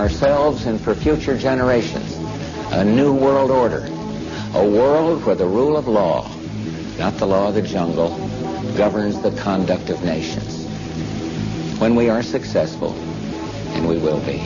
[0.00, 2.16] ourselves and for future generations
[2.72, 3.84] a new world order,
[4.54, 6.26] a world where the rule of law,
[6.96, 8.16] not the law of the jungle,
[8.78, 10.64] governs the conduct of nations.
[11.78, 12.94] When we are successful,
[13.74, 14.40] and we will be,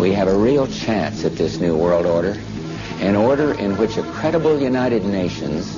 [0.00, 2.40] we have a real chance at this new world order,
[3.00, 5.76] an order in which a credible United Nations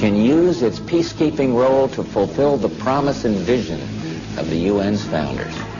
[0.00, 3.80] can use its peacekeeping role to fulfill the promise and vision
[4.36, 5.73] of the UN's founders.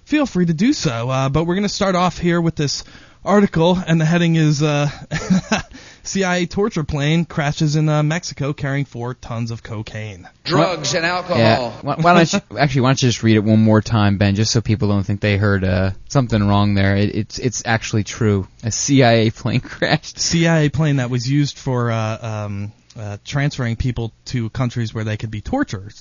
[0.06, 1.10] feel free to do so.
[1.10, 2.84] Uh, but we're going to start off here with this
[3.24, 4.90] article, and the heading is uh,
[6.04, 10.28] CIA torture plane crashes in uh, Mexico carrying four tons of cocaine.
[10.44, 11.38] Drugs and alcohol.
[11.38, 11.72] Yeah.
[11.82, 12.82] Why, why don't you actually?
[12.82, 15.22] Why don't you just read it one more time, Ben, just so people don't think
[15.22, 16.96] they heard uh, something wrong there.
[16.96, 18.48] It, it's it's actually true.
[18.64, 20.20] A CIA plane crashed.
[20.20, 25.18] CIA plane that was used for uh, um, uh, transferring people to countries where they
[25.18, 25.94] could be tortured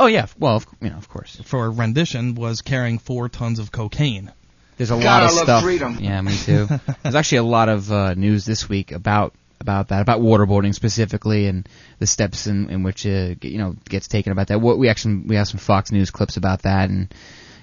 [0.00, 0.26] Oh yeah.
[0.38, 1.40] Well, of, you know, of course.
[1.44, 4.30] for rendition was carrying four tons of cocaine.
[4.76, 5.62] There's a lot Gotta of love stuff.
[5.64, 5.98] freedom.
[6.00, 6.68] Yeah, me too.
[7.02, 11.46] There's actually a lot of uh, news this week about about that, about waterboarding specifically,
[11.48, 11.68] and
[11.98, 14.60] the steps in, in which uh, you know gets taken about that.
[14.60, 17.12] What we actually we have some Fox News clips about that, and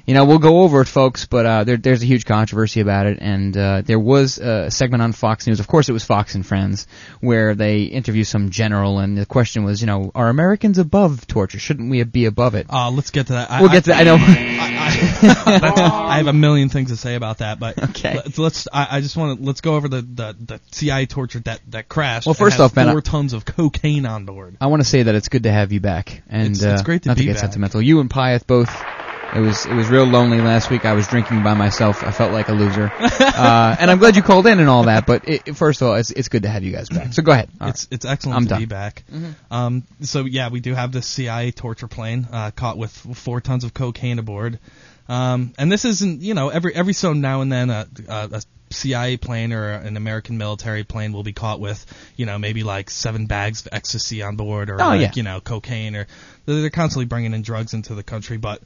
[0.06, 1.26] you know we'll go over it, folks.
[1.26, 5.02] But uh, there, there's a huge controversy about it, and uh, there was a segment
[5.04, 5.60] on Fox News.
[5.60, 6.88] Of course, it was Fox and Friends,
[7.22, 11.60] where they interview some general, and the question was, you know, are Americans above torture?
[11.60, 12.68] Shouldn't we be above it?
[12.70, 13.50] Uh, let's get to that.
[13.52, 14.02] I, we'll get to that.
[14.02, 14.18] I know.
[15.26, 18.16] I, I have a million things to say about that, but Okay.
[18.16, 21.40] let's, let's I, I just want to let's go over the, the, the CIA torture
[21.40, 22.28] that that crashed.
[22.28, 24.58] Well, first has off, Ben, four tons of cocaine on board.
[24.62, 26.84] I want to say that it's good to have you back, and It's- it's uh,
[26.86, 27.42] great to not be to get back.
[27.42, 27.82] sentimental.
[27.82, 28.70] You and Pyeth both.
[29.36, 30.86] It was it was real lonely last week.
[30.86, 32.04] I was drinking by myself.
[32.04, 35.06] I felt like a loser, uh, and I'm glad you called in and all that.
[35.06, 37.12] But it, first of all, it's it's good to have you guys back.
[37.14, 37.50] So go ahead.
[37.60, 38.60] All It's it's excellent I'm to done.
[38.60, 39.04] be back.
[39.52, 43.66] Um, so yeah, we do have this CIA torture plane uh, caught with four tons
[43.66, 44.58] of cocaine aboard.
[45.10, 48.42] Um, and this isn't you know every every so now and then a, a, a
[48.70, 51.86] CIA plane or an American military plane will be caught with
[52.16, 55.12] you know maybe like seven bags of ecstasy on board or Oh, like, yeah.
[55.14, 56.08] you know cocaine or
[56.46, 58.62] they're they're constantly bringing in drugs into the country, but.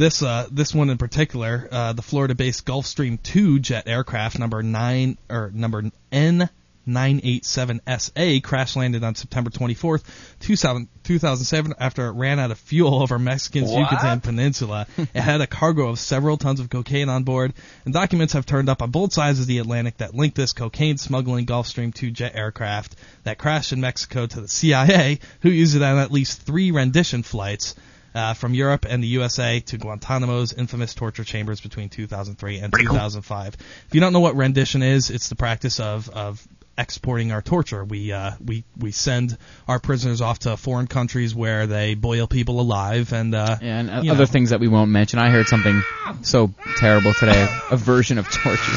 [0.00, 5.18] This uh, this one in particular, uh, the Florida-based Gulfstream 2 jet aircraft number nine
[5.28, 6.48] or number N
[6.88, 10.02] 987SA crash landed on September 24th,
[10.40, 14.86] 2000 2007 after it ran out of fuel over Mexican's Yucatan Peninsula.
[14.96, 17.52] it had a cargo of several tons of cocaine on board,
[17.84, 20.96] and documents have turned up on both sides of the Atlantic that link this cocaine
[20.96, 25.82] smuggling Gulfstream 2 jet aircraft that crashed in Mexico to the CIA, who used it
[25.82, 27.74] on at least three rendition flights.
[28.12, 33.54] Uh, from Europe and the USA to Guantanamo's infamous torture chambers between 2003 and 2005.
[33.54, 36.44] If you don't know what rendition is, it's the practice of, of
[36.80, 37.84] exporting our torture.
[37.84, 39.36] We uh, we we send
[39.68, 43.98] our prisoners off to foreign countries where they boil people alive and uh, and uh,
[43.98, 44.26] other know.
[44.26, 45.18] things that we won't mention.
[45.18, 45.82] I heard something
[46.22, 47.46] so terrible today.
[47.70, 48.72] A version of torture.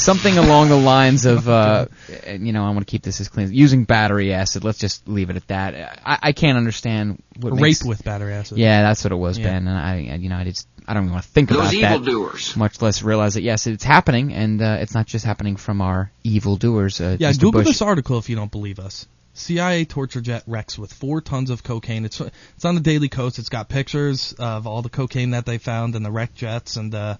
[0.00, 1.86] Something along the lines of, uh,
[2.26, 3.52] you know, I want to keep this as clean.
[3.52, 4.64] Using battery acid.
[4.64, 6.00] Let's just leave it at that.
[6.04, 8.58] I, I can't understand what rape makes, with battery acid.
[8.58, 9.44] Yeah, that's what it was, Yeah.
[9.50, 9.68] Ben.
[9.68, 11.70] And I, I- you know, I just, I don't even want to think Those about
[11.72, 11.90] that.
[11.98, 12.56] Those evildoers.
[12.56, 16.10] Much less realize that yes, it's happening, and uh, it's not just happening from our
[16.24, 17.00] evil doers.
[17.00, 17.40] Uh, Yeah, Mr.
[17.40, 17.66] Google Bush.
[17.68, 19.06] this article if you don't believe us.
[19.32, 22.04] CIA torture jet wrecks with four tons of cocaine.
[22.04, 23.38] It's it's on the Daily Kos.
[23.38, 26.92] It's got pictures of all the cocaine that they found in the wrecked jets, and
[26.94, 27.16] uh,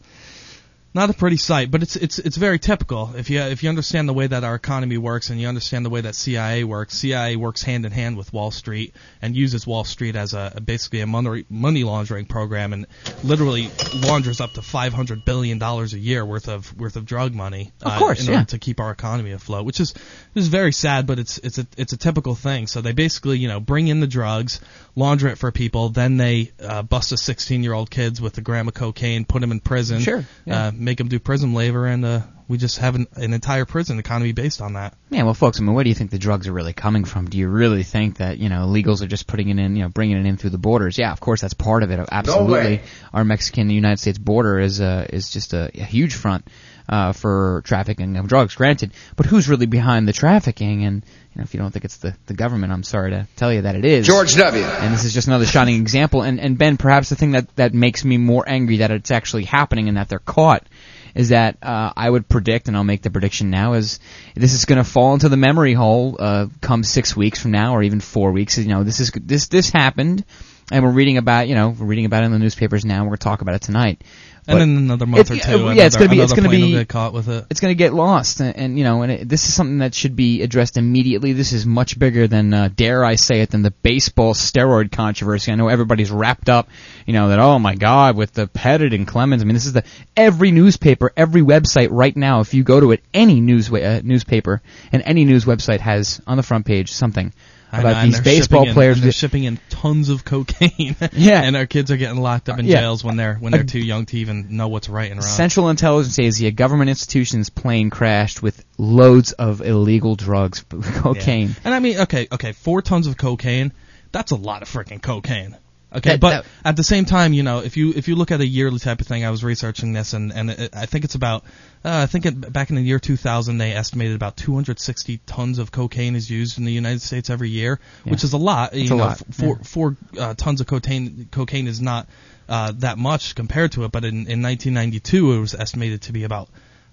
[0.92, 3.14] not a pretty sight, but it's it's it's very typical.
[3.14, 5.90] If you if you understand the way that our economy works and you understand the
[5.90, 9.84] way that CIA works, CIA works hand in hand with Wall Street and uses Wall
[9.84, 12.86] Street as a basically a money money laundering program and
[13.22, 17.70] literally launders up to 500 billion dollars a year worth of worth of drug money.
[17.82, 18.38] Of uh, course, in yeah.
[18.40, 19.94] order to keep our economy afloat, which is
[20.34, 22.66] is very sad, but it's it's a it's a typical thing.
[22.66, 24.60] So they basically you know bring in the drugs,
[24.96, 28.40] launder it for people, then they uh, bust a 16 year old kids with a
[28.40, 30.66] gram of cocaine, put them in prison, Sure, yeah.
[30.66, 33.98] uh, make them do prison labor, and uh, we just have an, an entire prison
[34.00, 34.94] economy based on that.
[35.10, 37.30] Yeah, well, folks, I mean, where do you think the drugs are really coming from?
[37.30, 39.88] Do you really think that you know illegals are just putting it in, you know,
[39.88, 40.98] bringing it in through the borders?
[40.98, 42.00] Yeah, of course, that's part of it.
[42.10, 42.82] Absolutely, way.
[43.14, 46.46] our Mexican United States border is uh, is just a, a huge front
[46.88, 48.56] uh, for trafficking of drugs.
[48.56, 50.84] Granted, but who's really behind the trafficking?
[50.84, 51.04] And
[51.34, 53.62] you know, if you don't think it's the the government, I'm sorry to tell you
[53.62, 54.06] that it is.
[54.06, 54.64] George W.
[54.64, 56.22] And this is just another shining example.
[56.22, 59.44] And, and Ben, perhaps the thing that, that makes me more angry that it's actually
[59.44, 60.66] happening and that they're caught
[61.14, 64.00] is that uh, I would predict, and I'll make the prediction now, is
[64.34, 67.74] this is going to fall into the memory hole uh, come six weeks from now,
[67.74, 68.58] or even four weeks.
[68.58, 70.24] You know, this is this this happened,
[70.70, 73.02] and we're reading about you know we're reading about it in the newspapers now.
[73.02, 74.02] We're going to talk about it tonight.
[74.46, 76.88] And But then another month or two, yeah, it's gonna be- it's gonna be- get
[76.88, 77.44] caught with it.
[77.50, 79.94] it's going to get lost, and, and you know, and it, this is something that
[79.94, 81.32] should be addressed immediately.
[81.32, 85.52] This is much bigger than, uh, dare I say it, than the baseball steroid controversy.
[85.52, 86.68] I know everybody's wrapped up,
[87.06, 89.42] you know, that oh my God, with the Pettitte and Clemens.
[89.42, 89.84] I mean, this is the
[90.16, 92.40] every newspaper, every website right now.
[92.40, 96.36] If you go to it, any news uh, newspaper and any news website has on
[96.36, 97.32] the front page something
[97.72, 99.00] I know, about and these baseball in- players.
[99.00, 100.96] they're shipping in tons of cocaine.
[101.12, 101.42] Yeah.
[101.42, 102.80] and our kids are getting locked up in Yeah.
[102.80, 105.28] jails when they're when they're too young to even know what's right and wrong.
[105.28, 110.80] Central Intelligence Agency, a government institution's plane crashed with loads of illegal drugs, Yeah.
[111.00, 111.54] cocaine.
[111.64, 113.72] And I mean, okay, okay, four tons of cocaine.
[114.12, 115.56] That's a lot of freaking cocaine.
[115.92, 118.30] Okay, That- but that- at the same time, you know, if you if you look
[118.30, 121.04] at a yearly type of thing, I was researching this, and and it, I think
[121.04, 121.44] it's about,
[121.84, 125.72] uh, I think it, back in the year 2000, they estimated about 260 tons of
[125.72, 128.74] cocaine is used in the United States every year, which is a lot.
[128.74, 129.62] You a know, lot, four yeah.
[129.64, 132.08] four uh, tons of cocaine cocaine is not
[132.48, 136.24] uh, that much compared to it, but in in 1992 it was estimated to be
[136.24, 136.48] about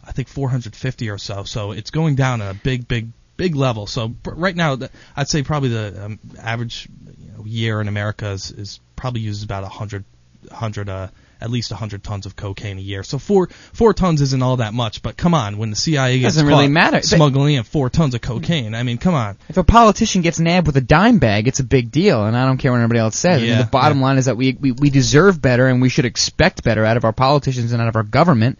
[0.07, 1.43] I think 450 or so.
[1.43, 3.87] So it's going down at a big, big, big level.
[3.87, 4.77] So right now,
[5.15, 9.43] I'd say probably the um, average you know, year in America is, is probably uses
[9.43, 10.03] about 100,
[10.49, 11.07] 100 uh,
[11.39, 13.03] at least a 100 tons of cocaine a year.
[13.03, 15.01] So four four tons isn't all that much.
[15.01, 17.01] But come on, when the CIA gets Doesn't really caught matter.
[17.01, 19.37] Smuggling in four tons of cocaine, I mean, come on.
[19.49, 22.45] If a politician gets nabbed with a dime bag, it's a big deal, and I
[22.45, 23.41] don't care what anybody else says.
[23.41, 24.03] I mean, the bottom yeah.
[24.03, 27.05] line is that we, we we deserve better, and we should expect better out of
[27.05, 28.59] our politicians and out of our government.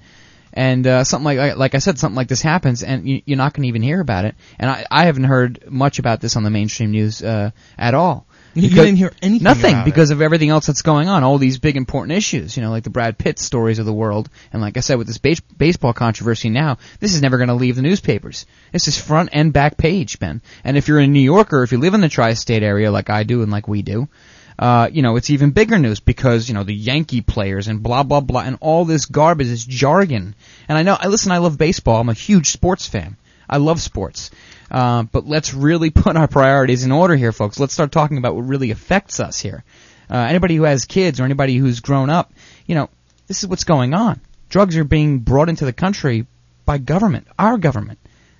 [0.57, 3.53] And uh, something like like I said, something like this happens, and you, you're not
[3.53, 4.33] going to even hear about it.
[4.57, 8.25] And I, I haven't heard much about this on the mainstream news uh, at all.
[8.55, 9.85] You didn't hear anything Nothing about it.
[9.85, 11.23] because of everything else that's going on.
[11.23, 14.31] All these big important issues, you know, like the Brad Pitt stories of the world,
[14.51, 17.53] and like I said, with this base- baseball controversy now, this is never going to
[17.53, 18.47] leave the newspapers.
[18.71, 20.41] This is front and back page, Ben.
[20.63, 23.21] And if you're a New Yorker, if you live in the tri-state area like I
[23.21, 24.09] do and like we do,
[24.59, 28.03] uh, you know, it's even bigger news because, you know, the Yankee players and blah,
[28.03, 30.35] blah, blah, and all this garbage, this jargon.
[30.67, 32.01] And I know, I listen, I love baseball.
[32.01, 33.17] I'm a huge sports fan.
[33.49, 34.31] I love sports.
[34.69, 37.59] Uh, but let's really put our priorities in order here, folks.
[37.59, 39.63] Let's start talking about what really affects us here.
[40.09, 42.31] Uh, anybody who has kids or anybody who's grown up,
[42.65, 42.89] you know,
[43.27, 44.21] this is what's going on.
[44.49, 46.25] Drugs are being brought into the country
[46.65, 47.99] by government, our government,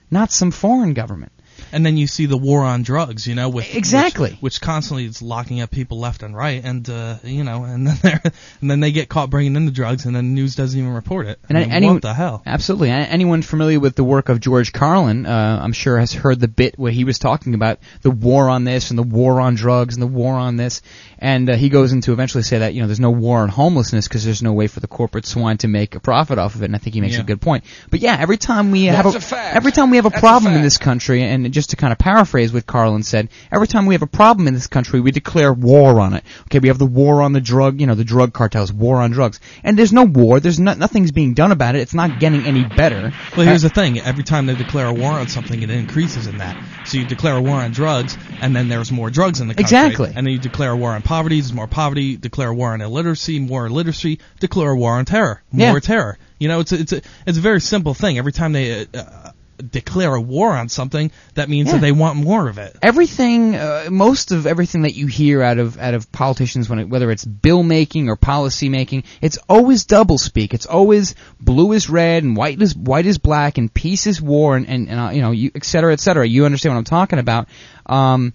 [0.10, 1.32] not some foreign government.
[1.72, 4.32] And then you see the war on drugs, you know, with Exactly.
[4.32, 7.88] which, which constantly is locking up people left and right, and uh, you know, and
[7.88, 8.22] then they're,
[8.62, 10.94] and then they get caught bringing in the drugs, and then the news doesn't even
[10.94, 11.40] report it.
[11.50, 12.42] And I mean, any- what the hell?
[12.46, 12.90] Absolutely.
[12.92, 16.78] Anyone familiar with the work of George Carlin, uh, I'm sure has heard the bit
[16.80, 20.02] where he was talking about the war on this and the war on drugs and
[20.02, 20.82] the war on this.
[21.20, 24.08] And uh, he goes into eventually say that, you know, there's no war on homelessness
[24.08, 26.66] because there's no way for the corporate swine to make a profit off of it.
[26.66, 27.22] And I think he makes Yeah.
[27.22, 27.64] a good point.
[27.90, 29.56] But yeah, every time we have a, a fact.
[29.56, 31.92] every time we have a That's a problem in this country, and just to kind
[31.92, 35.10] of paraphrase what Carlin said, every time we have a problem in this country, we
[35.10, 36.24] declare war on it.
[36.44, 39.10] Okay, we have the war on the drug, you know, the drug cartels, war on
[39.10, 39.40] drugs.
[39.64, 42.64] And there's no war, there's no, nothing's being done about it, it's not getting any
[42.64, 43.12] better.
[43.36, 46.38] Well, here's the thing: every time they declare a war on something, it increases in
[46.38, 46.64] that.
[46.86, 49.64] So you declare a war on drugs, and then there's more drugs in the country.
[49.78, 50.14] Exactly.
[50.16, 52.18] And then you declare a war on poverty, there's more poverty.
[52.18, 54.20] Declare a war on illiteracy, more illiteracy.
[54.40, 55.80] Declare a war on terror, more Yeah.
[55.80, 56.20] terror.
[56.40, 58.20] You know, it's a, it's a it's a very simple thing.
[58.20, 61.74] Every time they uh, uh, declare a war on something, that means Yeah.
[61.74, 62.76] that they want more of it.
[62.82, 66.90] everything, uh, most of everything that you hear out of out of politicians, when it,
[66.90, 70.54] whether it's bill making or policy making, it's always double speak.
[70.54, 74.56] It's always blue is red and white is white is black and peace is war
[74.56, 76.28] and and, and uh, you know you, et cetera, et cetera.
[76.28, 77.48] You understand what I'm talking about?
[77.86, 78.34] Um,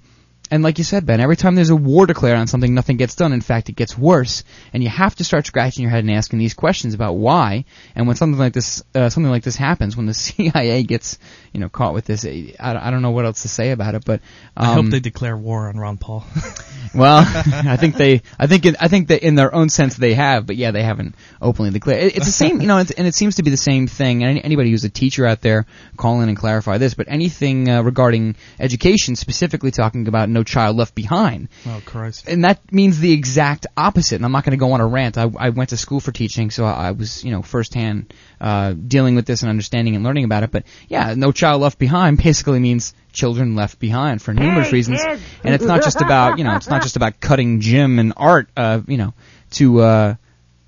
[0.52, 3.14] and like you said, Ben, every time there's a war declared on something, nothing gets
[3.14, 3.32] done.
[3.32, 4.44] In fact, it gets worse.
[4.75, 7.64] And you have to start scratching your head and asking these questions about why.
[7.97, 11.18] And when something like this, uh, something like this happens, when the CIA gets,
[11.52, 14.04] you know, caught with this, I, I don't know what else to say about it.
[14.04, 14.21] But
[14.56, 16.25] um, I hope they declare war on Ron Paul.
[16.94, 20.14] well, I think they, I think, in, I think that in their own sense they
[20.14, 22.04] have, but yeah, they haven't openly declared.
[22.04, 24.23] It, it's the same, you know, it's, and it seems to be the same thing.
[24.23, 25.66] And any, anybody who's a teacher out there,
[25.97, 26.94] call in and clarify this.
[26.94, 32.28] But anything uh, regarding education, specifically talking about no child left behind, oh Christ!
[32.28, 34.16] and that means the exact opposite.
[34.16, 35.18] And I'm not going to go on a rant.
[35.18, 38.73] I, I went to school for teaching, so I, I was, you know, firsthand uh,
[38.73, 40.50] dealing with this and understanding and learning about it.
[40.50, 45.00] But yeah, no child left behind basically means children left behind for numerous reasons.
[45.02, 48.49] And it's not just about, you know, it's not just about cutting gym and art,
[48.56, 49.14] uh, you know,
[49.52, 49.80] to.
[49.80, 50.14] Uh,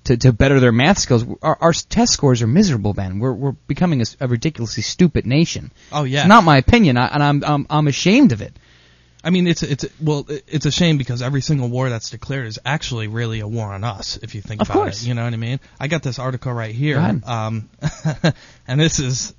[0.05, 3.17] to, to better their math skills, our, our test scores are miserable, Ben.
[3.17, 5.71] We're we're becoming a ridiculously stupid nation.
[5.91, 6.19] Oh yeah.
[6.19, 8.53] It's not my opinion, I, and I'm I'm I'm ashamed of it.
[9.23, 12.59] I mean, it's it's well, it's a shame because every single war that's declared is
[12.63, 14.19] actually really a war on us.
[14.21, 15.01] If you think Of about course.
[15.01, 15.59] it, you know what I mean.
[15.79, 17.23] I got this article right here, Go ahead.
[17.25, 17.69] um,
[18.67, 19.33] and this is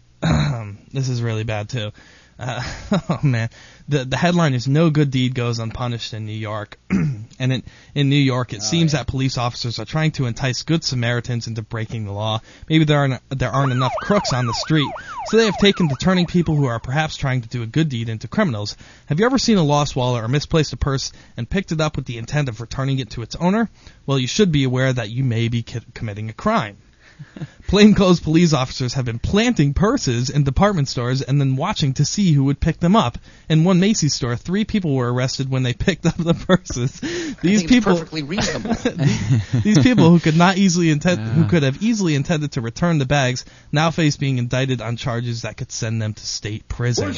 [0.92, 1.92] this is really bad too.
[2.38, 2.62] Uh,
[3.08, 3.48] oh man,
[3.88, 7.62] the the headline is "No good deed goes unpunished in New York," and in
[7.94, 11.62] in New York, it seems that police officers are trying to entice good Samaritans into
[11.62, 12.42] breaking the law.
[12.68, 14.90] Maybe there aren't there aren't enough crooks on the street,
[15.26, 17.88] so they have taken to turning people who are perhaps trying to do a good
[17.88, 18.76] deed into criminals.
[19.06, 21.96] Have you ever seen a lost wallet or misplaced a purse and picked it up
[21.96, 23.70] with the intent of returning it to its owner?
[24.04, 26.76] Well, you should be aware that you may be ki- committing a crime.
[27.66, 32.32] Plainclothes police officers have been planting purses in department stores and then watching to see
[32.32, 33.18] who would pick them up.
[33.48, 37.00] In one Macy's store, three people were arrested when they picked up the purses.
[37.00, 38.74] These Seems people, perfectly reasonable.
[39.64, 43.06] these people who could not easily intend, who could have easily intended to return the
[43.06, 47.14] bags, now face being indicted on charges that could send them to state prison.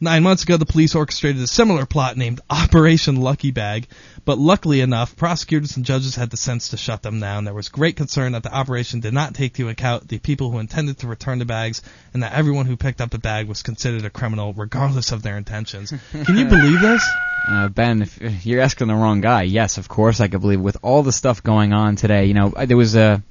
[0.00, 3.88] Nine months ago, the police orchestrated a similar plot named Operation Lucky Bag,
[4.24, 7.44] but luckily enough, prosecutors and judges had the sense to shut them down.
[7.44, 10.60] There was great concern that the operation did not take into account the people who
[10.60, 11.82] intended to return the bags,
[12.14, 15.36] and that everyone who picked up the bag was considered a criminal, regardless of their
[15.36, 15.92] intentions.
[16.12, 17.04] Can you believe this?
[17.48, 20.60] Uh, ben, if you're asking the wrong guy, yes, of course I could believe.
[20.60, 23.22] With all the stuff going on today, you know, there was a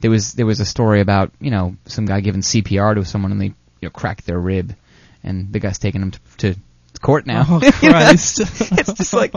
[0.00, 3.30] there was there was a story about you know some guy giving CPR to someone
[3.30, 4.74] and they you know cracked their rib,
[5.22, 6.56] and the guy's taking him to, to
[7.00, 7.44] court now.
[7.48, 8.72] Oh, You know, it's, Christ.
[8.78, 9.32] it's just like,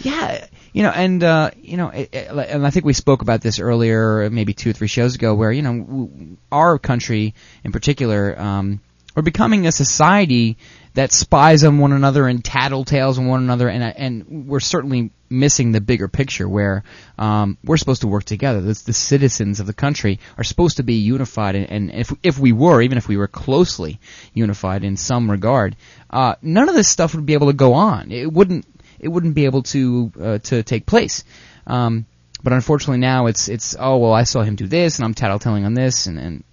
[0.00, 3.40] yeah, you know, and uh, you know, it, it, and I think we spoke about
[3.40, 6.08] this earlier, maybe two or three shows ago, where you know,
[6.52, 7.34] our country
[7.64, 8.80] in particular, um,
[9.14, 10.56] we're becoming a society
[10.94, 15.72] that spies on one another and tattletales on one another, and and we're certainly missing
[15.72, 16.82] the bigger picture where
[17.18, 18.60] um, we're supposed to work together.
[18.60, 22.38] The, the citizens of the country are supposed to be unified, and, and if if
[22.38, 24.00] we were, even if we were closely
[24.34, 25.76] unified in some regard,
[26.10, 28.10] uh, none of this stuff would be able to go on.
[28.10, 28.66] It wouldn't
[28.98, 31.24] it wouldn't be able to uh, to take place.
[31.66, 32.06] Um,
[32.42, 35.64] but unfortunately now it's it's oh well I saw him do this and I'm tattletelling
[35.64, 36.44] on this and, and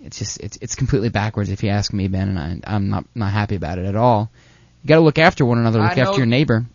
[0.00, 3.04] it's just it's it's completely backwards if you ask me Ben and I I'm not
[3.14, 4.30] not happy about it at all.
[4.82, 6.66] You got to look after one another, I look after your neighbor.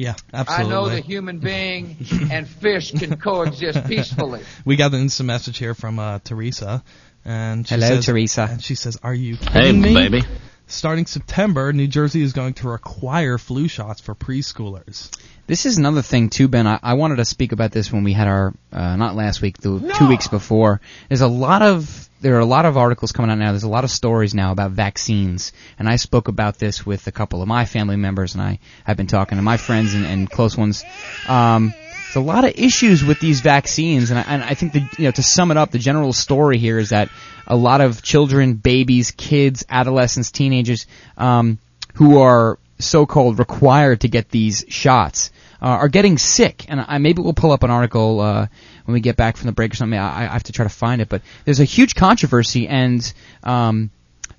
[0.00, 0.64] Yeah, absolutely.
[0.66, 1.96] I know the human being
[2.30, 4.40] and fish can coexist peacefully.
[4.64, 6.82] We got an instant message here from uh, Teresa,
[7.22, 8.48] and she Hello, says, Teresa.
[8.50, 9.92] And she says, "Are you Hey, kidding me?
[9.92, 10.22] baby.
[10.66, 15.10] Starting September, New Jersey is going to require flu shots for preschoolers.
[15.46, 16.66] This is another thing too, Ben.
[16.66, 19.58] I, I wanted to speak about this when we had our uh, not last week,
[19.58, 20.80] the two weeks before.
[21.08, 23.52] There's a lot of there are a lot of articles coming out now.
[23.52, 27.12] There's a lot of stories now about vaccines, and I spoke about this with a
[27.12, 30.30] couple of my family members, and I have been talking to my friends and, and
[30.30, 30.84] close ones.
[31.26, 31.72] Um,
[32.12, 35.04] there's a lot of issues with these vaccines, and I, and I think the, you
[35.04, 37.08] know to sum it up, the general story here is that
[37.46, 40.86] a lot of children, babies, kids, adolescents, teenagers,
[41.16, 41.58] um,
[41.94, 45.30] who are so-called required to get these shots
[45.62, 46.66] uh, are getting sick.
[46.68, 48.46] And I maybe we'll pull up an article uh,
[48.84, 49.98] when we get back from the break or something.
[49.98, 53.12] I, I have to try to find it, but there's a huge controversy and.
[53.42, 53.90] Um,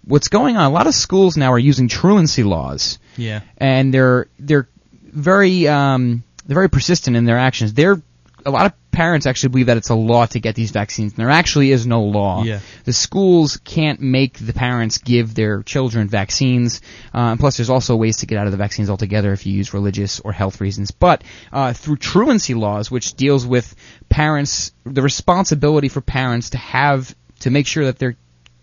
[0.03, 0.63] What's going on?
[0.65, 6.23] A lot of schools now are using truancy laws Yeah, and they're they're very um,
[6.43, 7.73] they're very persistent in their actions.
[7.75, 8.01] They're
[8.43, 11.17] a lot of parents actually believe that it's a law to get these vaccines, and
[11.19, 12.43] there actually is no law.
[12.43, 12.59] Yeah.
[12.83, 16.81] The schools can't make the parents give their children vaccines,
[17.13, 19.53] uh, and plus there's also ways to get out of the vaccines altogether if you
[19.53, 20.91] use religious or health reasons.
[20.91, 23.75] But uh, through truancy laws, which deals with
[24.09, 28.15] parents, the responsibility for parents to have to make sure that their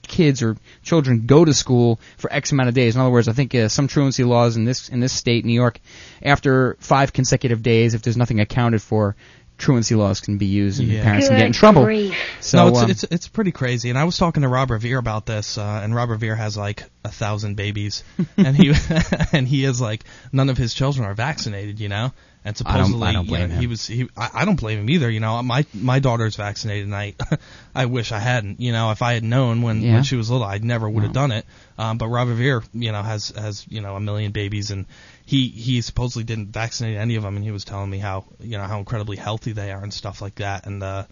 [0.08, 2.96] kids or children go to school for X amount of days.
[2.96, 5.52] In other words, I think uh, some truancy laws in this in this state, New
[5.52, 5.78] York,
[6.22, 9.16] after five consecutive days, if there's nothing accounted for,
[9.58, 11.02] truancy laws can be used and Yeah.
[11.02, 11.84] parents can get in trouble.
[11.84, 12.14] grief.
[12.40, 13.90] So no, it's, um, it's it's pretty crazy.
[13.90, 16.84] And I was talking to Rob Revere about this, uh, and Rob Revere has like
[17.04, 18.04] a thousand babies,
[18.36, 18.72] and he
[19.32, 22.12] and he is like none of his children are vaccinated, you know.
[22.44, 23.60] And I don't- supposedly, I don't you blame know, him.
[23.60, 24.08] he was he.
[24.16, 25.10] I, I don't blame him either.
[25.10, 27.14] You know, my my daughter's vaccinated, and I
[27.74, 28.60] I wish I hadn't.
[28.60, 29.94] You know, if I had known when Yeah.
[29.94, 31.20] when she was little, I never would have No.
[31.22, 31.46] done it.
[31.76, 34.86] Um, but Rob Revere, you know, has has you know a million babies, and
[35.28, 38.56] he he supposedly didn't vaccinate any of them, and he was telling me how you
[38.56, 41.04] know how incredibly healthy they are and stuff like that, and uh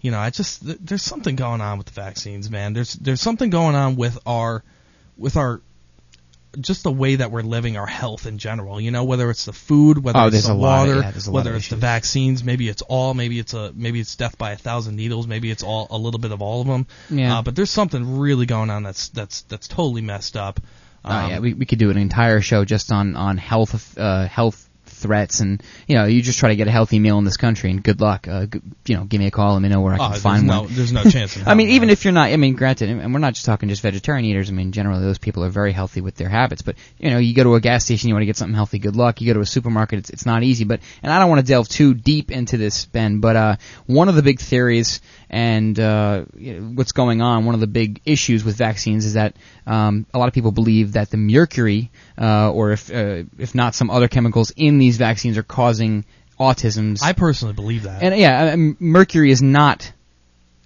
[0.00, 2.72] you know, I just th- there's something going on with the vaccines, man.
[2.72, 4.62] There's there's something going on with our
[5.16, 5.60] with our
[6.58, 8.80] just the way that we're living our health in general.
[8.80, 11.10] You know, whether it's the food, whether Oh, it's the a lot of- water, yeah,
[11.10, 14.16] there's a lot whether it's the vaccines, maybe it's all, maybe it's a maybe it's
[14.16, 16.86] death by a thousand needles, maybe it's all a little bit of all of them.
[17.10, 17.38] Yeah.
[17.38, 20.58] Uh, but there's something really going on that's that's that's totally messed up.
[21.04, 24.26] Oh Um, yeah, we we could do an entire show just on on health uh,
[24.26, 27.36] health threats and you know you just try to get a healthy meal in this
[27.36, 28.26] country and good luck.
[28.26, 29.52] Uh, g- you know, give me a call.
[29.52, 30.74] Let me know where I oh, can there's find no one.
[30.74, 31.38] there's no chance.
[31.46, 31.92] I mean, even man.
[31.92, 34.50] if you're not, I mean, granted, and we're not just talking just vegetarian eaters.
[34.50, 36.62] I mean, generally those people are very healthy with their habits.
[36.62, 38.80] But you know, you go to a gas station, you want to get something healthy.
[38.80, 39.20] Good luck.
[39.20, 40.64] You go to a supermarket, it's it's not easy.
[40.64, 43.20] But and I don't want to delve too deep into this, Ben.
[43.20, 46.24] But uh, one of the big theories and uh,
[46.74, 50.28] what's going on, one of the big issues with vaccines is that um, a lot
[50.28, 54.52] of people believe that the mercury, uh, or if uh, if not some other chemicals
[54.56, 56.04] in these vaccines, are causing
[56.38, 57.02] autisms.
[57.02, 58.02] I personally believe that.
[58.02, 59.92] And yeah, mercury is not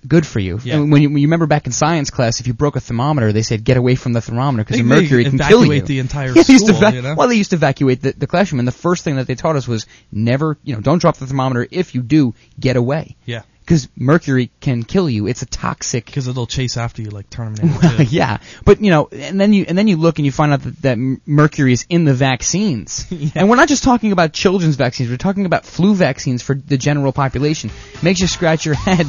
[0.07, 0.59] good for you.
[0.63, 0.81] Yeah.
[0.81, 3.43] When you, when you remember back in science class, if you broke a thermometer, they
[3.43, 5.73] said get away from the thermometer because the mercury can kill you.
[5.73, 7.15] evacuate the entire Yeah, they used to school, eva- you know?
[7.15, 9.57] Well, they used to evacuate the, the classroom, and the first thing that they taught
[9.57, 11.67] us was never, you know, don't drop the thermometer.
[11.71, 13.17] If you do, get away.
[13.27, 13.43] yeah,
[13.73, 15.27] Because mercury can kill you.
[15.27, 17.69] It's a toxic because it'll chase after you like Terminator.
[17.83, 18.03] well, 2.
[18.03, 18.37] yeah,
[18.67, 20.83] but you know, and then you and then you look and you find out that,
[20.83, 25.09] that mercury is in the vaccines, and we're not just talking about children's vaccines.
[25.09, 27.71] We're talking about flu vaccines for the general population.
[28.03, 29.07] Makes you scratch your head.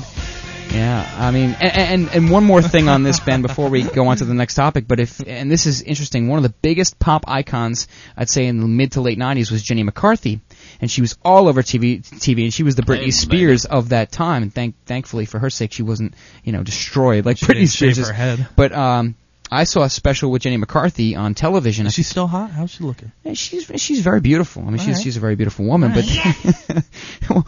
[0.72, 4.08] Yeah, I mean, and, and and one more thing on this, Ben, before we go
[4.08, 4.88] on to the next topic.
[4.88, 8.62] But if and this is interesting, one of the biggest pop icons I'd say in
[8.62, 10.40] the mid to late '90s was Jenny McCarthy,
[10.84, 14.12] and she was all over TV, TV, and she was the Britney Spears of that
[14.12, 14.44] time.
[14.44, 17.70] And thank thankfully for her sake, she wasn't you know destroyed like She Britney didn't
[17.70, 18.08] shave Spears.
[18.10, 18.18] her is.
[18.18, 18.48] head.
[18.58, 19.16] But um,
[19.54, 21.86] I saw a special with Jenny McCarthy on television.
[21.86, 22.52] Is she still hot?
[22.52, 23.12] How's she looking?
[23.24, 24.64] Yeah, she's she's very beautiful.
[24.64, 25.04] I mean, she's Alright.
[25.04, 25.94] she's a very beautiful woman.
[25.94, 26.84] But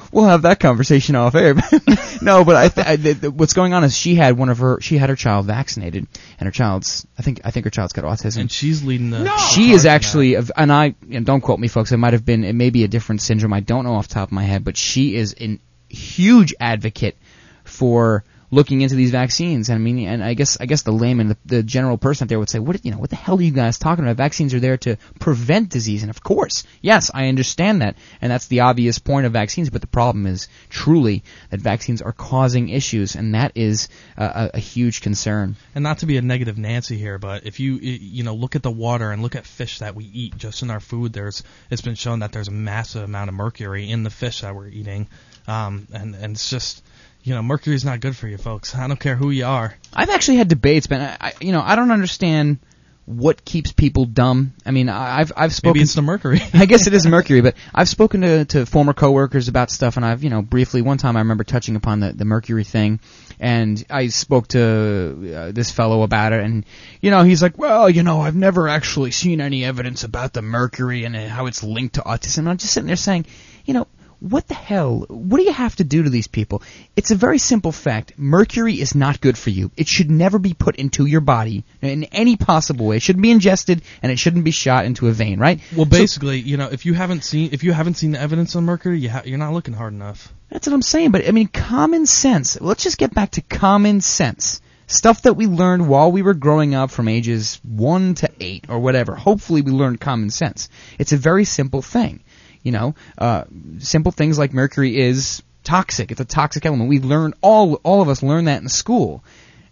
[0.11, 1.55] we'll have that conversation off air.
[2.21, 4.59] no, but I, th- I th- th- what's going on is she had one of
[4.59, 6.07] her she had her child vaccinated,
[6.39, 8.41] and her child's I think I think her child's got autism.
[8.41, 9.23] And she's leading the.
[9.23, 9.37] No!
[9.37, 11.91] she is actually, a- and I and don't quote me, folks.
[11.91, 13.53] It might have been, it may be a different syndrome.
[13.53, 17.17] I don't know off the top of my head, but she is a huge advocate
[17.63, 18.23] for
[18.55, 19.69] looking into these vaccines.
[19.69, 22.39] I mean, and I guess I guess the layman, the, the general person out there
[22.39, 22.97] would say, "What you know?
[22.97, 24.15] What the hell are you guys talking about?
[24.15, 28.47] Vaccines are there to prevent disease." And of course, yes, I understand that, and that's
[28.47, 29.69] the obvious point of vaccines.
[29.69, 34.59] But the problem is truly that vaccines are causing issues, and that is a, a
[34.59, 35.57] huge concern.
[35.75, 38.63] and not to be a negative Nancy here, but if you you know look at
[38.63, 41.81] the water and look at fish that we eat just in our food, there's it's
[41.81, 45.07] been shown that there's a massive amount of mercury in the fish that we're eating,
[45.45, 46.84] um, and and it's just
[47.25, 48.73] you know mercury's not good for you, folks.
[48.75, 49.75] I don't care who you are.
[49.93, 52.59] I've actually had debates, but I, I, you know, I don't understand
[53.07, 54.53] what keeps people dumb.
[54.65, 55.73] I mean, I- I've I've spoken.
[55.77, 56.41] Maybe it's the mercury.
[56.53, 60.05] I guess it is mercury, but I've spoken to, to former coworkers about stuff, and
[60.05, 62.99] I've, you know, briefly one time I remember touching upon the, the mercury thing,
[63.39, 66.65] and I spoke to uh, this fellow about it, and,
[66.99, 70.41] you know, he's like, well, you know, I've never actually seen any evidence about the
[70.41, 72.39] mercury and how it's linked to autism.
[72.39, 73.25] And I'm just sitting there saying,
[73.65, 73.87] you know,
[74.19, 75.05] what the hell?
[75.09, 76.61] What do you have to do to these people?
[76.95, 78.13] It's a very simple fact.
[78.17, 79.71] Mercury is not good for you.
[79.77, 82.97] It should never be put into your body in any possible way.
[82.97, 85.59] It shouldn't be ingested, and it shouldn't be shot into a vein, right?
[85.75, 88.55] Well, So- basically, you know, if you haven't seen if you haven't seen the evidence
[88.55, 90.33] on mercury, you ha- you're not looking hard enough.
[90.49, 91.11] That's what I'm saying.
[91.11, 92.59] But I mean, common sense.
[92.61, 94.61] Let's just get back to common sense.
[94.87, 98.77] Stuff that we learned while we were growing up from ages one to eight or
[98.79, 99.15] whatever.
[99.15, 100.69] Hopefully we learned common sense.
[100.99, 102.19] It's a very simple thing.
[102.65, 103.45] You know, uh,
[103.77, 106.11] simple things like mercury is toxic.
[106.11, 106.89] It's a toxic element.
[106.89, 109.23] We learn all, all of us learn that in school.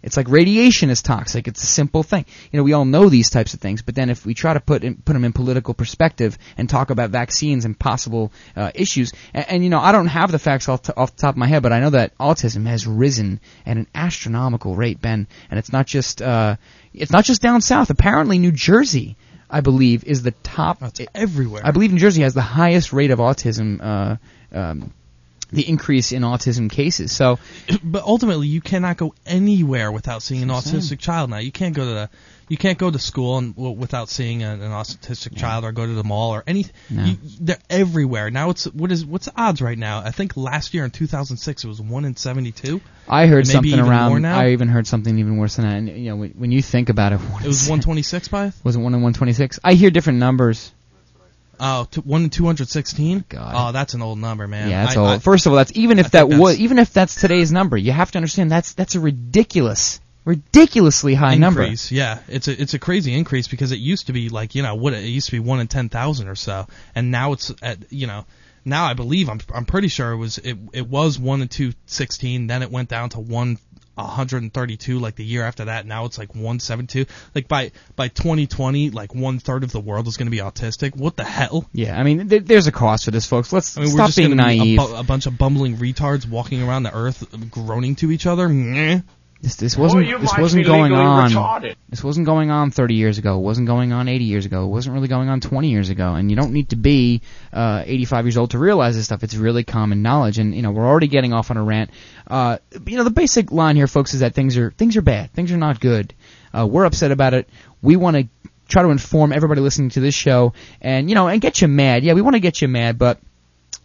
[0.04, 1.48] It's like radiation is toxic.
[1.48, 2.26] It's a simple thing.
[2.52, 4.60] You know, we all know these types of things, but then if we try to
[4.60, 9.12] put in, put them in political perspective and talk about vaccines and possible uh, issues,
[9.32, 11.38] and, and you know, I don't have the facts off, to, off the top of
[11.38, 15.58] my head, but I know that autism has risen at an astronomical rate, Ben, and
[15.58, 16.56] it's not just uh,
[16.92, 17.88] it's not just down south.
[17.88, 19.16] Apparently, New Jersey,
[19.50, 20.82] I believe, is the top.
[21.14, 21.62] Everywhere.
[21.64, 23.80] I believe New Jersey has the highest rate of autism.
[23.82, 24.16] Uh,
[24.56, 24.92] um,
[25.52, 27.12] the increase in autism cases.
[27.12, 27.38] So,
[27.84, 31.30] but ultimately, you cannot go anywhere without seeing an That's what I'm autistic child.
[31.30, 32.10] Now, you can't go to the,
[32.48, 35.86] you can't go to school and w- without seeing an, an autistic child, or go
[35.86, 36.72] to the mall or anything.
[36.90, 37.04] No.
[37.04, 38.50] You, they're everywhere now.
[38.50, 39.98] It's what is what's the odds right now?
[40.00, 42.80] I think last year in 2006 it was one in 72.
[43.08, 44.22] I heard Maybe something even more around.
[44.22, 44.38] now?
[44.38, 45.76] I even heard something even worse than that.
[45.76, 48.52] And you know, when, when you think about it, It was is- 126 by.
[48.62, 49.60] Was it one in 126?
[49.64, 50.72] I hear different numbers.
[51.60, 53.26] Oh, t- one in 216.
[53.28, 53.54] God.
[53.56, 54.68] Oh, that's an old number, man.
[54.70, 55.06] yeah, that's I, all.
[55.06, 57.76] I- First of all, that's even I if that was even if that's today's number,
[57.76, 61.62] you have to understand that's that's a ridiculous, ridiculously high number.
[61.62, 61.90] increase.
[61.92, 64.74] Yeah, it's a it's a crazy increase because it used to be like you know
[64.74, 67.92] what it used to be one in ten thousand or so, and now it's at
[67.92, 68.24] you know
[68.64, 71.72] now I believe I'm I'm pretty sure it was it it was one in two
[71.86, 73.58] sixteen, then it went down to one.
[73.96, 79.14] 132 like the year after that now it's like 172 like by by 2020 like
[79.14, 82.02] one third of the world is going to be autistic what the hell Yeah, I
[82.02, 83.52] mean, th- there's a cost for this, folks.
[83.52, 84.80] Let's I mean, we're stop just being gonna be naive.
[84.80, 88.48] a, bu- a bunch of bumbling retards walking around the earth groaning to each other
[88.48, 88.98] Meh.
[89.44, 91.30] This, this wasn't you this wasn't going on.
[91.30, 91.76] retarded.
[91.90, 93.36] This wasn't going on 30 years ago.
[93.36, 94.64] It wasn't going on 80 years ago.
[94.64, 96.14] It wasn't really going on 20 years ago.
[96.14, 97.20] And you don't need to be
[97.52, 99.22] uh, 85 years old to realize this stuff.
[99.22, 100.38] It's really common knowledge.
[100.38, 101.90] And you know we're already getting off on a rant.
[102.26, 105.30] Uh, you know the basic line here, folks, is that things are things are bad.
[105.34, 106.14] Things are not good.
[106.56, 107.46] Uh, we're upset about it.
[107.82, 108.28] We want to
[108.66, 112.02] try to inform everybody listening to this show, and you know, and get you mad.
[112.02, 113.20] Yeah, we want to get you mad, but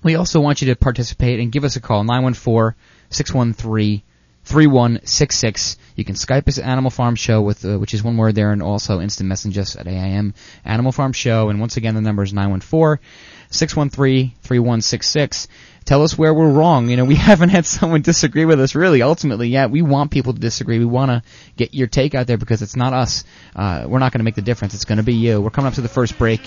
[0.03, 4.03] we also want you to participate and give us a call 914 613
[4.49, 5.77] 3166.
[5.95, 8.51] You can Skype us at Animal Farm Show with uh, which is one word there
[8.51, 10.33] and also instant message us at AIM
[10.65, 13.03] Animal Farm Show and once again the number is 914
[13.51, 15.47] 613 3166.
[15.85, 16.89] Tell us where we're wrong.
[16.89, 19.69] You know, we haven't had someone disagree with us really ultimately yet.
[19.69, 20.79] We want people to disagree.
[20.79, 21.23] We want to
[21.55, 23.23] get your take out there because it's not us.
[23.55, 24.73] Uh, we're not going to make the difference.
[24.73, 25.41] It's going to be you.
[25.41, 26.41] We're coming up to the first break.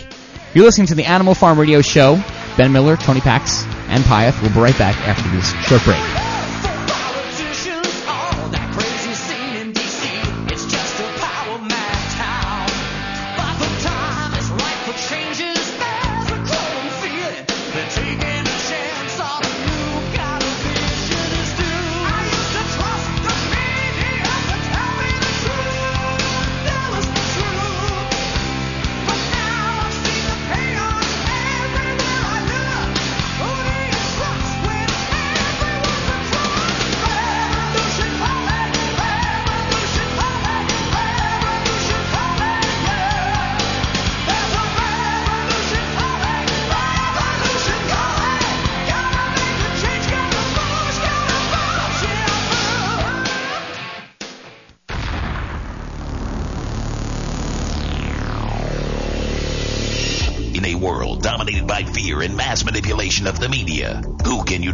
[0.55, 2.21] You're listening to the Animal Farm Radio Show.
[2.57, 4.43] Ben Miller, Tony Pax, and Pyeth.
[4.43, 6.32] We'll be right back after this short break.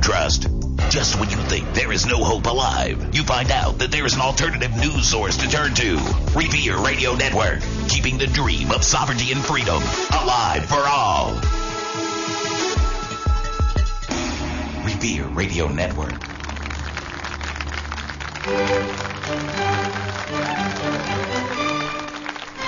[0.08, 0.48] Trust?
[0.88, 4.14] Just when you think there is no hope alive, you find out that there is
[4.14, 5.96] an alternative news source to turn to.
[6.34, 11.34] Revere Radio Network, keeping the dream of sovereignty and freedom alive for all.
[14.82, 16.18] Revere Radio Network.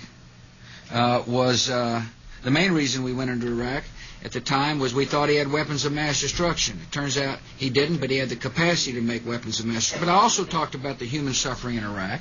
[0.90, 2.02] uh, was uh,
[2.42, 3.84] the main reason we went into Iraq
[4.24, 6.78] at the time was we thought he had weapons of mass destruction.
[6.82, 9.90] It turns out he didn't, but he had the capacity to make weapons of mass
[9.90, 10.06] destruction.
[10.06, 12.20] But I also talked about the human suffering in Iraq,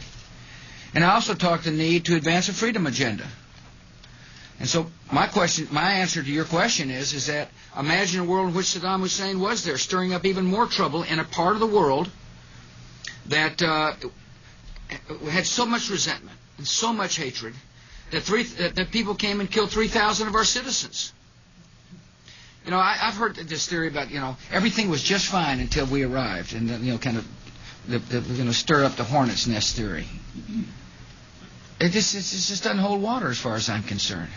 [0.94, 3.26] and I also talked the need to advance a freedom agenda.
[4.60, 8.50] And so my question, my answer to your question is, is that imagine a world
[8.50, 11.60] in which Saddam Hussein was there, stirring up even more trouble in a part of
[11.60, 12.10] the world
[13.28, 13.94] that uh,
[15.30, 17.54] had so much resentment and so much hatred
[18.12, 21.12] that three that, that people came and killed three thousand of our citizens.
[22.64, 25.86] You know, I, I've heard this theory about you know everything was just fine until
[25.86, 27.28] we arrived, and then, you know, kind of
[27.88, 30.08] the, the you know stir up the hornet's nest theory.
[31.80, 34.30] It just it just doesn't hold water as far as I'm concerned.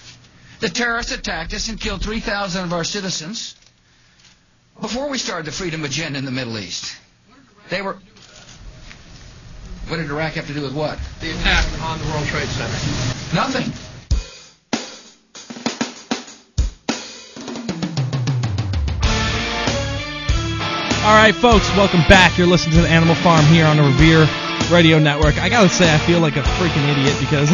[0.60, 3.54] The terrorists attacked us and killed three thousand of our citizens
[4.80, 6.96] before we started the freedom agenda in the Middle East.
[7.70, 7.98] They were
[9.88, 10.98] What did Iraq have to do with what?
[11.20, 13.34] The attack on the World Trade Center.
[13.34, 13.72] Nothing.
[21.06, 22.36] All right, folks, welcome back.
[22.36, 24.28] You're listening to the Animal Farm here on the Revere
[24.70, 25.38] Radio Network.
[25.38, 27.48] I gotta say, I feel like a freaking idiot because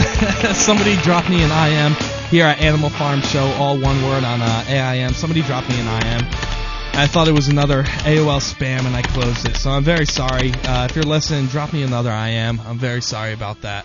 [0.58, 1.94] somebody dropped me an IM
[2.30, 5.14] here at Animal Farm Show, all one word on uh, AIM.
[5.14, 6.53] Somebody dropped me an IM.
[6.96, 9.56] I thought it was another AOL spam and I closed it.
[9.56, 10.52] So I'm very sorry.
[10.52, 12.60] Uh, if you're listening, drop me another I am.
[12.60, 13.84] I'm very sorry about that.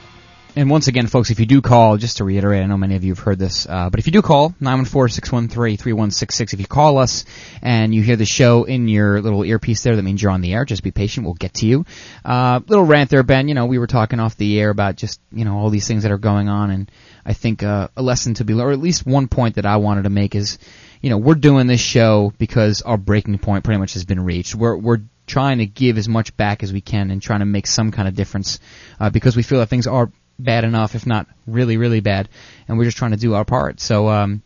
[0.55, 3.03] And once again, folks, if you do call, just to reiterate, I know many of
[3.03, 7.25] you have heard this, uh, but if you do call, 914-613-3166, if you call us
[7.61, 10.53] and you hear the show in your little earpiece there, that means you're on the
[10.53, 10.65] air.
[10.65, 11.25] Just be patient.
[11.25, 11.85] We'll get to you.
[12.23, 13.47] Uh, little rant there, Ben.
[13.47, 16.03] You know, we were talking off the air about just, you know, all these things
[16.03, 16.91] that are going on, and
[17.25, 19.77] I think uh, a lesson to be learned, or at least one point that I
[19.77, 20.59] wanted to make is,
[21.01, 24.55] you know, we're doing this show because our breaking point pretty much has been reached.
[24.55, 27.67] We're, we're trying to give as much back as we can and trying to make
[27.67, 28.59] some kind of difference,
[28.99, 32.29] uh, because we feel that things are bad enough, if not really, really bad,
[32.67, 33.79] and we're just trying to do our part.
[33.79, 34.41] So, um,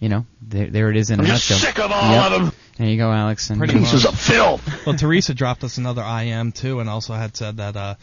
[0.00, 1.66] you know, there, there it is in I'm a just nutshell.
[1.68, 2.24] sick of all Yep.
[2.32, 2.52] of them.
[2.76, 3.50] There you go, Alex.
[3.50, 4.12] And Pretty Pieces much.
[4.12, 4.86] of filth.
[4.86, 7.94] Well, Teresa dropped us another IM too, and also had said that uh,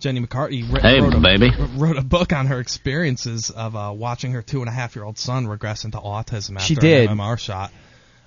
[0.00, 1.50] Jenny McCarthy wr- Hey, wrote, a, baby.
[1.76, 5.04] wrote a book on her experiences of uh, watching her two and a half year
[5.04, 7.10] old son regress into autism after She did.
[7.10, 7.72] an MMR shot.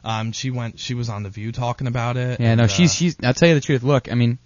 [0.03, 0.79] Um, she went.
[0.79, 2.39] She was on the View talking about it.
[2.39, 3.15] Yeah, no, she's uh, she's.
[3.23, 3.83] I'll tell you the truth.
[3.83, 4.39] Look, I mean,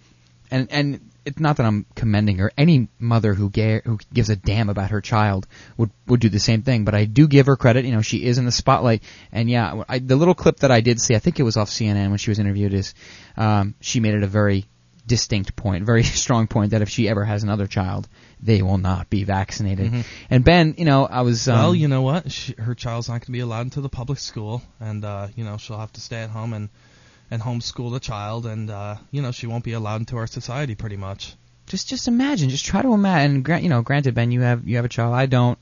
[0.50, 2.52] and and it's not that I'm commending her.
[2.58, 5.46] Any mother who ga- who gives a damn about her child
[5.78, 6.84] would would do the same thing.
[6.84, 7.86] But I do give her credit.
[7.86, 9.02] You know, she is in the spotlight.
[9.32, 11.70] And yeah, I, the little clip that I did see, I think it was off
[11.70, 12.92] CNN when she was interviewed, is
[13.38, 14.66] um, she made it a very
[15.06, 18.08] distinct point, very strong point that if she ever has another child,
[18.42, 19.92] they will not be vaccinated.
[19.92, 20.04] Mhm.
[20.30, 21.48] And Ben, you know, I was.
[21.48, 22.30] Um, well, you know what?
[22.32, 25.44] She, her child's not going to be allowed into the public school, and uh, you
[25.44, 26.68] know she'll have to stay at home and
[27.30, 30.74] and homeschool the child, and uh, you know she won't be allowed into our society
[30.74, 31.34] pretty much.
[31.66, 33.36] just just imagine, just try to imagine.
[33.36, 35.14] And grant, you know, granted, Ben, you have you have a child.
[35.14, 35.58] I don't.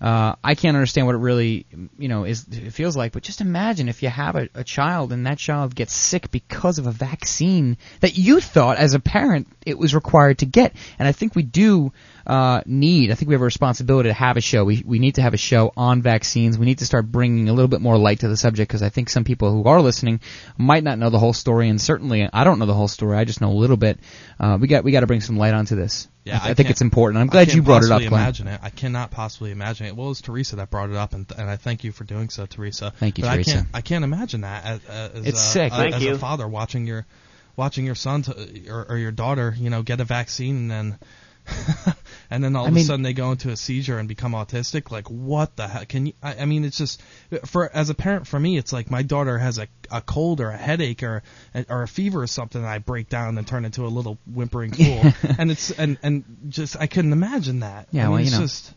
[0.00, 1.66] Uh, I can't understand what it really,
[1.98, 3.12] you know, is it feels like.
[3.12, 6.78] But just imagine if you have a, a child and that child gets sick because
[6.78, 10.74] of a vaccine that you thought, as a parent, it was required to get.
[10.98, 11.92] And I think we do
[12.26, 13.10] uh, need.
[13.10, 14.64] I think we have a responsibility to have a show.
[14.64, 16.58] We we need to have a show on vaccines.
[16.58, 18.88] We need to start bringing a little bit more light to the subject because I
[18.88, 20.20] think some people who are listening
[20.58, 23.16] might not know the whole story, and certainly I don't know the whole story.
[23.16, 24.00] I just know a little bit.
[24.40, 26.08] Uh, we got we got to bring some light onto this.
[26.24, 27.20] Yeah, I, I think it's important.
[27.20, 28.22] I'm glad you brought it up, possibly Glenn.
[28.22, 28.60] Imagine it.
[28.60, 29.94] I cannot possibly imagine it.
[29.94, 32.30] Well, it was Teresa that brought it up, and, and I thank you for doing
[32.30, 32.92] so, Teresa.
[32.98, 33.50] Thank you, but Teresa.
[33.50, 33.68] I can't.
[33.74, 35.72] I can't imagine that as, as It's a, sick.
[35.72, 36.14] a- Thank as you.
[36.14, 37.06] a father watching your
[37.54, 40.98] watching your son to, or, or your daughter, you know, get a vaccine and then.
[42.30, 44.32] and then all I of mean- a sudden they go into a seizure and become
[44.32, 44.90] autistic.
[44.90, 45.88] Like what the heck?
[45.88, 46.12] Can you?
[46.22, 47.02] I, I mean, it's just
[47.44, 50.50] for as a parent for me, it's like my daughter has a a cold or
[50.50, 51.22] a headache or
[51.68, 54.72] or a fever or something, and I break down and turn into a little whimpering
[54.74, 55.12] fool.
[55.38, 57.88] and it's and and just I couldn't imagine that.
[57.92, 58.74] Yeah, I mean, well, you know, just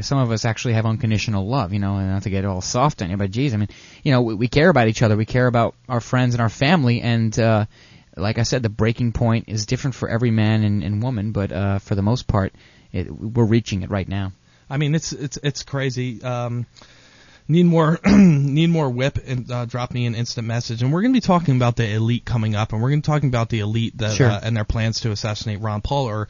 [0.00, 3.02] some of us actually have unconditional love, you know, and not to get all soft
[3.02, 3.68] on you, but geez, I mean,
[4.02, 6.48] you know, we, we care about each other, we care about our friends and our
[6.48, 7.66] family, and uh,
[8.16, 11.52] like I said, the breaking point is different for every man and, and woman, but
[11.52, 12.54] uh, for the most part,
[12.92, 14.32] it, we're reaching it right now.
[14.70, 16.22] I mean, it's it's it's crazy.
[16.22, 16.66] Um,
[17.46, 20.82] need more need more whip and uh, drop me an instant message.
[20.82, 23.06] And we're going to be talking about the elite coming up, and we're going to
[23.08, 24.28] be talking about the elite that Sure.
[24.30, 26.28] uh, and their plans to assassinate Ron Paul or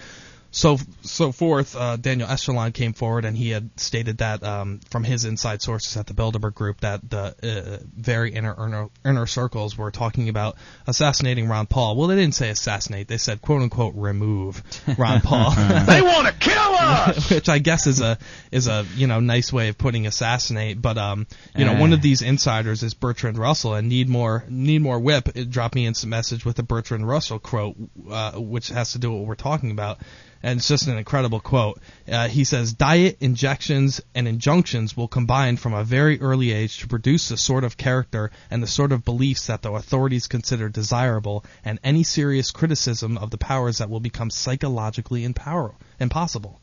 [0.56, 1.76] so so forth.
[1.76, 5.98] Uh, Daniel Estulin came forward and he had stated that um, from his inside sources
[5.98, 10.56] at the Bilderberg Group that the uh, very inner, inner inner circles were talking about
[10.86, 11.94] assassinating Ron Paul.
[11.96, 14.62] Well, they didn't say assassinate; they said "quote unquote" remove
[14.96, 15.52] Ron Paul.
[15.86, 17.30] They want to kill us.
[17.36, 18.16] which I guess is a
[18.50, 20.80] is a you know nice way of putting assassinate.
[20.80, 21.80] But um, you know, Uh.
[21.80, 25.28] one of these insiders is Bertrand Russell, and need more need more whip.
[25.50, 27.76] Drop me in some message with a Bertrand Russell quote,
[28.10, 29.98] uh, which has to do with what we're talking about.
[30.46, 31.80] And it's just an incredible quote.
[32.08, 36.86] Uh, he says, "Diet, injections, and injunctions will combine from a very early age to
[36.86, 41.44] produce the sort of character and the sort of beliefs that the authorities consider desirable,
[41.64, 46.60] and any serious criticism of the powers that will become psychologically impower- impossible."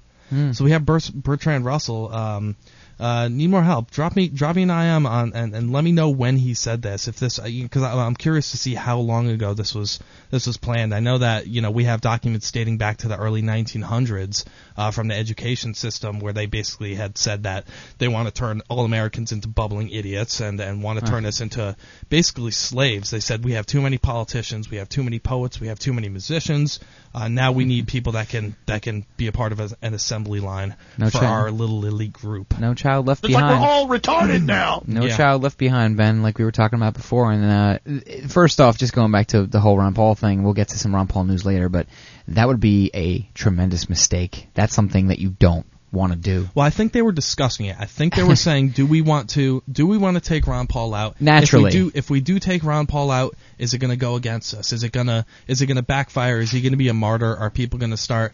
[0.54, 2.12] So we have Bert, Bertrand Russell.
[2.12, 2.56] Um,
[3.04, 3.92] uh, need more help?
[3.92, 6.82] Drop me, drop me an IM on, and, and let me know when he said
[6.82, 7.10] this.
[7.10, 10.00] If this, because I'm curious to see how long ago this was
[10.32, 10.96] this was planned.
[10.96, 14.46] I know that you know we have documents dating back to the early 1900s
[14.78, 17.66] uh, from the education system where they basically had said that
[17.98, 21.42] they want to turn all Americans into bubbling idiots and and want to turn us
[21.42, 21.76] into
[22.10, 23.12] basically slaves.
[23.12, 25.94] They said we have too many politicians, we have too many poets, we have too
[25.94, 26.80] many musicians.
[27.16, 29.94] Uh, now we need people that can that can be a part of a, an
[29.94, 31.24] assembly line No for check.
[31.24, 32.58] our little elite group.
[32.60, 33.62] No child left It's like behind.
[33.62, 34.82] we're all retarded now.
[34.88, 35.16] No Yeah.
[35.18, 37.32] child left behind, Ben, like we were talking about before.
[37.32, 40.70] And uh, first off, just going back to the whole Ron Paul thing, we'll get
[40.70, 41.88] to some Ron Paul news later, but
[42.28, 44.48] that would be a tremendous mistake.
[44.54, 46.50] That's something that you don't want to do.
[46.56, 47.76] Well, I think they were discussing it.
[47.80, 50.68] I think they were saying, do we want to do we want to take Ron
[50.68, 51.22] Paul out?
[51.22, 51.68] Naturally.
[51.70, 54.16] If we do if we do take Ron Paul out, is it going to go
[54.16, 54.74] against us?
[54.74, 56.40] Is it going to is it going to backfire?
[56.40, 57.38] Is he going to be a martyr?
[57.38, 58.34] Are people going to start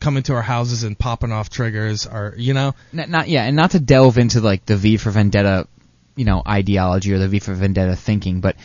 [0.00, 2.06] coming to our houses and popping off triggers?
[2.06, 5.10] Or you know, Not, not yeah, and not to delve into like the V for
[5.10, 5.68] Vendetta,
[6.16, 8.56] you know, ideology or the V for Vendetta thinking, but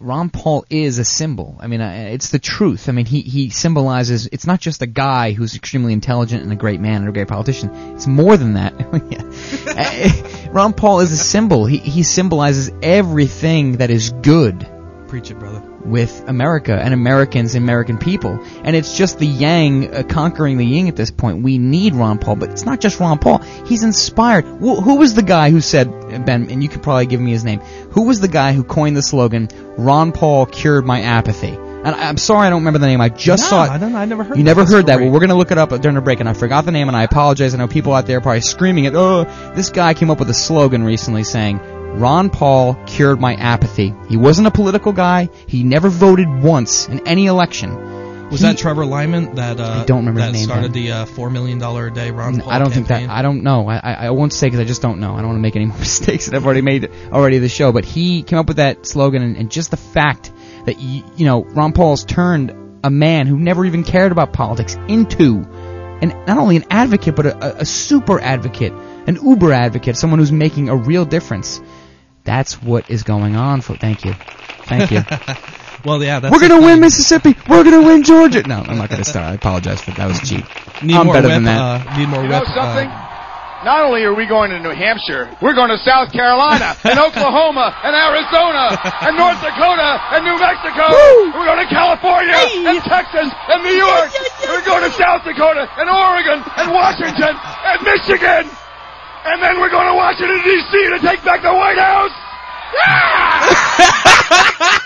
[0.00, 1.56] Ron Paul is a symbol.
[1.60, 2.88] I mean, uh, it's the truth.
[2.88, 4.26] I mean, he he symbolizes.
[4.26, 7.28] It's not just a guy who's extremely intelligent and a great man and a great
[7.28, 7.70] politician.
[7.94, 8.74] It's more than that.
[10.52, 11.66] Ron Paul is a symbol.
[11.66, 14.68] He he symbolizes everything that is good
[15.14, 15.73] preach it, brother.
[15.84, 18.42] With America and Americans and American people.
[18.64, 21.42] And it's just the yang uh, conquering the yin at this point.
[21.42, 23.38] We need Ron Paul, but it's not just Ron Paul.
[23.66, 24.44] He's inspired.
[24.44, 25.90] Wh- who was the guy who said,
[26.24, 28.96] Ben, and you could probably give me his name, who was the guy who coined
[28.96, 31.48] the slogan, Ron Paul cured my apathy?
[31.50, 33.02] And I- I'm sorry I don't remember the name.
[33.02, 33.70] I just No, saw it.
[33.70, 33.94] I don't.
[33.94, 34.38] I never heard.
[34.38, 34.48] You that.
[34.56, 35.00] never heard that.
[35.00, 36.88] Well, we're going to look it up during the break, and I forgot the name,
[36.88, 37.54] and I apologize.
[37.54, 38.94] I know people out there are probably screaming it.
[38.94, 41.60] Oh, this guy came up with a slogan recently saying,
[41.94, 43.94] Ron Paul cured my apathy.
[44.08, 45.28] He wasn't a political guy.
[45.46, 48.30] He never voted once in any election.
[48.30, 50.82] Was He- that Trevor Lyman that uh, I don't remember that name, started Ben.
[50.84, 53.08] the uh, four million dollar a day Ron Paul I don't think that.
[53.08, 53.68] I don't know.
[53.68, 55.12] I, I, I won't say because I just don't know.
[55.14, 57.70] I don't want to make any more mistakes that I've already made already the show.
[57.70, 60.32] But he came up with that slogan, and, and just the fact
[60.64, 64.74] that y- you know Ron Paul's turned a man who never even cared about politics
[64.88, 65.44] into,
[66.02, 68.72] and not only an advocate but a, a super advocate,
[69.06, 71.60] an uber advocate, someone who's making a real difference.
[72.24, 73.60] That's what is going on.
[73.60, 74.14] For thank you,
[74.66, 75.02] thank you.
[75.84, 76.80] Well, yeah, that's We're gonna win.
[76.80, 77.36] Mississippi.
[77.46, 78.40] We're gonna win Georgia.
[78.40, 79.26] No, I'm not gonna start.
[79.28, 79.98] I apologize for that.
[80.00, 80.40] That was cheap.
[80.80, 81.60] Need I'm more better whip, than that.
[81.60, 82.48] Uh, need more You know whip.
[82.56, 82.88] something?
[82.88, 86.96] Uh, Not only are we going to New Hampshire, we're going to South Carolina and
[86.96, 90.88] Oklahoma and Arizona and North Dakota and New Mexico.
[91.36, 92.32] We're going to California
[92.64, 94.08] and Texas and New York.
[94.48, 98.48] We're going to South Dakota and Oregon and Washington and Michigan.
[99.24, 100.88] And then we're going to Washington D.C.
[100.90, 102.12] to take back the White House.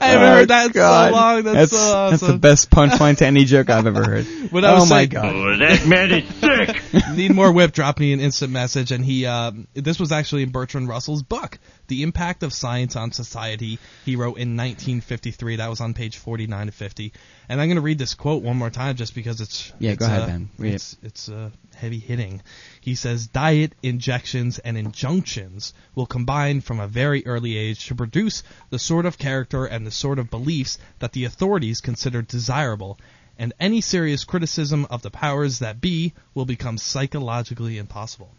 [0.00, 1.42] I haven't heard that in so long.
[1.42, 2.10] That's, so awesome.
[2.10, 4.26] that's the best punchline to any joke I've ever heard.
[4.48, 5.34] What I oh was my god.
[5.34, 6.82] Oh, that man is sick.
[7.14, 7.72] Need more whip.
[7.72, 9.26] Drop me an instant message, and he.
[9.26, 11.58] Um, this was actually in Bertrand Russell's book,
[11.88, 15.56] "The Impact of Science on Society." He wrote in 1953.
[15.56, 17.12] That was on page 49 to 50.
[17.50, 19.70] And I'm going to read this quote one more time, just because it's.
[19.78, 20.48] Yeah, it's, go ahead, uh, Ben.
[20.56, 20.74] Read it.
[20.76, 22.42] it's, It's uh, heavy hitting.
[22.80, 28.42] He says, "Diet, injections, and injunctions will combine from a very early age to produce
[28.70, 32.98] the sort of character and the sort of beliefs that the authorities consider desirable."
[33.38, 38.34] And any serious criticism of the powers that be will become psychologically impossible.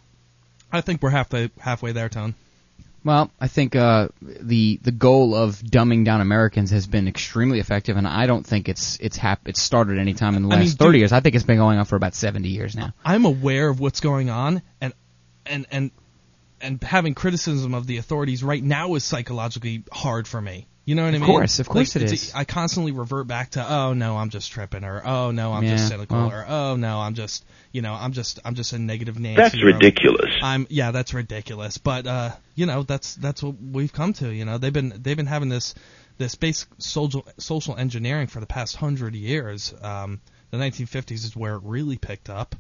[0.71, 2.35] I think we're halfway halfway there, Tone.
[3.03, 7.95] Well, I think uh, the the goal of dumbing down Americans has been extremely effective,
[7.97, 10.59] and I don't think it's it's hap- it's started any time in the I last
[10.59, 11.11] mean, thirty dude- years.
[11.13, 12.93] I think it's been going on for about seventy years now.
[13.05, 14.93] I'm aware of what's going on, and
[15.45, 15.91] and and
[16.61, 20.67] and having criticism of the authorities right now is psychologically hard for me.
[20.89, 21.29] You know what I Of mean?
[21.29, 22.33] course, of course Like, it's- is.
[22.33, 25.75] I constantly revert back to, oh no, I'm just tripping, or oh no, I'm Yeah,
[25.75, 26.31] just cynical, well.
[26.31, 29.39] or oh no, I'm just, you know, I'm just, I'm just a negative Nancy.
[29.39, 30.33] That's or I'm- ridiculous.
[30.41, 31.77] I'm yeah, that's ridiculous.
[31.77, 34.33] But uh, you know, that's that's what we've come to.
[34.33, 35.75] You know, they've been they've been having this
[36.17, 39.71] this basic social social engineering for the past hundred years.
[39.83, 42.55] Um, the 1950s is where it really picked up.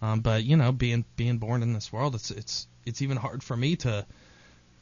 [0.00, 3.42] Um, but you know, being being born in this world, it's it's it's even hard
[3.42, 4.06] for me to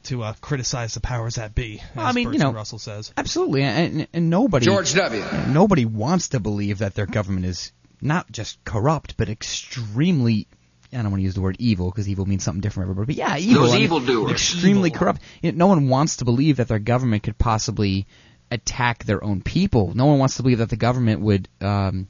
[0.03, 1.79] to uh, criticize the powers that be.
[1.79, 3.13] As Well, I mean, you know, Russell says.
[3.17, 5.23] Absolutely, and, and nobody George W.
[5.47, 10.47] nobody wants to believe that their government is not just corrupt, but extremely.
[10.93, 13.13] I don't want to use the word evil because evil means something different for everybody.
[13.13, 13.63] But yeah, evil.
[13.63, 14.31] Those I mean, evildoers.
[14.31, 14.99] Extremely Evil.
[14.99, 15.21] corrupt.
[15.41, 18.07] You know, no one wants to believe that their government could possibly
[18.49, 19.93] attack their own people.
[19.95, 22.07] No one wants to believe that the government would um,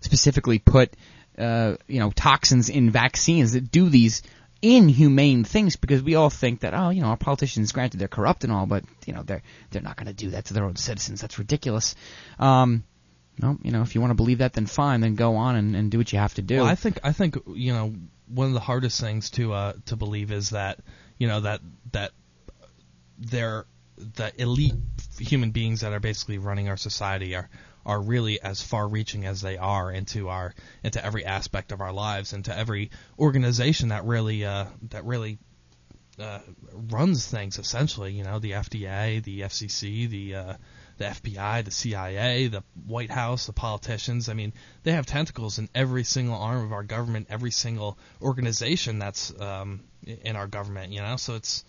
[0.00, 0.96] specifically put
[1.38, 4.22] uh, you know toxins in vaccines that do these
[4.62, 8.44] inhumane things because we all think that oh you know our politicians granted they're corrupt
[8.44, 10.76] and all but you know they're they're not going to do that to their own
[10.76, 11.20] citizens.
[11.20, 11.94] That's ridiculous.
[12.38, 12.84] Um
[13.38, 15.74] no you know if you want to believe that then fine then go on and,
[15.74, 16.56] and do what you have to do.
[16.56, 17.94] Well, I think I think you know
[18.28, 20.78] one of the hardest things to uh, to believe is that
[21.18, 21.60] you know that
[21.92, 22.12] that
[23.18, 23.66] they're
[23.96, 24.74] the elite
[25.18, 27.48] human beings that are basically running our society are
[27.84, 31.92] are really as far reaching as they are into our into every aspect of our
[31.92, 35.38] lives into every organization that really uh, that really
[36.18, 36.40] uh,
[36.90, 40.54] runs things essentially you know the FDA the FCC the uh,
[40.98, 44.28] the FBI, the CIA, the White House, the politicians.
[44.28, 44.52] I mean,
[44.82, 49.80] they have tentacles in every single arm of our government, every single organization that's um,
[50.04, 50.92] in our government.
[50.92, 51.64] You know, so it's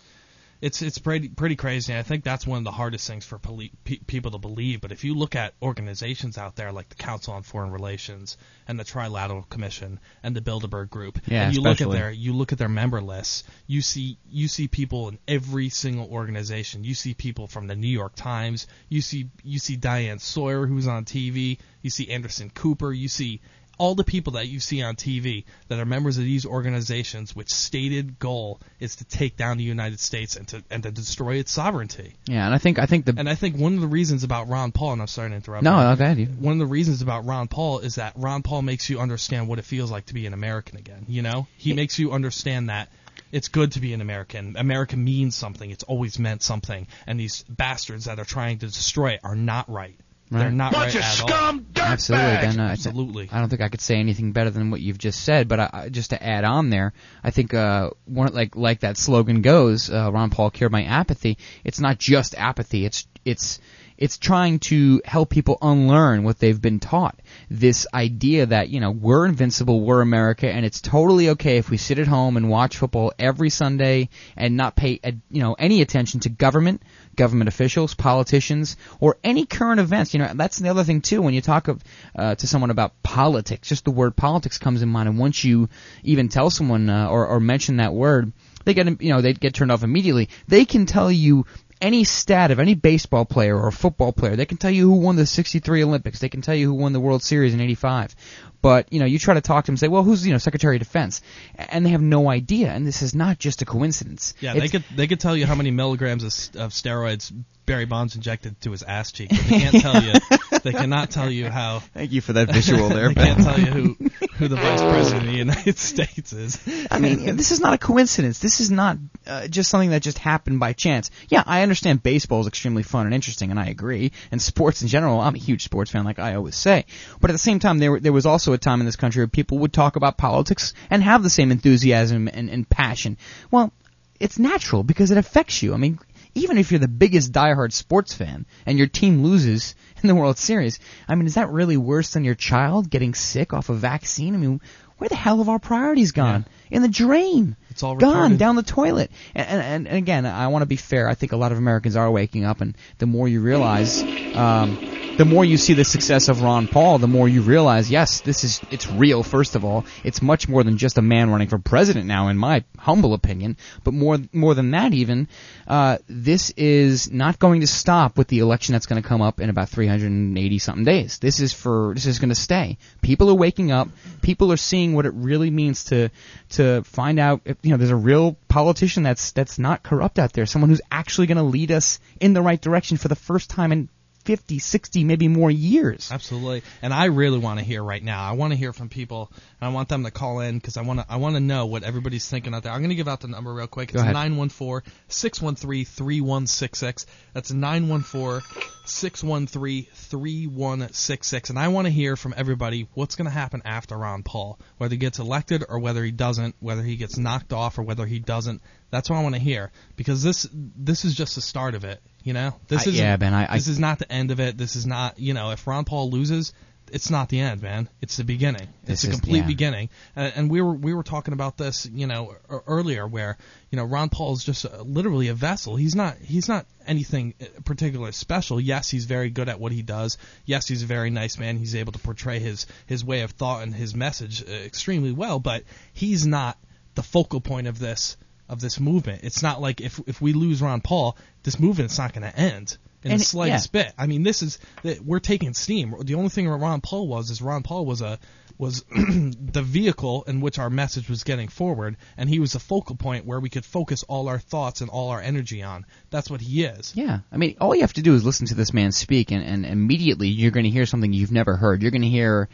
[0.64, 1.92] it's it's pretty pretty crazy.
[1.92, 4.80] And I think that's one of the hardest things for poli- pe- people to believe.
[4.80, 8.80] But if you look at organizations out there like the Council on Foreign Relations and
[8.80, 12.54] the Trilateral Commission and the Bilderberg Group, Yeah, and you look at their you look
[12.54, 16.86] at their member lists, you see you see people in every single organization.
[16.86, 18.66] You see people from the New York Times.
[18.88, 21.58] You see you see Diane Sawyer who's on TV.
[21.82, 22.94] You see Anderson Cooper.
[22.94, 23.42] You see
[23.78, 27.50] all the people that you see on TV that are members of these organizations, which
[27.50, 31.52] stated goal is to take down the United States and to and to destroy its
[31.52, 32.14] sovereignty.
[32.26, 34.48] Yeah, and I think I think the And I think one of the reasons about
[34.48, 35.64] Ron Paul, and I'm sorry to interrupt.
[35.64, 38.90] No, you, you- One of the reasons about Ron Paul is that Ron Paul makes
[38.90, 41.06] you understand what it feels like to be an American again.
[41.08, 42.90] You know, he makes you understand that
[43.32, 44.56] it's good to be an American.
[44.58, 45.72] America means something.
[45.72, 46.88] It's always meant something.
[47.08, 49.96] And these bastards that are trying to destroy it are not right.
[50.40, 51.60] They're not Bunch right of at all.
[51.76, 52.60] Absolutely, Ben.
[52.60, 53.30] I- Absolutely.
[53.32, 55.48] I don't think I could say anything better than what you've just said.
[55.48, 58.98] But I, I- just to add on there, I think uh, one like like that
[58.98, 61.38] slogan goes, uh, Ron Paul cured my apathy.
[61.64, 62.86] It's not just apathy.
[62.86, 63.60] It's it's
[63.98, 67.20] it's trying to help people unlearn what they've been taught.
[67.50, 71.78] This idea that you know we're invincible, we're America, and it's totally okay if we
[71.78, 75.82] sit at home and watch football every Sunday and not pay uh, you know any
[75.82, 76.82] attention to government,
[77.16, 80.14] government officials, politicians, or any current events.
[80.14, 81.22] You know that's the other thing too.
[81.22, 81.84] When you talk of,
[82.16, 85.70] uh, to someone about politics, just the word politics comes in mind, and once you
[86.04, 88.32] even tell someone uh, or, or mention that word,
[88.66, 90.30] they get you know they get turned off immediately.
[90.48, 91.46] They can tell you
[91.84, 94.36] any stat of any baseball player or football player.
[94.38, 96.20] They can tell you who won the 63 Olympics.
[96.20, 98.16] They can tell you who won the World Series in 85.
[98.62, 100.38] But, you know, you try to talk to them and say, well, who's, you know,
[100.38, 101.22] Secretary of Defense?
[101.56, 102.72] And they have no idea.
[102.72, 104.34] And this is not just a coincidence.
[104.40, 107.34] Yeah, It's- they could they could tell you how many milligrams of, of steroids
[107.66, 109.30] Barry Bonds injected to his ass cheek.
[109.30, 110.14] They can't tell you.
[110.64, 111.80] They cannot tell you how.
[111.80, 113.98] Thank you for that visual there, they can't tell you who
[114.38, 116.88] who the vice president of the United States is.
[116.90, 118.40] I mean, this is not a coincidence.
[118.40, 118.98] This is not
[119.28, 121.12] uh, just something that just happened by chance.
[121.28, 124.14] Yeah, I understand baseball is extremely fun and interesting, and I agree.
[124.32, 126.86] And sports in general, I'm a huge sports fan, like I always say.
[127.20, 129.20] But at the same time, there were- there was also a time in this country
[129.20, 133.18] where people would talk about politics and have the same enthusiasm and, and passion.
[133.52, 133.74] Well,
[134.18, 135.74] it's natural because it affects you.
[135.74, 136.00] I mean,
[136.36, 140.38] even if you're the biggest diehard sports fan and your team loses in the World
[140.38, 144.34] Series, I mean, is that really worse than your child getting sick off a vaccine?
[144.34, 144.62] I mean,
[144.98, 146.46] where the hell have our priorities gone?
[146.72, 147.58] In the drain.
[147.70, 149.12] It's all gone down the toilet.
[149.36, 151.10] And, and, and again, I want to be fair.
[151.10, 154.02] I think a lot of Americans are waking up, and the more you realize,
[154.36, 154.78] um,
[155.18, 158.44] the more you see the success of Ron Paul, the more you realize, yes, this
[158.44, 159.22] is it's real.
[159.22, 162.38] First of all, it's much more than just a man running for president now, in
[162.38, 163.58] my humble opinion.
[163.84, 165.28] But more more than that, even
[165.68, 169.40] uh, this is not going to stop with the election that's going to come up
[169.40, 171.20] in about 380 something days.
[171.20, 172.78] This is for this is going to stay.
[173.02, 173.90] People are waking up.
[174.22, 176.10] People are seeing what it really means to
[176.52, 177.42] to find out.
[177.46, 180.46] If, you know, there's a real politician that's that's not corrupt out there.
[180.46, 183.72] Someone who's actually going to lead us in the right direction for the first time
[183.72, 183.90] in
[184.26, 186.10] 50, 60, maybe more years.
[186.12, 186.64] Absolutely.
[186.82, 188.24] And I really want to hear right now.
[188.24, 190.82] I want to hear from people, and I want them to call in because I
[190.82, 191.06] want to.
[191.10, 192.72] I want to know what everybody's thinking out there.
[192.72, 193.90] I'm going to give out the number real quick.
[193.90, 194.14] It's ahead.
[194.14, 197.06] nine one four six one three three one six six.
[197.34, 198.42] That's nine one four
[198.86, 201.50] six one three three one six six.
[201.50, 204.94] And I want to hear from everybody what's going to happen after Ron Paul, whether
[204.94, 208.20] he gets elected or whether he doesn't, whether he gets knocked off or whether he
[208.20, 208.62] doesn't.
[208.90, 212.02] That's what I want to hear because this this is just the start of it.
[212.24, 214.58] You know, this is yeah, Ben, I- I- this is not the end of it.
[214.58, 216.54] This is not you know if Ron Paul loses,
[216.94, 217.90] it's not the end, man.
[218.02, 218.68] It's the beginning.
[218.86, 219.48] It's a complete yeah.
[219.48, 219.90] beginning.
[220.16, 222.36] Uh, and we were we were talking about this you know
[222.68, 223.38] earlier where
[223.72, 225.76] you know Ron Paul is just uh literally a vessel.
[225.76, 228.60] He's not he's not anything uh, particularly special.
[228.60, 230.18] Yes, he's very good at what he does.
[230.46, 231.58] Yes, he's a very nice man.
[231.58, 235.40] He's able to portray his his way of thought and his message uh, extremely well.
[235.40, 235.64] But
[235.94, 236.58] he's not
[236.96, 238.18] the focal point of this
[238.50, 239.22] of this movement.
[239.24, 242.78] It's not like if if we lose Ron Paul, this movement's not going to end
[243.04, 243.84] in And the slightest yeah.
[243.84, 243.94] bit.
[243.98, 245.96] I mean, this is that we're taking steam.
[246.02, 248.20] The only thing Ron Paul was is Ron Paul was a
[248.58, 252.96] was the vehicle in which our message was getting forward, and he was the focal
[252.96, 255.86] point where we could focus all our thoughts and all our energy on.
[256.12, 256.94] That's what he is.
[256.96, 259.44] Yeah, I mean, all you have to do is listen to this man speak, and,
[259.44, 261.82] and immediately you're going to hear something you've never heard.
[261.82, 262.48] You're going to hear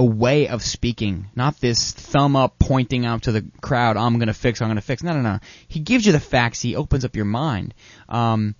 [0.00, 4.28] a way of speaking, not this thumb up pointing out to the crowd, I'm going
[4.28, 5.02] to fix, I'm going to fix.
[5.02, 5.40] No, no, no.
[5.68, 7.74] He gives you the facts, he opens up your mind.
[8.08, 8.54] Um,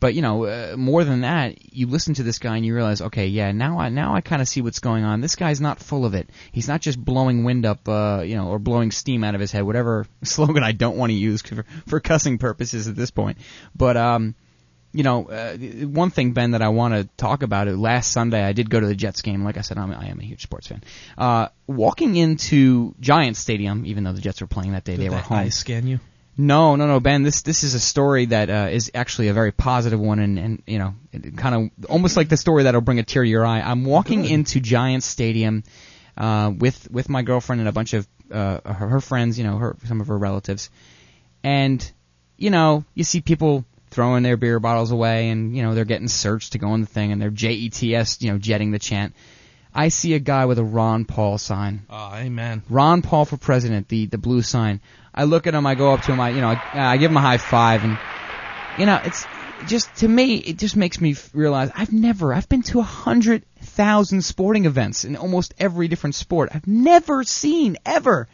[0.00, 3.00] but you know, uh, more than that, you listen to this guy and you realize,
[3.00, 5.20] okay, yeah, now I now I kind of see what's going on.
[5.20, 6.28] This guy's not full of it.
[6.50, 9.52] He's not just blowing wind up, uh, you know, or blowing steam out of his
[9.52, 9.62] head.
[9.62, 13.38] Whatever slogan I don't want to use for, for cussing purposes at this point.
[13.76, 14.34] But um,
[14.92, 17.76] you know, uh, one thing, Ben, that I want to talk about it.
[17.76, 19.42] Last Sunday, I did go to the Jets game.
[19.44, 20.82] Like I said, I'm, I am a huge sports fan.
[21.16, 25.08] Uh, walking into Giants Stadium, even though the Jets were playing that day, Did they
[25.08, 25.38] were home.
[25.38, 25.98] eye scan you?
[26.36, 27.22] No, no, no, Ben.
[27.22, 30.62] This this is a story that uh, is actually a very positive one, and and
[30.66, 30.94] you know,
[31.36, 33.60] kind of almost like the story that'll bring a tear to your eye.
[33.60, 35.62] I'm walking into Giants Stadium
[36.16, 39.58] uh, with with my girlfriend and a bunch of uh, her, her friends, you know,
[39.58, 40.70] her some of her relatives,
[41.44, 41.92] and
[42.38, 46.08] you know, you see people throwing their beer bottles away, and you know, they're getting
[46.08, 49.14] searched to go on the thing, and they're JETS, you know, jetting the chant.
[49.74, 51.82] I see a guy with a Ron Paul sign.
[51.88, 52.62] Oh, amen.
[52.68, 54.80] Ron Paul for president, the the blue sign.
[55.14, 57.10] I look at him, I go up to him, I you know, I, I give
[57.10, 57.98] him a high five, and
[58.78, 59.26] you know, it's
[59.66, 63.44] just to me, it just makes me realize I've never, I've been to a hundred
[63.60, 66.50] thousand sporting events in almost every different sport.
[66.54, 68.28] I've never seen ever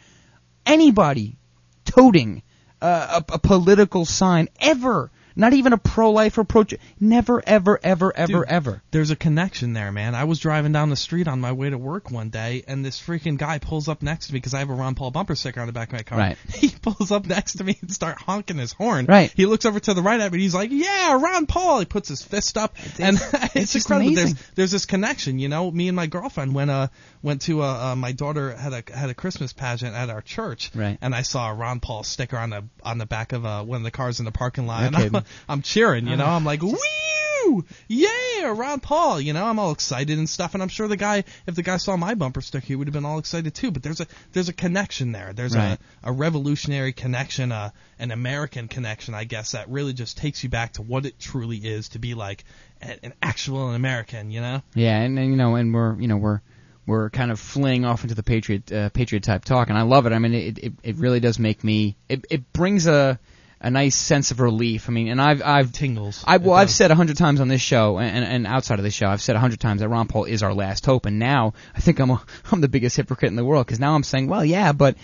[0.65, 1.37] anybody
[1.85, 2.43] toting
[2.81, 5.11] uh, a, a political sign ever.
[5.39, 6.65] Not even a pro-life or pro.
[6.99, 8.81] Never, ever, ever, ever, Dude, ever.
[8.91, 10.13] There's a connection there, man.
[10.13, 12.99] I was driving down the street on my way to work one day, and this
[12.99, 15.61] freaking guy pulls up next to me because I have a Ron Paul bumper sticker
[15.61, 16.17] on the back of my car.
[16.17, 16.37] Right.
[16.59, 19.05] He pulls up next to me and start honking his horn.
[19.05, 19.31] Right.
[19.33, 20.39] He looks over to the right at me.
[20.39, 24.07] He's like, "Yeah, Ron Paul." He puts his fist up, and it's, it's incredible.
[24.07, 24.35] amazing.
[24.35, 25.71] There's there's this connection, you know.
[25.71, 26.87] Me and my girlfriend went uh
[27.21, 30.71] went to uh, uh my daughter had a had a Christmas pageant at our church,
[30.75, 30.97] Right.
[31.01, 33.77] and I saw a Ron Paul sticker on the on the back of uh, one
[33.77, 35.17] of the cars in the parking lot, and Okay.
[35.17, 36.25] I'm, I'm cheering, you know.
[36.25, 36.61] I'm like,
[37.43, 37.65] "Woo!
[37.87, 41.23] Yeah, Ron Paul!" You know, I'm all excited and stuff, and I'm sure the guy,
[41.47, 43.71] if the guy saw my bumper sticker, he would have been all excited too.
[43.71, 45.33] But there's a there's a connection there.
[45.33, 45.77] There's Right.
[46.03, 50.49] a a revolutionary connection, uh, an American connection, I guess, that really just takes you
[50.49, 52.43] back to what it truly is to be like
[52.81, 54.31] a- an actual American.
[54.31, 54.61] You know.
[54.75, 56.41] Yeah, and, and you know, and we're you know we're
[56.89, 60.05] we're kind of fleeing off into the patriot uh, patriot type talk, and I love
[60.05, 60.13] it.
[60.13, 63.19] I mean, it it, it really does make me it it brings a
[63.61, 64.89] a nice sense of relief.
[64.89, 66.23] I mean, and I've I've tingles.
[66.25, 68.93] I well, I've said a hundred times on this show and, and outside of this
[68.93, 71.53] show, I've said a hundred times that Ron Paul is our last hope, and now
[71.75, 74.27] I think I'm a, I'm the biggest hypocrite in the world because now I'm saying,
[74.27, 74.95] well, yeah, but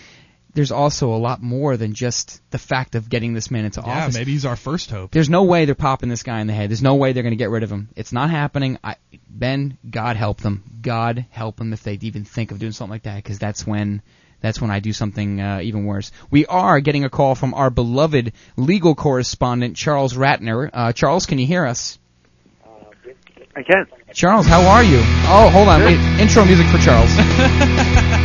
[0.56, 3.92] there's also a lot more than just the fact of getting this man into Yeah,
[3.92, 4.16] office.
[4.16, 5.12] Yeah, maybe he's our first hope.
[5.12, 6.70] There's no way they're popping this guy in the head.
[6.70, 7.90] There's no way they're going to get rid of him.
[7.96, 8.80] It's not happening.
[8.84, 8.96] I,
[9.30, 10.64] ben, God help them.
[10.82, 14.02] God help them if they even think of doing something like that, because that's when
[14.42, 16.12] that's when I do something uh, even worse.
[16.32, 20.70] We are getting a call from our beloved legal correspondent Charles Ratner.
[20.72, 22.00] Uh, Charles, can you hear us?
[23.58, 23.90] I can't.
[24.14, 25.00] Charles, how are you?
[25.28, 25.82] Oh, hold on.
[25.82, 26.00] Wait.
[26.20, 27.10] Intro music for Charles.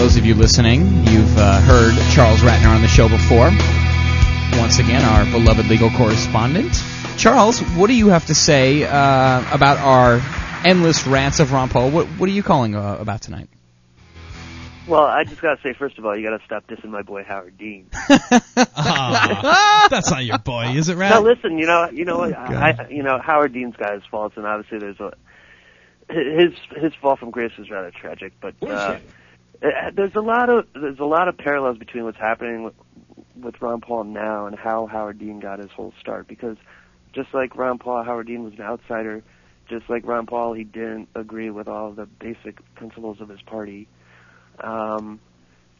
[0.00, 3.50] those of you listening, you've uh, heard Charles Ratner on the show before.
[4.58, 6.72] Once again, our beloved legal correspondent.
[7.18, 10.22] Charles, what do you have to say uh, about our
[10.64, 11.90] endless rants of Ron Paul?
[11.90, 13.50] What, what are you calling uh, about tonight?
[14.88, 17.58] Well, I just gotta say, first of all, you gotta stop dissing my boy Howard
[17.58, 17.90] Dean.
[18.82, 21.10] Ah, that's not your boy, is it, Rat?
[21.10, 22.52] Now listen, you know, you know, what, God.
[22.54, 25.12] I, you know, Howard Dean's got his faults, and obviously there's a
[26.08, 28.98] his his fall from grace is rather tragic, but uh, uh,
[29.94, 32.74] there's a lot of there's a lot of parallels between what's happening with,
[33.36, 36.26] with Ron Paul now and how Howard Dean got his whole start.
[36.26, 36.56] Because
[37.12, 39.22] just like Ron Paul, Howard Dean was an outsider.
[39.68, 43.86] Just like Ron Paul, he didn't agree with all the basic principles of his party.
[44.58, 45.20] Um,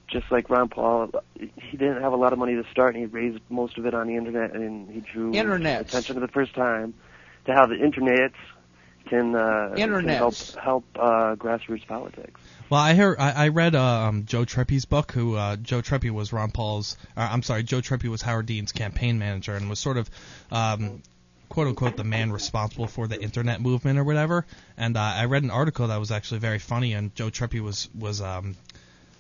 [0.07, 3.07] just like Ron Paul, he didn't have a lot of money to start, and he
[3.07, 5.81] raised most of it on the internet, and he drew Internets.
[5.81, 6.95] attention for the first time
[7.47, 8.33] to how the internet
[9.09, 12.41] can, uh, can help help uh, grassroots politics.
[12.71, 15.11] Well, I heard I, I read uh, um, Joe Trippi's book.
[15.11, 16.97] Who uh, Joe Trippi was Ron Paul's.
[17.17, 20.09] Uh, I'm sorry, Joe Trippi was Howard Dean's campaign manager and was sort of.
[20.53, 21.03] Um,
[21.49, 24.47] "Quote unquote," the man responsible for the internet movement or whatever.
[24.77, 27.89] And uh, I read an article that was actually very funny, and Joe Trippi was
[27.93, 28.57] was um,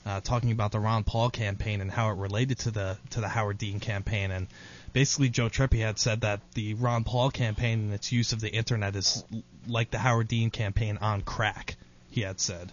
[0.06, 3.28] uh, talking about the Ron Paul campaign and how it related to the to the
[3.28, 4.30] Howard Dean campaign.
[4.30, 4.46] And
[4.92, 8.52] basically, Joe Trippi had said that the Ron Paul campaign and its use of the
[8.52, 9.24] internet is
[9.66, 11.74] like the Howard Dean campaign on crack.
[12.10, 12.72] He had said.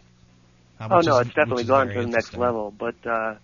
[0.89, 3.36] Oh no, it's definitely gone to the next level, but uh,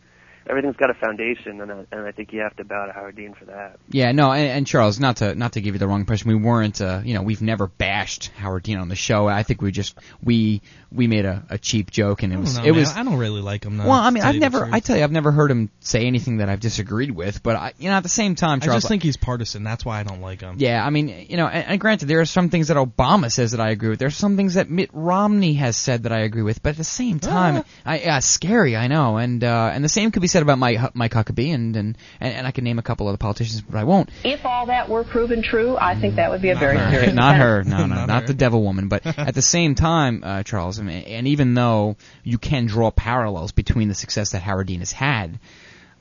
[0.48, 3.16] everything's got a foundation, and I, and I think you have to bow to Howard
[3.16, 3.78] Dean for that.
[3.89, 6.36] Yeah, no, and, and Charles, not to not to give you the wrong impression, we
[6.36, 9.28] weren't, uh, you know, we've never bashed Howard Dean on the show.
[9.28, 12.56] I think we just we we made a, a cheap joke, and it I was
[12.56, 12.80] don't know, it man.
[12.80, 12.96] was.
[12.96, 13.78] I don't really like him.
[13.78, 14.68] Though, well, I mean, I've never.
[14.72, 17.41] I tell you, I've never heard him say anything that I've disagreed with.
[17.41, 19.64] But I, you know, at the same time, Charles, I just think he's partisan.
[19.64, 20.56] That's why I don't like him.
[20.60, 23.52] yeah, I mean, you know, and, and granted, there are some things that Obama says
[23.52, 24.00] that I agree with.
[24.00, 26.62] There's some things that Mitt Romney has said that I agree with.
[26.62, 30.12] But at the same time, I, yeah, scary, I know, and uh, and the same
[30.12, 32.81] could be said about Mike Mike Huckabee, and and and, and I can name a
[32.81, 34.09] couple other politicians, but I won't.
[34.25, 36.91] If all that were proven true, I think that would be a very her.
[36.91, 38.89] serious not her, no, no, Not not, the devil woman.
[38.89, 42.91] But at the same time, uh, Charles, I mean, and even though you can draw
[42.91, 45.39] parallels between the success that Howard Dean has had,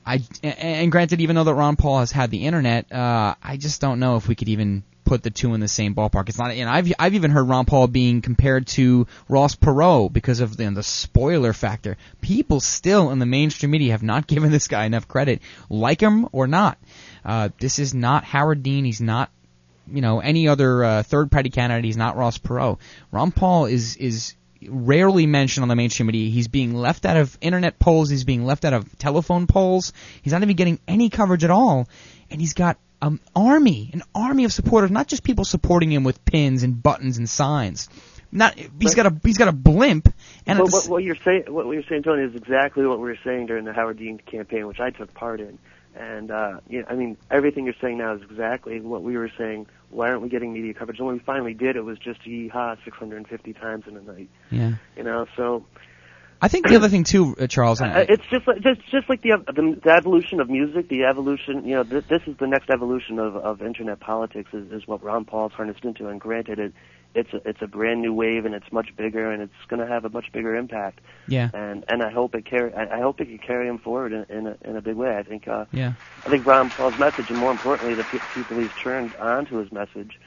[0.05, 3.57] I and- and granted, even though that Ron Paul has had the internet, uh, I
[3.57, 6.29] just don't know if we could even put the two in the same ballpark.
[6.29, 10.39] It's not, and I've I've even heard Ron Paul being compared to Ross Perot because
[10.39, 11.97] of the, the spoiler factor.
[12.21, 16.27] People still in the mainstream media have not given this guy enough credit, like him
[16.31, 16.77] or not.
[17.23, 18.85] Uh, this is not Howard Dean.
[18.85, 19.29] He's not
[19.91, 21.85] you know any other uh, third party candidate.
[21.85, 22.79] He's not Ross Perot.
[23.11, 24.35] Ron Paul is is
[24.69, 26.29] rarely mentioned on the mainstream media.
[26.29, 28.09] He's being left out of internet polls.
[28.09, 29.93] He's being left out of telephone polls.
[30.21, 31.87] He's not even getting any coverage at all.
[32.29, 36.23] And he's got an army, an army of supporters, not just people supporting him with
[36.23, 37.89] pins and buttons and signs.
[38.31, 40.11] Not he's got a he's got a blimp.
[40.47, 43.19] And But what, what you're saying, what you're saying, Tony, is exactly what we were
[43.23, 45.59] saying during the Howard Dean campaign, which I took part in.
[45.95, 49.29] And uh, you know, I mean, everything you're saying now is exactly what we were
[49.37, 49.67] saying.
[49.91, 50.97] Why aren't we getting media coverage?
[50.97, 54.29] And when we finally did, it was just yeehaw 650 times in a night.
[54.49, 54.73] yeah.
[54.97, 55.65] You know, so
[56.43, 57.79] I think the other thing too, uh, Charles.
[57.79, 61.05] and Uh, it's just like just just like the, the the evolution of music, the
[61.05, 61.65] evolution.
[61.65, 64.49] You know, th- this is the next evolution of of internet politics.
[64.53, 66.09] Is, is what Ron Paul's harnessed into.
[66.09, 66.73] And granted, it
[67.15, 69.87] it's a, it's a brand new wave, and it's much bigger, and it's going to
[69.87, 70.99] have a much bigger impact.
[71.27, 71.49] Yeah.
[71.53, 74.25] And and I hope it carry I, I hope it can carry him forward in
[74.37, 75.15] in a, in a big way.
[75.15, 75.47] I think.
[75.47, 75.93] uh Yeah.
[76.25, 79.71] I think Ron Paul's message, and more importantly, the pe- people he's turned onto his
[79.71, 80.19] message,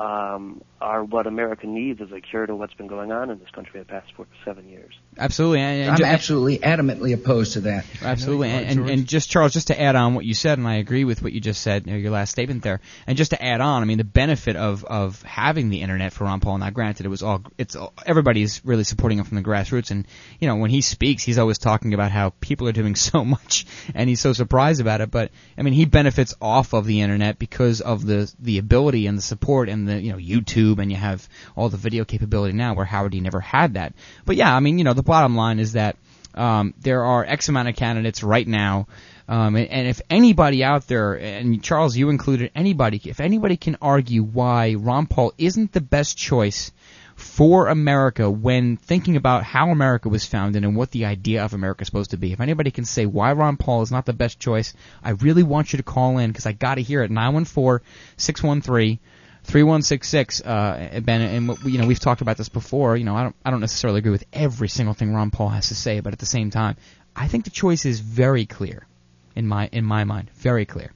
[0.00, 3.50] um, are what America needs as a cure to what's been going on in this
[3.50, 4.94] country the past four, seven years.
[5.18, 5.60] Absolutely.
[5.60, 7.84] And, and I'm ju- absolutely adamantly opposed to that.
[8.00, 10.76] Absolutely, and, and, and just Charles, just to add on what you said, and I
[10.76, 13.44] agree with what you just said, you know, your last statement there, and just to
[13.44, 16.56] add on, I mean, the benefit of of having the internet for Ron Paul.
[16.56, 20.06] Now, granted, it was all it's all, everybody's really supporting him from the grassroots, and
[20.38, 23.66] you know, when he speaks, he's always talking about how people are doing so much,
[23.94, 25.10] and he's so surprised about it.
[25.10, 29.18] But I mean, he benefits off of the internet because of the the ability and
[29.18, 32.74] the support and the you know YouTube, and you have all the video capability now,
[32.74, 33.94] where Howard D never had that.
[34.24, 35.96] But yeah, I mean, you know, the bottom line is that
[36.34, 38.86] um, there are X amount of candidates right now.
[39.28, 43.76] Um, and, and if anybody out there, and Charles, you included, anybody, if anybody can
[43.80, 46.72] argue why Ron Paul isn't the best choice
[47.14, 51.82] for America when thinking about how America was founded and what the idea of America
[51.82, 54.40] is supposed to be, if anybody can say why Ron Paul is not the best
[54.40, 54.74] choice,
[55.04, 57.10] I really want you to call in because I got to hear it.
[57.10, 57.86] 914
[58.16, 58.98] 613
[59.44, 62.96] 3166 uh Ben and you know we've talked about this before.
[62.96, 65.68] You know I don't I don't necessarily agree with every single thing Ron Paul has
[65.68, 66.76] to say but at the same time
[67.16, 68.86] I think the choice is very clear
[69.34, 70.30] in my in my mind.
[70.34, 70.92] Very clear.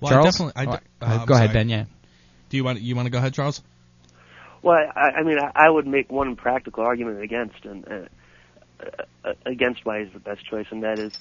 [0.00, 0.26] Well, I Charles?
[0.38, 1.58] definitely- I de- Oh, uh, I'm go ahead sorry.
[1.60, 1.84] Ben yeah.
[2.48, 3.62] Do you want you want to go ahead, Charles?
[4.62, 8.84] Well, I, I mean, I, I would make one practical argument against and uh,
[9.24, 11.18] uh, against why he's the best choice, and that is,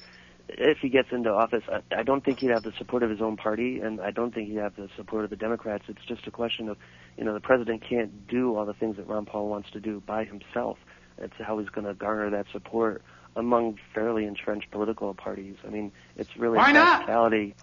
[0.50, 3.22] if he gets into office, I, I don't think he'd have the support of his
[3.22, 5.86] own party, and I don't think he'd have the support of the Democrats.
[5.88, 6.78] It's just a question of,
[7.18, 10.02] you know, the president can't do all the things that Ron Paul wants to do
[10.06, 10.78] by himself.
[11.18, 13.04] It's how he's going to garner that support
[13.36, 15.56] among fairly entrenched political parties.
[15.66, 16.86] I mean, it's really Why a not?
[16.98, 17.56] practicality.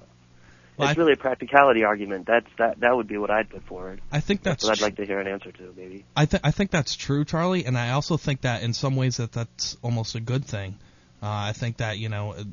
[0.77, 2.27] Well, it's I- really a practicality argument.
[2.27, 2.81] That's that.
[2.81, 4.03] That would be what I'd put forward.
[4.13, 6.05] I think that's what I'd tr- like to hear an answer to, maybe.
[6.15, 9.17] I think I think that's true, Charlie, and I also think that in some ways
[9.17, 10.77] that that's almost a good thing.
[11.23, 12.45] Uh, I think that you know, uh,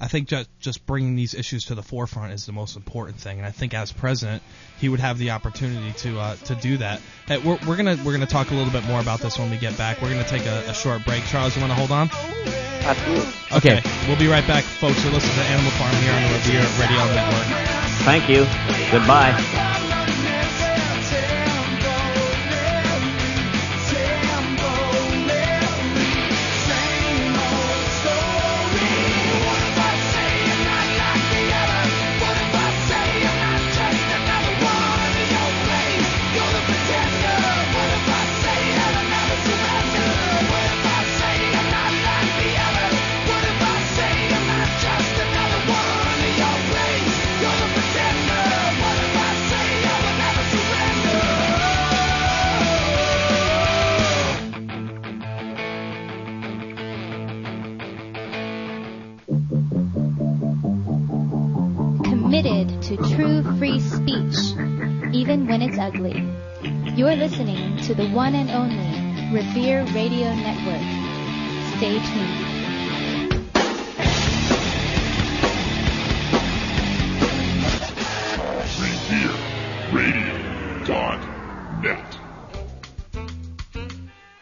[0.00, 3.38] I think just just bringing these issues to the forefront is the most important thing,
[3.38, 4.42] and I think as president,
[4.78, 7.00] he would have the opportunity to uh, to do that.
[7.26, 9.56] Hey, we're we're gonna we're gonna talk a little bit more about this when we
[9.56, 10.00] get back.
[10.00, 11.24] We're gonna take a, a short break.
[11.24, 12.10] Charles, you want to hold on?
[12.12, 13.32] Absolutely.
[13.56, 15.02] Okay, we'll be right back, folks.
[15.02, 17.68] You're listening to Animal Farm here on the Revere Radio Network.
[18.06, 18.46] Thank you.
[18.92, 19.77] Goodbye.
[65.88, 66.22] Ugly.
[66.96, 70.82] You're listening to the one and only Revere Radio Network.
[71.78, 72.44] Stay tuned.
[79.90, 82.18] RevereRadio.net.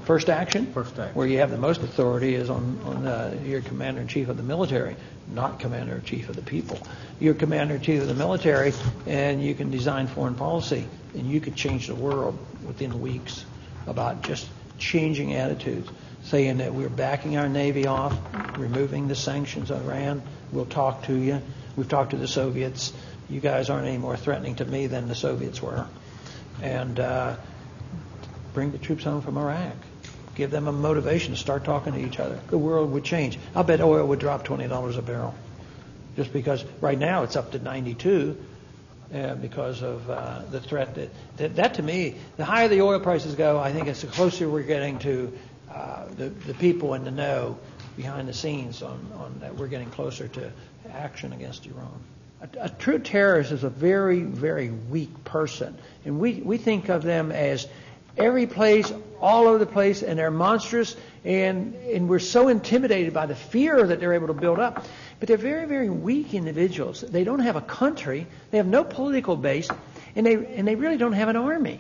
[0.06, 0.66] First action?
[0.74, 1.14] First action.
[1.14, 4.38] Where you have the most authority is on, on uh, your commander in chief of
[4.38, 4.96] the military,
[5.32, 6.80] not commander in chief of the people.
[7.20, 8.74] You're commander in chief of the military,
[9.06, 13.46] and you can design foreign policy, and you could change the world within weeks
[13.86, 14.50] about just
[14.80, 15.88] changing attitudes,
[16.24, 18.18] saying that we're backing our navy off,
[18.58, 20.24] removing the sanctions on Iran.
[20.52, 21.44] We'll talk to you.
[21.76, 22.92] We've talked to the Soviets.
[23.30, 25.86] You guys aren't any more threatening to me than the Soviets were.
[26.60, 27.36] And uh,
[28.58, 29.76] bring the troops home from Iraq.
[30.34, 32.40] Give them a motivation to start talking to each other.
[32.50, 33.38] The world would change.
[33.56, 35.36] I bet oil would drop twenty dollars a barrel,
[36.16, 38.36] just because right now it's up to ninety-two,
[39.14, 43.00] uh, because of uh, the threat that, that that to me, the higher the oil
[43.00, 45.38] prices go, I think it's the closer we're getting to
[45.72, 47.60] uh, the the people in the know
[47.96, 50.52] behind the scenes on, on that we're getting closer to
[50.92, 52.00] action against Iran.
[52.42, 55.76] A, a true terrorist is a very, very weak person.
[56.06, 57.68] And we, we think of them as
[58.18, 60.96] every place, all over the place, and they're monstrous,
[61.26, 64.86] and, and we're so intimidated by the fear that they're able to build up.
[65.20, 67.02] But they're very, very weak individuals.
[67.02, 69.70] They don't have a country, they have no political base,
[70.16, 71.80] and they, and they really don't have an army.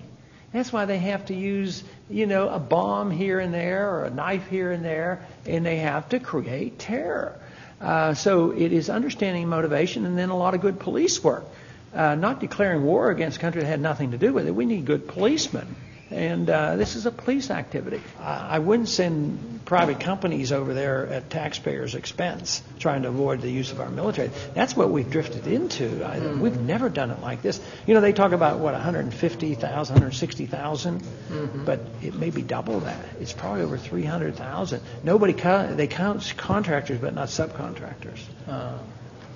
[0.53, 4.09] That's why they have to use, you know, a bomb here and there or a
[4.09, 7.39] knife here and there, and they have to create terror.
[7.79, 11.45] Uh, so it is understanding motivation and then a lot of good police work.
[11.93, 14.51] Uh, not declaring war against a country that had nothing to do with it.
[14.51, 15.75] We need good policemen.
[16.09, 18.01] And uh, this is a police activity.
[18.19, 23.51] I, I wouldn't send private companies over there at taxpayers' expense, trying to avoid the
[23.51, 24.31] use of our military.
[24.53, 26.05] That's what we've drifted into.
[26.05, 26.39] I, mm-hmm.
[26.39, 27.59] We've never done it like this.
[27.85, 31.65] You know, they talk about what 150,000, 160,000, mm-hmm.
[31.65, 33.05] but it may be double that.
[33.19, 34.81] It's probably over 300,000.
[35.03, 38.19] Nobody co- they count contractors, but not subcontractors.
[38.47, 38.77] Uh,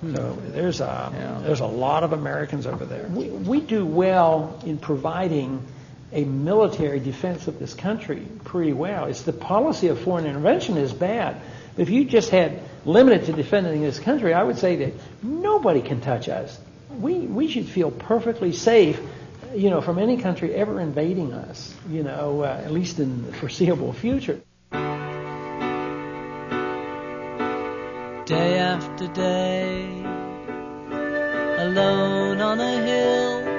[0.00, 0.16] hmm.
[0.16, 3.06] So there's a there's a lot of Americans over there.
[3.08, 5.62] We, we do well in providing
[6.12, 9.06] a military defense of this country pretty well.
[9.06, 11.40] It's the policy of foreign intervention is bad.
[11.76, 14.92] If you just had limited to defending this country, I would say that
[15.22, 16.58] nobody can touch us.
[17.00, 19.00] We we should feel perfectly safe,
[19.54, 21.74] you know, from any country ever invading us.
[21.88, 24.42] You know, uh, at least in the foreseeable future.
[28.26, 29.84] day after day,
[31.58, 33.51] alone on a hill.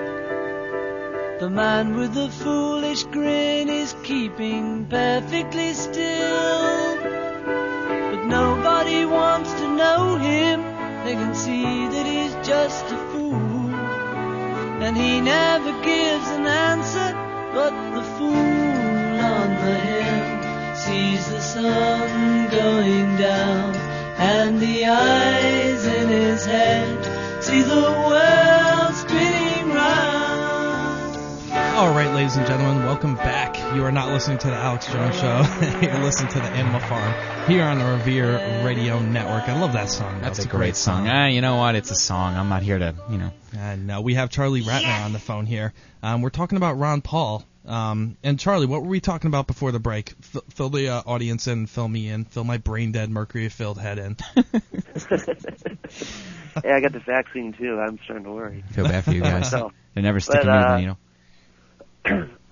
[1.44, 6.96] The man with the foolish grin is keeping perfectly still.
[7.04, 10.62] But nobody wants to know him,
[11.04, 13.76] they can see that he's just a fool.
[14.86, 17.12] And he never gives an answer,
[17.52, 23.76] but the fool on the hill sees the sun going down
[24.16, 28.63] and the eyes in his head see the world
[31.74, 33.58] All right, ladies and gentlemen, welcome back.
[33.76, 35.42] You are not listening to the Alex Jones Show.
[35.82, 39.50] You're listening to the Animal Farm here on the Revere Radio Network.
[39.50, 40.22] I love that song.
[40.22, 41.08] That's That's a great song.
[41.08, 41.74] Ah, you know what?
[41.74, 42.36] It's a song.
[42.36, 43.32] I'm not here to, you know.
[43.58, 45.74] And uh, we have Charlie Ratner on the phone here.
[46.04, 47.44] Um, we're talking about Ron Paul.
[47.66, 50.14] Um, and Charlie, what were we talking about before the break?
[50.36, 53.80] F- fill the uh, audience in, fill me in, fill my brain dead, mercury filled
[53.80, 54.16] head in.
[54.36, 54.44] hey,
[56.72, 57.80] I got the vaccine too.
[57.80, 58.64] I'm starting to worry.
[58.72, 59.48] Feel bad for you guys.
[59.50, 60.98] So, They never stick but, a needle, uh, you know.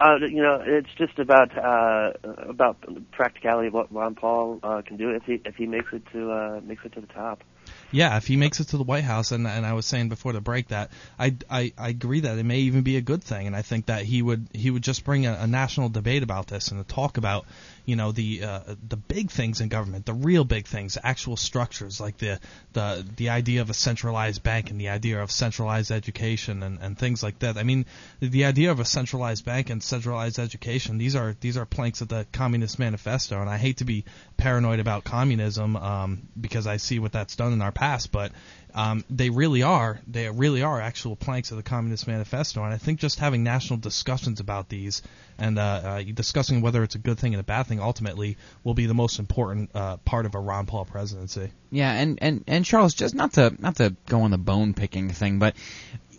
[0.02, 2.14] Uh, you know, it's just about uh,
[2.50, 2.78] about
[3.12, 6.32] practicality of what Ron Paul uh, can do if he if he makes it to
[6.32, 7.44] uh, makes it to the top.
[7.92, 10.34] Yeah, if he makes it to the White House, and and I was saying before
[10.34, 10.90] the break that
[11.20, 13.88] I, I, I agree that it may even be a good thing, and I think
[13.88, 16.94] that he would he would just bring a, a national debate about this and to
[16.94, 17.46] talk about
[17.86, 22.00] you know the uh, the big things in government, the real big things, actual structures
[22.00, 22.40] like the
[22.74, 26.98] the the idea of a centralized bank and the idea of centralized education and, and
[26.98, 27.58] things like that.
[27.58, 27.86] I mean,
[28.20, 32.08] the, idea of a centralized bank and centralized education these are these are planks of
[32.08, 34.06] the Communist Manifesto, and I hate to be
[34.38, 38.32] paranoid about communism um, because I see what that's done in our past, but
[38.74, 42.78] um, they really are they really are actual planks of the Communist Manifesto, and I
[42.78, 45.02] think just having national discussions about these
[45.38, 48.74] and uh, uh, discussing whether it's a good thing and a bad thing ultimately will
[48.74, 51.52] be the most important uh, part of a Ron Paul presidency.
[51.72, 55.10] Yeah, and, and, and Charles, just not to not to go on the bone picking
[55.10, 55.56] thing, but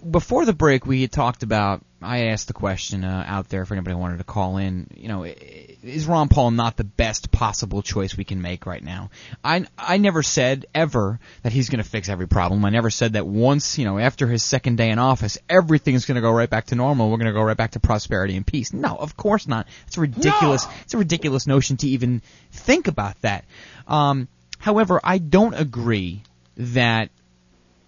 [0.08, 1.84] before the break we had talked about.
[2.04, 4.88] I asked the question uh, out there if anybody wanted to call in.
[4.96, 9.10] You know, is Ron Paul not the best possible choice we can make right now?
[9.44, 12.64] I I never said ever that he's going to fix every problem.
[12.64, 16.16] I never said that once you know after his second day in office everything's going
[16.16, 17.08] to go right back to normal.
[17.08, 18.72] We're going to go right back to prosperity and peace.
[18.72, 19.68] No, of course not.
[19.86, 20.66] It's a ridiculous.
[20.82, 23.44] It's a ridiculous notion to even think about that.
[23.86, 24.26] Um,
[24.58, 26.22] however, I don't agree
[26.56, 27.10] that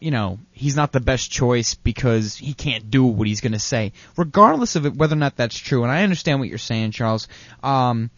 [0.04, 3.58] you know, he's not the best choice because he can't do what he's going to
[3.58, 5.82] say, regardless of whether or not that's true.
[5.82, 7.26] And I understand what you're saying, Charles.
[7.62, 8.10] Um,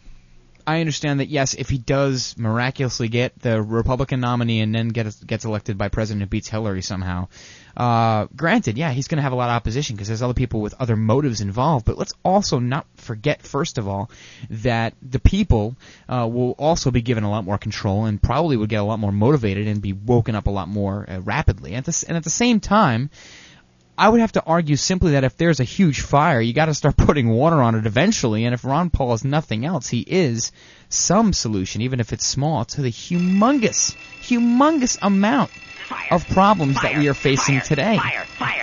[0.67, 5.23] I understand that yes, if he does miraculously get the Republican nominee and then gets
[5.23, 7.29] gets elected by president who beats Hillary somehow,
[7.77, 10.59] uh, granted, yeah, he's going to have a lot of opposition because there's other people
[10.59, 11.85] with other motives involved.
[11.85, 14.11] But let's also not forget, first of all,
[14.49, 15.77] that the people
[16.09, 18.99] uh, will also be given a lot more control and probably would get a lot
[18.99, 21.75] more motivated and be woken up a lot more uh, rapidly.
[21.75, 23.09] At, and at the same time,
[23.97, 26.73] I would have to argue simply that if there's a huge fire, you got to
[26.73, 28.45] start putting water on it eventually.
[28.45, 30.51] And if Ron Paul is nothing else, he is
[30.89, 35.51] some solution, even if it's small, to the humongous, humongous amount
[36.11, 37.99] of problems that we are facing today.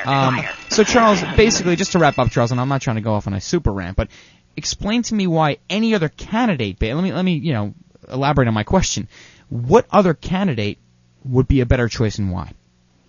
[0.04, 3.14] Um, so Charles, basically, just to wrap up, Charles, and I'm not trying to go
[3.14, 4.08] off on a super rant, but
[4.56, 6.80] explain to me why any other candidate.
[6.80, 7.74] Let me let me you know
[8.08, 9.08] elaborate on my question.
[9.48, 10.78] What other candidate
[11.24, 12.52] would be a better choice and why?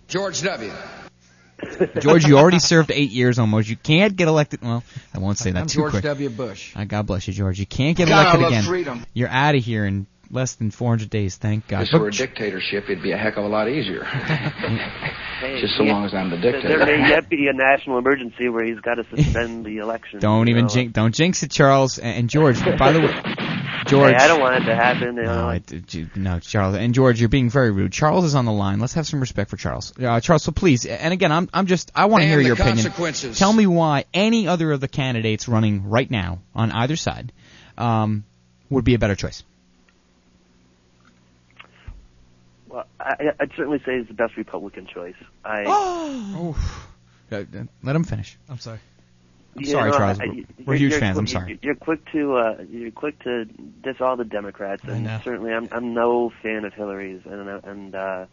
[0.08, 0.72] George W.
[2.00, 3.68] George, you already served eight years almost.
[3.68, 4.60] You can't get elected.
[4.62, 4.82] Well,
[5.14, 6.04] I won't say that I'm too George quick.
[6.04, 6.28] W.
[6.30, 6.72] Bush.
[6.76, 7.58] Uh, God bless you, George.
[7.58, 8.64] You can't get God, I elected love again.
[8.64, 9.06] freedom.
[9.14, 11.36] You're out of here in less than 400 days.
[11.36, 11.82] Thank God.
[11.84, 14.04] If this were a dictatorship, it'd be a heck of a lot easier.
[14.04, 16.84] Hey, Just so yeah, long as I'm the there- dictator.
[16.84, 20.18] There may yet be a national emergency where he's got to suspend the election.
[20.20, 20.68] don't even know.
[20.68, 22.62] jinx, don't jinx it, Charles and, and George.
[22.78, 23.55] By the way,
[23.86, 24.12] George.
[24.14, 25.14] Hey, I don't want it to happen.
[25.16, 25.48] No, know.
[25.50, 27.92] it, it- no, Charles and George, you're being very rude.
[27.92, 28.80] Charles is on the line.
[28.80, 29.92] Let's have some respect for Charles.
[29.98, 32.54] Uh, Charles, so please, and again, I'm, I'm just, I want to hear the your
[32.54, 32.76] opinion.
[32.76, 33.38] consequences.
[33.38, 37.32] Tell me why any other of the candidates running right now on either side
[37.78, 38.24] um,
[38.70, 39.42] would be a better choice.
[42.68, 45.16] Well, I, I'd certainly say he's the best Republican choice.
[45.44, 45.64] I.
[46.38, 46.82] Oh.
[47.30, 48.38] Let him finish.
[48.48, 48.78] I'm sorry.
[49.56, 50.18] I'm you sorry, know, Charles.
[50.18, 51.18] We're, we're huge fans.
[51.18, 51.58] I'm sorry.
[51.62, 55.20] You're quick to uh, you're quick to diss all the Democrats, I and know.
[55.24, 58.26] certainly I'm I'm no fan of Hillary's, and uh, and uh,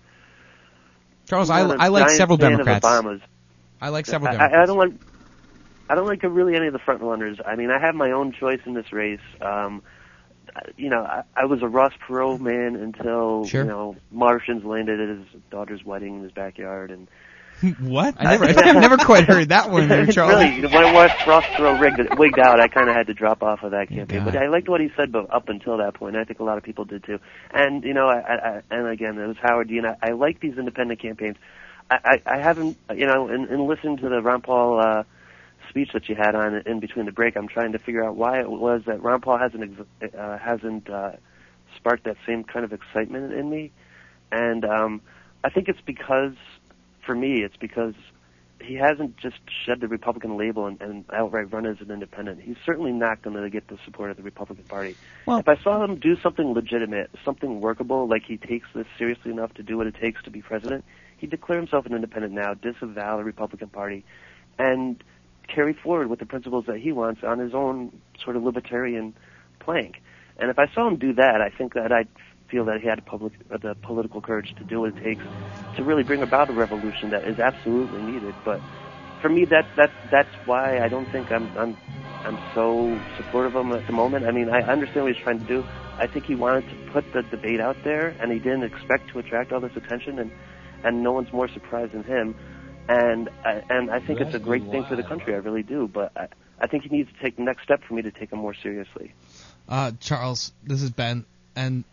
[1.28, 2.86] Charles, I, I like several Democrats.
[2.86, 4.54] I like several I, Democrats.
[4.56, 4.94] I, I don't like.
[5.90, 7.38] I don't like really any of the front runners.
[7.46, 9.20] I mean, I have my own choice in this race.
[9.42, 9.84] Um,
[10.78, 13.64] you know, I, I was a Ross Perot man until Sure.
[13.64, 17.08] you know Martians landed at his daughter's wedding in his backyard, and
[17.80, 18.16] what?
[18.18, 20.44] I never, I've never quite heard that one, there, Charles.
[20.44, 23.64] really, when Ross Ross Perot rigged, wigged out, I kind of had to drop off
[23.64, 24.26] of that campaign.
[24.26, 26.58] But I liked what he said, but up until that point, I think a lot
[26.58, 27.20] of people did too.
[27.52, 29.86] And you know, I, I, I and again, it was Howard Dean.
[29.86, 31.38] I, I like these independent campaigns.
[31.90, 35.04] I, I, I haven't, you know, in, in listening to the Ron Paul uh,
[35.70, 38.40] speech that you had on in between the break, I'm trying to figure out why
[38.40, 39.64] it was that Ron Paul hasn't
[40.02, 41.14] ex- uh, hasn't uh,
[41.76, 43.72] sparked that same kind of excitement in me.
[44.32, 45.02] And um,
[45.44, 46.34] I think it's because,
[47.06, 47.94] for me, it's because
[48.62, 52.42] he hasn't just shed the Republican label and, and outright run as an independent.
[52.42, 54.96] He's certainly not going to get the support of the Republican Party.
[55.26, 59.32] Well- if I saw him do something legitimate, something workable, like he takes this seriously
[59.32, 60.86] enough to do what it takes to be president,
[61.18, 64.06] he'd declare himself an independent now, disavow the Republican Party,
[64.58, 65.04] and
[65.48, 67.92] carry forward with the principles that he wants on his own
[68.24, 69.14] sort of libertarian
[69.60, 70.02] plank.
[70.38, 72.08] And if I saw him do that, I think that I'd
[72.54, 75.24] feel that he had public, uh, the political courage to do what it takes
[75.76, 78.36] to really bring about a revolution that is absolutely needed.
[78.46, 78.62] But
[79.22, 81.76] for me, that that that's why I don't think I'm I'm
[82.24, 84.28] I'm so supportive of him at the moment.
[84.28, 85.66] I mean, I understand what he's trying to do.
[85.98, 89.20] I think he wanted to put the debate out there, and he didn't expect to
[89.20, 90.32] attract all this attention, and
[90.84, 92.36] and no one's more surprised than him.
[92.88, 95.34] And I, and I think it's a great thing for the country.
[95.34, 95.88] I really do.
[95.88, 96.28] But I,
[96.60, 98.54] I think he needs to take the next step for me to take him more
[98.54, 99.14] seriously.
[99.68, 101.26] Uh, Charles, this is Ben,
[101.56, 101.86] and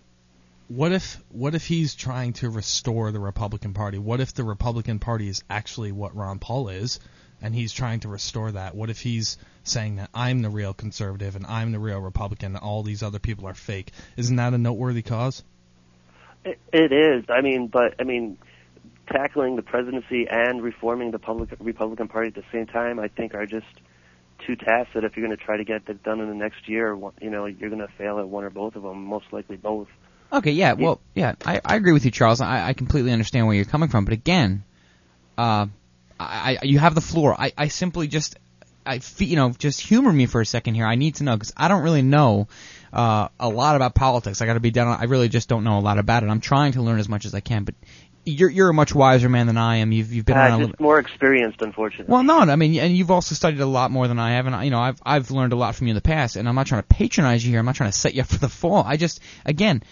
[0.71, 3.99] what if what if he's trying to restore the Republican Party?
[3.99, 7.01] What if the Republican Party is actually what Ron Paul is,
[7.43, 8.77] and he's trying to restore that?
[8.77, 12.65] What if he's saying that I'm the real conservative and I'm the real Republican, and
[12.65, 13.91] all these other people are fake?
[14.17, 15.43] Isn't that a noteworthy cause?
[16.45, 17.25] It, it is.
[17.29, 18.39] I mean, but I mean,
[19.11, 23.35] tackling the presidency and reforming the public Republican Party at the same time, I think,
[23.35, 23.67] are just
[24.47, 26.69] two tasks that if you're going to try to get that done in the next
[26.69, 29.05] year, you know, you're going to fail at one or both of them.
[29.05, 29.89] Most likely both.
[30.33, 32.41] Okay, yeah, well, yeah, I, I agree with you, Charles.
[32.41, 34.63] I, I completely understand where you're coming from, but again,
[35.37, 35.67] uh,
[36.19, 37.35] I, I you have the floor.
[37.39, 38.37] I, I simply just,
[38.87, 40.87] I fe- you know, just humor me for a second here.
[40.87, 42.47] I need to know because I don't really know
[42.93, 44.41] uh, a lot about politics.
[44.41, 44.89] I got to be down.
[45.01, 46.29] I really just don't know a lot about it.
[46.29, 47.75] I'm trying to learn as much as I can, but
[48.25, 49.91] you're you're a much wiser man than I am.
[49.93, 50.67] You've you've been a Uh, little.
[50.69, 52.13] just more experienced, unfortunately.
[52.13, 54.63] Well, no, I mean, and you've also studied a lot more than I have, and
[54.65, 56.67] you know, I've I've learned a lot from you in the past, and I'm not
[56.67, 57.59] trying to patronize you here.
[57.59, 58.85] I'm not trying to set you up for the fall.
[58.87, 59.83] I just, again,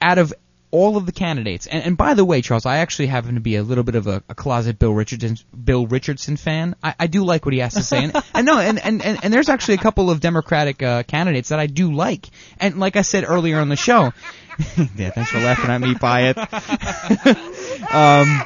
[0.00, 0.32] out of
[0.72, 3.56] all of the candidates, and, and by the way, Charles, I actually happen to be
[3.56, 6.76] a little bit of a, a closet Bill Richardson Bill Richardson fan.
[6.80, 9.18] I, I do like what he has to say, and, and no, and, and, and,
[9.24, 12.28] and there's actually a couple of Democratic uh, candidates that I do like,
[12.60, 14.12] and like I said earlier on the show,
[14.96, 16.38] yeah, thanks for laughing at me, by it.
[17.92, 18.44] um,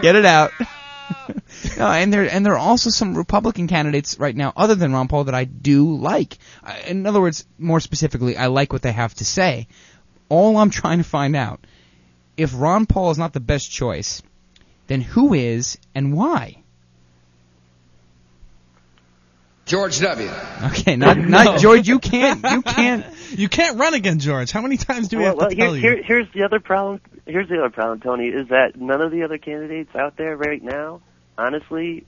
[0.00, 0.50] get it out.
[1.78, 5.08] No, and there and there are also some Republican candidates right now, other than Ron
[5.08, 6.36] Paul, that I do like.
[6.62, 9.68] I- In other words, more specifically, I like what they have to say.
[10.28, 11.60] All I'm trying to find out,
[12.36, 14.22] if Ron Paul is not the best choice,
[14.86, 16.64] then who is and why?
[19.66, 20.30] George W.
[20.64, 21.88] Okay, not not George.
[21.88, 22.44] You can't.
[22.50, 23.06] You can't.
[23.30, 24.50] you can't run again, George.
[24.50, 25.80] How many times do we well, have well, to here, tell you?
[25.80, 27.00] here, here's the other problem.
[27.26, 30.62] Here's the other problem, Tony, is that none of the other candidates out there right
[30.62, 31.00] now,
[31.38, 32.04] honestly,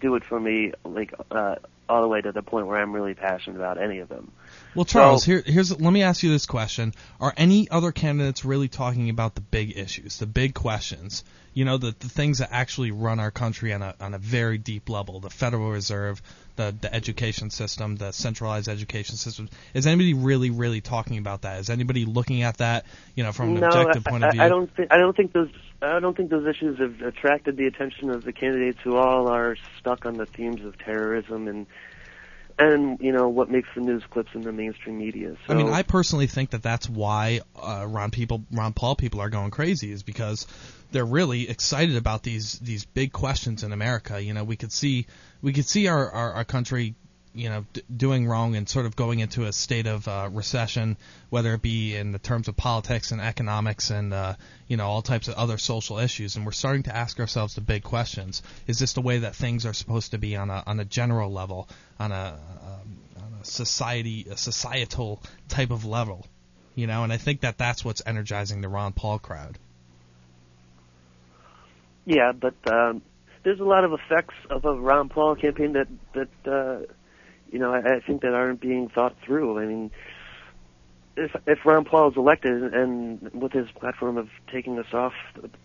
[0.00, 1.56] do it for me like uh,
[1.88, 4.30] all the way to the point where I'm really passionate about any of them.
[4.74, 8.44] Well, Charles, So- here, here's let me ask you this question: Are any other candidates
[8.44, 11.24] really talking about the big issues, the big questions?
[11.54, 14.56] You know, the the things that actually run our country on a on a very
[14.56, 16.22] deep level: the Federal Reserve,
[16.56, 19.50] the the education system, the centralized education system.
[19.74, 21.60] Is anybody really, really talking about that?
[21.60, 24.32] Is anybody looking at that, you know, from an no, objective I, point of I-
[24.32, 24.42] view?
[24.42, 25.50] I don't think I don't think those
[25.82, 29.56] I don't think those issues have attracted the attention of the candidates who all are
[29.78, 31.66] stuck on the themes of terrorism and
[32.58, 35.36] and you know what makes the news clips in the mainstream media.
[35.46, 39.20] So I mean, I personally think that that's why uh, Ron people, Ron Paul people
[39.20, 40.46] are going crazy is because
[40.90, 44.22] they're really excited about these these big questions in America.
[44.22, 45.06] You know, we could see
[45.40, 46.94] we could see our our, our country,
[47.34, 50.96] you know, d- doing wrong and sort of going into a state of uh, recession,
[51.30, 54.34] whether it be in the terms of politics and economics and uh,
[54.68, 56.36] you know all types of other social issues.
[56.36, 59.64] And we're starting to ask ourselves the big questions: Is this the way that things
[59.64, 61.68] are supposed to be on a on a general level,
[61.98, 66.26] on a um, on a society a societal type of level?
[66.74, 69.58] You know, and I think that that's what's energizing the Ron Paul crowd.
[72.04, 73.02] Yeah, but um,
[73.42, 76.92] there's a lot of effects of a Ron Paul campaign that that uh,
[77.52, 79.58] you know I, I think that aren't being thought through.
[79.58, 79.90] I mean,
[81.16, 85.12] if if Ron Paul is elected and with his platform of taking us off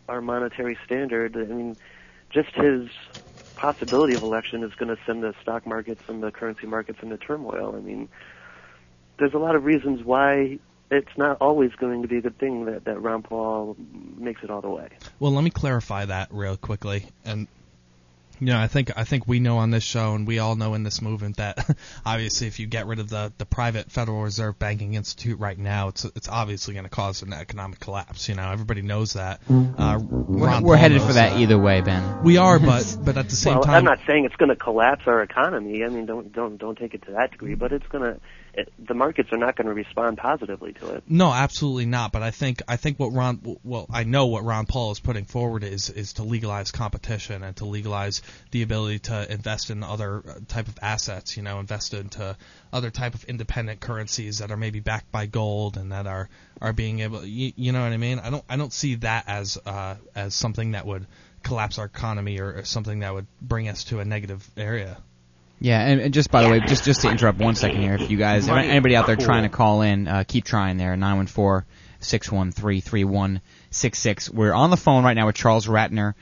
[0.07, 1.77] our monetary standard, I mean,
[2.31, 2.89] just his
[3.55, 7.17] possibility of election is going to send the stock markets and the currency markets into
[7.17, 7.73] turmoil.
[7.75, 8.07] I mean,
[9.17, 10.59] there's a lot of reasons why
[10.91, 13.75] it's not always going to be a good thing that that Ron Paul
[14.17, 14.89] makes it all the way.
[15.19, 17.07] Well, let me clarify that real quickly.
[17.25, 17.47] And
[18.39, 20.73] you know, I think I think we know on this show, and we all know
[20.73, 21.75] in this movement that
[22.05, 25.89] obviously, if you get rid of the the private Federal Reserve Banking Institute right now,
[25.89, 28.29] it's it's obviously going to cause an economic collapse.
[28.29, 29.41] You know, everybody knows that.
[29.49, 32.23] Uh, We're, we're headed knows for that either way, Ben.
[32.23, 34.55] We are, but but at the same well, time, I'm not saying it's going to
[34.55, 35.83] collapse our economy.
[35.83, 38.19] I mean, don't don't don't take it to that degree, but it's going to.
[38.79, 41.03] The markets are not going to respond positively to it.
[41.07, 42.11] No, absolutely not.
[42.11, 45.25] But I think I think what Ron well I know what Ron Paul is putting
[45.25, 50.23] forward is is to legalize competition and to legalize the ability to invest in other
[50.27, 51.37] uh, type of assets.
[51.37, 52.35] You know, invest into
[52.73, 56.29] other type of independent currencies that are maybe backed by gold and that are
[56.61, 57.23] are being able.
[57.23, 58.19] You, you know what I mean?
[58.19, 61.05] I don't I don't see that as uh, as something that would
[61.43, 64.97] collapse our economy or, or something that would bring us to a negative area.
[65.59, 68.11] Yeah, and, and just by the way, just just to interrupt one second here, if
[68.11, 70.95] you guys, if anybody out there trying to call in, uh, keep trying there.
[70.95, 71.65] Nine one four
[71.99, 73.41] six one three three one
[73.71, 74.29] six six.
[74.29, 76.13] We're on the phone right now with Charles Ratner,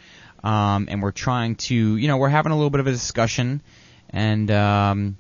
[0.44, 3.62] um, and we're trying to, you know, we're having a little bit of a discussion,
[4.10, 5.18] and um,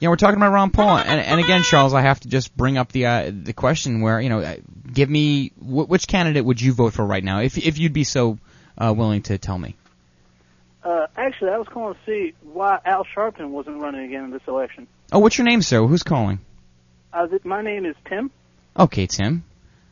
[0.00, 2.54] you know, we're talking about Ron Paul, and, and again, Charles, I have to just
[2.56, 4.56] bring up the uh, the question where, you know, uh,
[4.92, 8.04] give me wh- which candidate would you vote for right now, if if you'd be
[8.04, 8.38] so
[8.76, 9.76] uh, willing to tell me.
[10.82, 14.42] Uh, actually, I was calling to see why Al Sharpton wasn't running again in this
[14.48, 14.86] election.
[15.12, 15.86] Oh, what's your name, sir?
[15.86, 16.38] Who's calling?
[17.12, 18.30] Uh, th- my name is Tim.
[18.78, 19.44] Okay, Tim.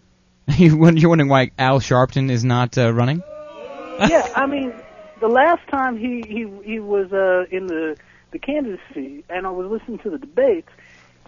[0.56, 3.22] You're wondering why Al Sharpton is not uh, running?
[4.08, 4.72] yeah, I mean,
[5.20, 7.96] the last time he he he was uh, in the
[8.30, 10.70] the candidacy, and I was listening to the debates.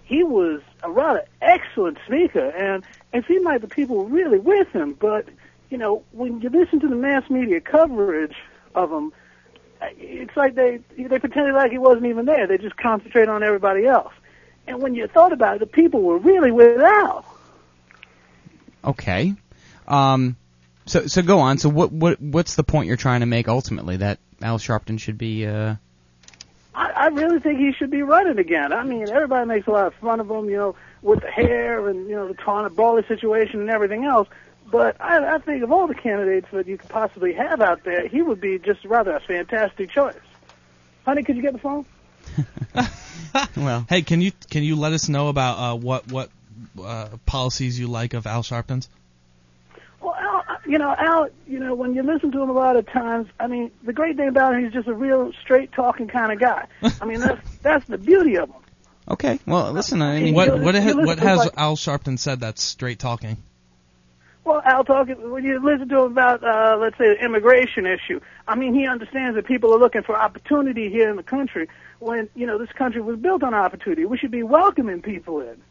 [0.03, 2.83] He was a rather excellent speaker, and
[3.13, 4.93] it seemed like the people were really with him.
[4.93, 5.27] But
[5.69, 8.35] you know, when you listen to the mass media coverage
[8.75, 9.13] of him,
[9.97, 12.47] it's like they they pretended like he wasn't even there.
[12.47, 14.13] They just concentrate on everybody else.
[14.67, 17.25] And when you thought about it, the people were really without.
[18.83, 19.33] Okay.
[19.87, 20.37] Um,
[20.85, 21.57] so so go on.
[21.57, 25.17] So what what what's the point you're trying to make ultimately that Al Sharpton should
[25.17, 25.45] be?
[25.45, 25.75] Uh,
[26.73, 28.73] I, I really think he should be running again.
[28.73, 31.87] I mean, everybody makes a lot of fun of him, you know, with the hair
[31.87, 34.27] and you know the Tawana Brawley situation and everything else.
[34.71, 38.07] But I, I think of all the candidates that you could possibly have out there,
[38.07, 40.15] he would be just rather a fantastic choice.
[41.05, 41.85] Honey, could you get the phone?
[43.57, 46.29] well, hey, can you can you let us know about uh, what what
[46.81, 48.87] uh, policies you like of Al Sharpton's?
[49.99, 52.85] Well, Al, you know, Al, you know, when you listen to him a lot of
[52.87, 56.31] times, I mean, the great thing about him, he's just a real straight talking kind
[56.31, 56.67] of guy.
[57.01, 58.61] I mean, that's that's the beauty of him.
[59.09, 59.39] okay.
[59.45, 60.01] Well, listen.
[60.01, 63.37] I mean, What you- what ha- what has like- Al Sharpton said that's straight talking?
[64.43, 68.19] Well, Al talking when you listen to him about, uh, let's say, the immigration issue.
[68.47, 71.67] I mean, he understands that people are looking for opportunity here in the country.
[71.99, 75.61] When you know this country was built on opportunity, we should be welcoming people in.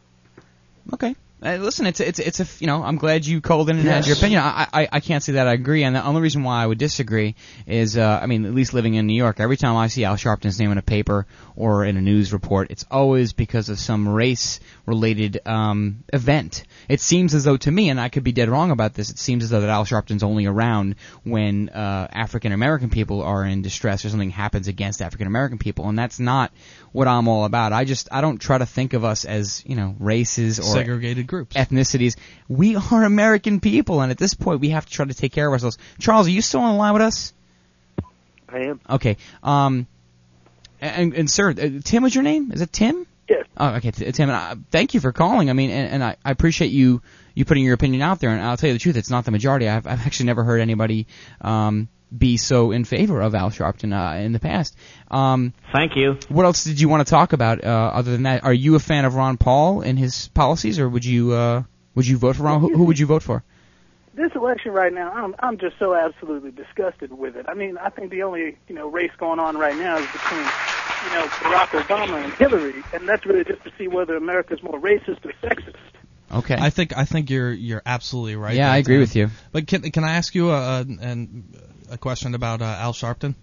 [0.93, 1.15] Okay.
[1.43, 3.77] Uh, listen, it's a, it's a- it's a you know I'm glad you called in
[3.79, 4.41] and had your opinion.
[4.43, 6.77] I, I I can't say that I agree, and the only reason why I would
[6.77, 7.33] disagree
[7.65, 10.17] is uh, I mean at least living in New York, every time I see Al
[10.17, 11.25] Sharpton's name in a paper
[11.55, 16.63] or in a news report, it's always because of some race related um, event.
[16.87, 19.17] It seems as though to me, and I could be dead wrong about this, it
[19.17, 23.63] seems as though that Al Sharpton's only around when uh, African American people are in
[23.63, 26.51] distress or something happens against African American people, and that's not
[26.91, 27.73] what I'm all about.
[27.73, 31.27] I just I don't try to think of us as you know races or Segregated
[31.31, 31.55] groups.
[31.55, 32.15] ethnicities.
[32.47, 35.47] We are American people, and at this point, we have to try to take care
[35.47, 35.79] of ourselves.
[35.99, 37.33] Charles, are you still on the line with us?
[38.47, 38.79] I am.
[38.87, 39.17] Okay.
[39.41, 39.87] Um,
[40.79, 42.51] and, and sir, uh, Tim was your name?
[42.51, 43.07] Is it Tim?
[43.27, 43.45] Yes.
[43.55, 44.29] Oh, okay, Tim.
[44.29, 45.49] And I, thank you for calling.
[45.49, 47.01] I mean, and, and I, I appreciate you
[47.33, 48.29] you putting your opinion out there.
[48.29, 49.69] And I'll tell you the truth, it's not the majority.
[49.69, 51.07] I've, I've actually never heard anybody
[51.39, 54.75] um, be so in favor of Al Sharpton uh, in the past.
[55.09, 56.17] Um, Thank you.
[56.29, 58.43] what else did you want to talk about uh, other than that?
[58.43, 61.63] Are you a fan of Ron Paul and his policies, or would you uh,
[61.95, 62.61] would you vote for Ron?
[62.61, 63.43] Who, who would you vote for?
[64.13, 67.45] This election right now, I'm I'm just so absolutely disgusted with it.
[67.47, 70.41] I mean, I think the only you know race going on right now is between
[70.41, 74.79] you know Barack Obama and Hillary, and that's really just to see whether America's more
[74.79, 75.75] racist or sexist.
[76.33, 76.55] Okay.
[76.57, 78.55] I think I think you're you're absolutely right.
[78.55, 79.01] Yeah, I agree Tim.
[79.01, 79.29] with you.
[79.51, 81.27] But can can I ask you a a,
[81.91, 83.35] a question about uh, Al Sharpton?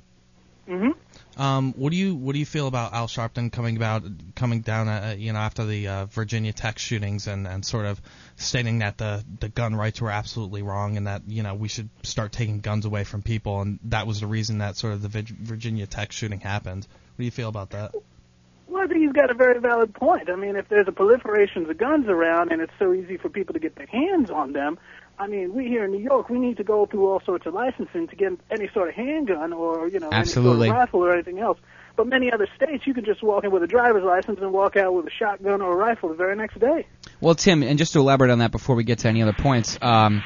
[0.68, 1.40] Mm-hmm.
[1.40, 4.02] Um, what do you what do you feel about Al Sharpton coming about
[4.34, 8.00] coming down uh, you know after the uh, Virginia Tech shootings and, and sort of
[8.36, 11.88] stating that the the gun rights were absolutely wrong and that you know we should
[12.02, 15.08] start taking guns away from people and that was the reason that sort of the
[15.08, 16.86] Vir- Virginia Tech shooting happened.
[17.16, 17.94] What do you feel about that?
[18.68, 20.28] Well, I think he's got a very valid point.
[20.28, 23.54] I mean, if there's a proliferation of guns around and it's so easy for people
[23.54, 24.78] to get their hands on them,
[25.18, 27.54] I mean, we here in New York, we need to go through all sorts of
[27.54, 30.68] licensing to get any sort of handgun or, you know, Absolutely.
[30.68, 31.58] any sort of rifle or anything else.
[31.96, 34.76] But many other states, you can just walk in with a driver's license and walk
[34.76, 36.86] out with a shotgun or a rifle the very next day.
[37.20, 39.76] Well, Tim, and just to elaborate on that before we get to any other points,
[39.82, 40.22] um,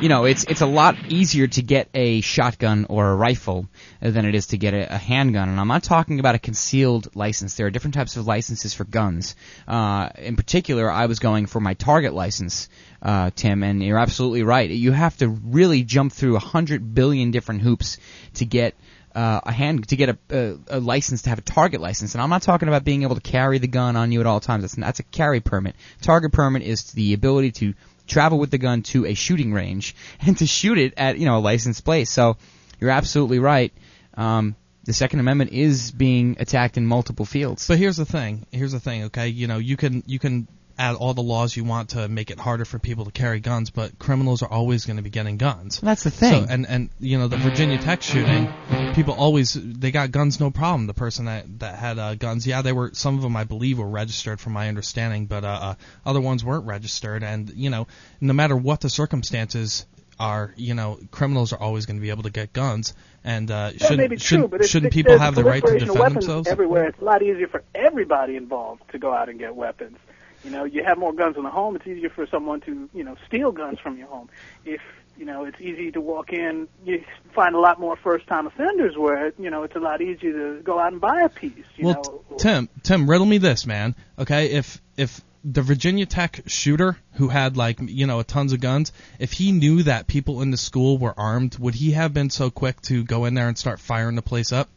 [0.00, 3.68] you know, it's it's a lot easier to get a shotgun or a rifle
[4.00, 5.48] than it is to get a, a handgun.
[5.48, 7.54] And I'm not talking about a concealed license.
[7.54, 9.36] There are different types of licenses for guns.
[9.68, 12.68] Uh, in particular, I was going for my target license,
[13.02, 14.68] uh, Tim, and you're absolutely right.
[14.68, 17.98] You have to really jump through a hundred billion different hoops
[18.34, 18.74] to get
[19.14, 22.22] uh, a hand to get a, a, a license to have a target license, and
[22.22, 24.62] I'm not talking about being able to carry the gun on you at all times.
[24.62, 25.76] That's that's a carry permit.
[26.00, 27.74] Target permit is the ability to
[28.06, 31.38] travel with the gun to a shooting range and to shoot it at you know
[31.38, 32.10] a licensed place.
[32.10, 32.36] So
[32.80, 33.72] you're absolutely right.
[34.14, 37.66] Um, the Second Amendment is being attacked in multiple fields.
[37.66, 38.46] But here's the thing.
[38.52, 39.04] Here's the thing.
[39.04, 40.46] Okay, you know you can you can
[40.78, 43.70] add all the laws you want to make it harder for people to carry guns,
[43.70, 45.80] but criminals are always going to be getting guns.
[45.80, 46.46] That's the thing.
[46.46, 48.52] So, and and you know the Virginia Tech shooting,
[48.94, 50.86] people always they got guns no problem.
[50.86, 53.78] The person that that had uh, guns, yeah, they were some of them I believe
[53.78, 57.22] were registered from my understanding, but uh, uh, other ones weren't registered.
[57.22, 57.86] And you know,
[58.20, 59.86] no matter what the circumstances
[60.18, 62.94] are, you know, criminals are always going to be able to get guns.
[63.24, 65.66] And uh, That shouldn't may be true, shouldn't, but shouldn't people have the right to
[65.66, 66.48] proliferation of defend themselves?
[66.48, 66.86] everywhere?
[66.86, 69.96] It's a lot easier for everybody involved to go out and get weapons.
[70.44, 71.76] You know, you have more guns in the home.
[71.76, 74.28] It's easier for someone to, you know, steal guns from your home.
[74.64, 74.80] If
[75.16, 76.68] you know, it's easy to walk in.
[76.84, 80.62] You find a lot more first-time offenders where, you know, it's a lot easier to
[80.62, 81.64] go out and buy a piece.
[81.76, 83.94] You well, know, Tim, Tim, riddle me this, man.
[84.18, 88.92] Okay, if if the Virginia Tech shooter who had like you know tons of guns,
[89.18, 92.50] if he knew that people in the school were armed, would he have been so
[92.50, 94.68] quick to go in there and start firing the place up?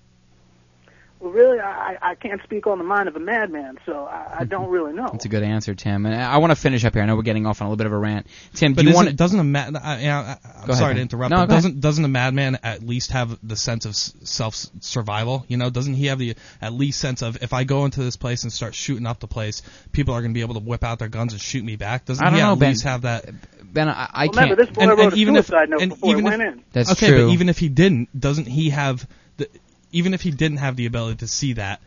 [1.20, 4.36] Well, really, I, I can't speak on the mind of a madman, so I, I
[4.36, 4.50] mm-hmm.
[4.50, 5.10] don't really know.
[5.12, 6.06] That's a good answer, Tim.
[6.06, 7.02] And I want to finish up here.
[7.02, 8.28] I know we're getting off on a little bit of a rant.
[8.54, 9.76] Tim, But do you isn't- want doesn't a mad?
[9.76, 10.38] I, I, I, I'm
[10.68, 11.32] Go ahead, sorry to interrupt.
[11.32, 15.46] No, but doesn't doesn't a madman at least have the sense of self survival?
[15.48, 18.16] You know, doesn't he have the at least sense of if I go into this
[18.16, 20.84] place and start shooting up the place, people are going to be able to whip
[20.84, 22.06] out their guns and shoot me back?
[22.06, 22.70] Doesn't he know, at Ben.
[22.70, 23.26] least have that?
[23.64, 26.24] Ben, I, I Well, remember, this boy wrote a suicide note and before he even
[26.24, 26.64] went if, in.
[26.72, 27.28] That's okay, true.
[27.28, 29.08] but even if he didn't, doesn't he have
[29.38, 29.50] the?
[29.98, 31.82] Even if he didn't have the ability to see that,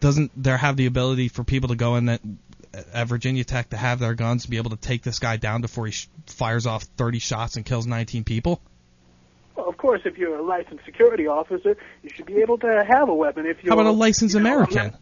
[0.00, 2.20] doesn't there have the ability for people to go in that
[2.74, 5.36] uh, at Virginia Tech to have their guns to be able to take this guy
[5.36, 8.60] down before he sh- fires off 30 shots and kills 19 people?
[9.56, 13.08] Well, of course, if you're a licensed security officer, you should be able to have
[13.08, 13.46] a weapon.
[13.46, 14.76] If you're, How about a licensed you know, American?
[14.92, 15.00] not-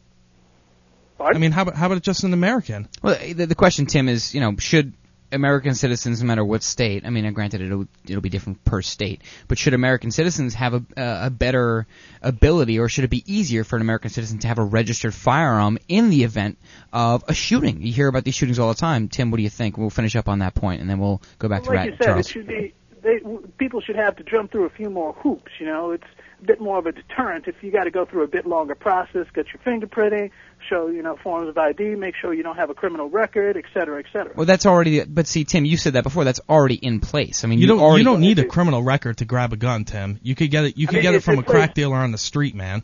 [1.19, 1.37] Pardon?
[1.37, 2.89] I mean, how about how about just an American?
[3.03, 4.95] Well, the, the question, Tim, is you know should
[5.33, 9.23] American citizens, no matter what state, I mean, granted it'll it'll be different per state,
[9.49, 11.87] but should American citizens have a a better
[12.23, 15.79] ability, or should it be easier for an American citizen to have a registered firearm
[15.89, 16.59] in the event
[16.93, 17.83] of a shooting?
[17.83, 19.09] You hear about these shootings all the time.
[19.09, 19.77] Tim, what do you think?
[19.77, 21.97] We'll finish up on that point, and then we'll go back to like Rat you
[21.97, 22.27] said, Charles.
[22.27, 22.75] it should be.
[23.03, 23.21] They,
[23.59, 25.53] people should have to jump through a few more hoops.
[25.59, 26.07] You know, it's
[26.45, 29.27] bit more of a deterrent if you got to go through a bit longer process,
[29.35, 30.31] get your fingerprinting,
[30.69, 33.65] show you know forms of ID, make sure you don't have a criminal record, et
[33.73, 34.33] cetera, et cetera.
[34.37, 35.05] Well, that's already.
[35.05, 36.25] But see, Tim, you said that before.
[36.25, 37.45] That's already in place.
[37.45, 39.85] I mean, You don't already, you don't need a criminal record to grab a gun,
[39.85, 40.19] Tim.
[40.23, 41.97] You could get it you I could mean, get it from a it's crack dealer
[41.97, 42.83] on the street, man.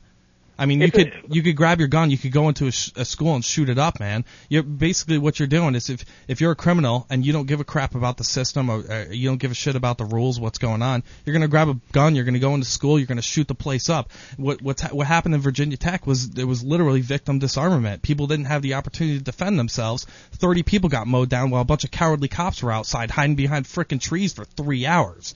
[0.60, 2.92] I mean, you could you could grab your gun, you could go into a, sh-
[2.94, 4.26] a school and shoot it up, man.
[4.50, 7.60] You're basically what you're doing is if if you're a criminal and you don't give
[7.60, 10.38] a crap about the system or uh, you don't give a shit about the rules,
[10.38, 13.22] what's going on, you're gonna grab a gun, you're gonna go into school, you're gonna
[13.22, 14.12] shoot the place up.
[14.36, 18.02] What what's ha- what happened in Virginia Tech was it was literally victim disarmament.
[18.02, 20.06] People didn't have the opportunity to defend themselves.
[20.32, 23.64] Thirty people got mowed down while a bunch of cowardly cops were outside hiding behind
[23.64, 25.34] frickin' trees for three hours.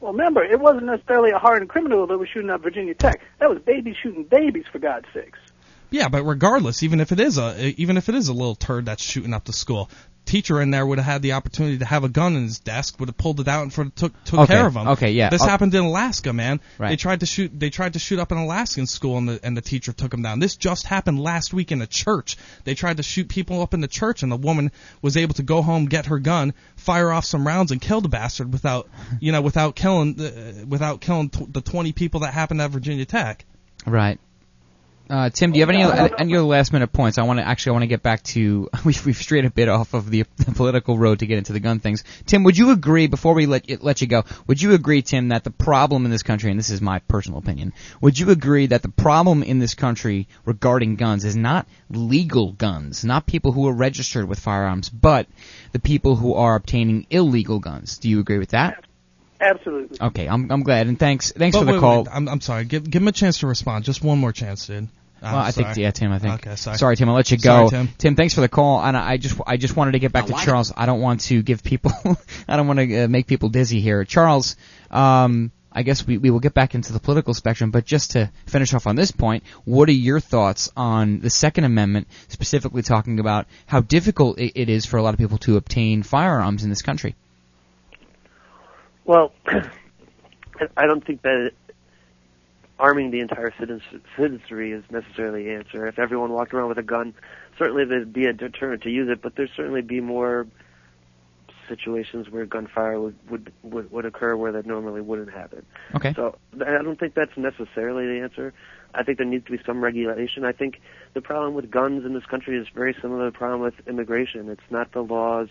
[0.00, 3.20] Well, remember, it wasn't necessarily a hardened criminal that was shooting up Virginia Tech.
[3.38, 5.38] That was babies shooting babies, for God's sakes.
[5.90, 8.86] Yeah, but regardless, even if it is a even if it is a little turd
[8.86, 9.90] that's shooting up the school,
[10.30, 12.98] teacher in there would have had the opportunity to have a gun in his desk,
[13.00, 14.88] would have pulled it out and for, took took Okay, care of him.
[14.88, 15.28] okay, yeah.
[15.30, 16.60] This I'll- happened in Alaska, man.
[16.78, 16.90] Right.
[16.90, 19.56] They tried to shoot they tried to shoot up an Alaskan school and the and
[19.56, 20.38] the teacher took him down.
[20.38, 22.36] This just happened last week in a church.
[22.64, 24.70] They tried to shoot people up in the church and the woman
[25.02, 28.08] was able to go home, get her gun, fire off some rounds and kill the
[28.08, 28.88] bastard without,
[29.20, 33.04] you know, without killing the, without killing t- the 20 people that happened at Virginia
[33.04, 33.44] Tech.
[33.86, 34.18] Right.
[35.10, 35.82] Uh, Tim, do you have any
[36.18, 37.18] any other last minute points?
[37.18, 39.68] I want to actually I want to get back to we've we've strayed a bit
[39.68, 42.04] off of the, the political road to get into the gun things.
[42.26, 44.24] Tim, would you agree before we let you, let you go?
[44.46, 47.40] Would you agree, Tim, that the problem in this country, and this is my personal
[47.40, 52.52] opinion, would you agree that the problem in this country regarding guns is not legal
[52.52, 55.26] guns, not people who are registered with firearms, but
[55.72, 57.98] the people who are obtaining illegal guns?
[57.98, 58.84] Do you agree with that?
[59.40, 59.98] Absolutely.
[60.00, 62.04] Okay, I'm I'm glad, and thanks thanks But for the wait, call.
[62.04, 62.64] wait, I'm, I'm sorry.
[62.64, 63.84] Give, give him a chance to respond.
[63.84, 64.88] Just one more chance, dude.
[65.22, 66.12] I'm Well, I think yeah, Tim.
[66.12, 66.46] I think.
[66.46, 66.96] Okay, sorry.
[66.96, 67.08] Tim.
[67.08, 67.68] I'll let you go.
[67.68, 68.16] Sorry, Tim.
[68.16, 68.82] thanks for the call.
[68.82, 70.72] And I just I just wanted to get back to Charles.
[70.76, 71.92] I don't want to give people.
[72.48, 74.04] I don't want to uh, make people dizzy here.
[74.04, 74.56] Charles.
[74.90, 78.32] Um, I guess we, we will get back into the political spectrum, but just to
[78.46, 83.20] finish off on this point, what are your thoughts on the Second Amendment, specifically talking
[83.20, 86.70] about how difficult it, it is for a lot of people to obtain firearms in
[86.70, 87.14] this country?
[89.04, 89.32] Well,
[90.76, 91.52] I don't think that
[92.80, 93.52] arming the entire
[94.16, 95.86] citizenry is necessarily the answer.
[95.86, 97.14] If everyone walked around with a gun,
[97.58, 100.46] certainly there'd be a deterrent to use it, but there'd certainly be more
[101.68, 105.64] situations where gunfire would would would, would occur where that normally wouldn't happen.
[105.94, 106.12] Okay.
[106.14, 108.52] So I don't think that's necessarily the answer.
[108.92, 110.44] I think there needs to be some regulation.
[110.44, 110.80] I think
[111.14, 114.48] the problem with guns in this country is very similar to the problem with immigration.
[114.48, 115.48] It's not the laws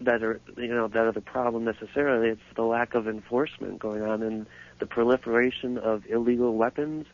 [0.00, 2.30] that are you know that are the problem necessarily.
[2.30, 4.46] It's the lack of enforcement going on and
[4.80, 7.06] the proliferation of illegal weapons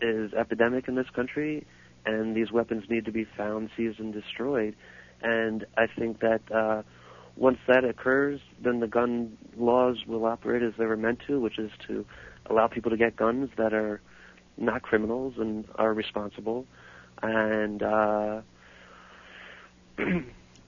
[0.00, 1.66] is epidemic in this country,
[2.06, 4.74] and these weapons need to be found, seized, and destroyed.
[5.22, 6.82] And I think that uh,
[7.36, 11.58] once that occurs, then the gun laws will operate as they were meant to, which
[11.58, 12.04] is to
[12.46, 14.00] allow people to get guns that are
[14.56, 16.66] not criminals and are responsible.
[17.22, 18.40] And uh,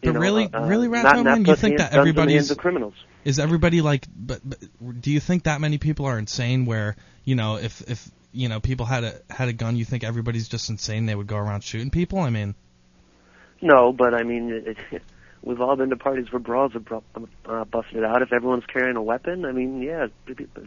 [0.03, 2.53] you But know, really, uh, really, not, Ratto, not man, you think that the everybody's
[2.55, 2.95] criminals.
[3.25, 4.07] is everybody like?
[4.15, 4.59] But, but
[5.01, 6.67] do you think that many people are insane?
[6.67, 10.05] Where you know, if if you know people had a had a gun, you think
[10.05, 11.07] everybody's just insane?
[11.07, 12.19] They would go around shooting people.
[12.21, 12.55] I mean,
[13.61, 15.03] No, but I mean, it, it,
[15.43, 17.05] we've all been to parties where brawls have bro-
[17.47, 18.23] uh, busted out.
[18.23, 20.09] If everyone's carrying a weapon, I mean, yeah,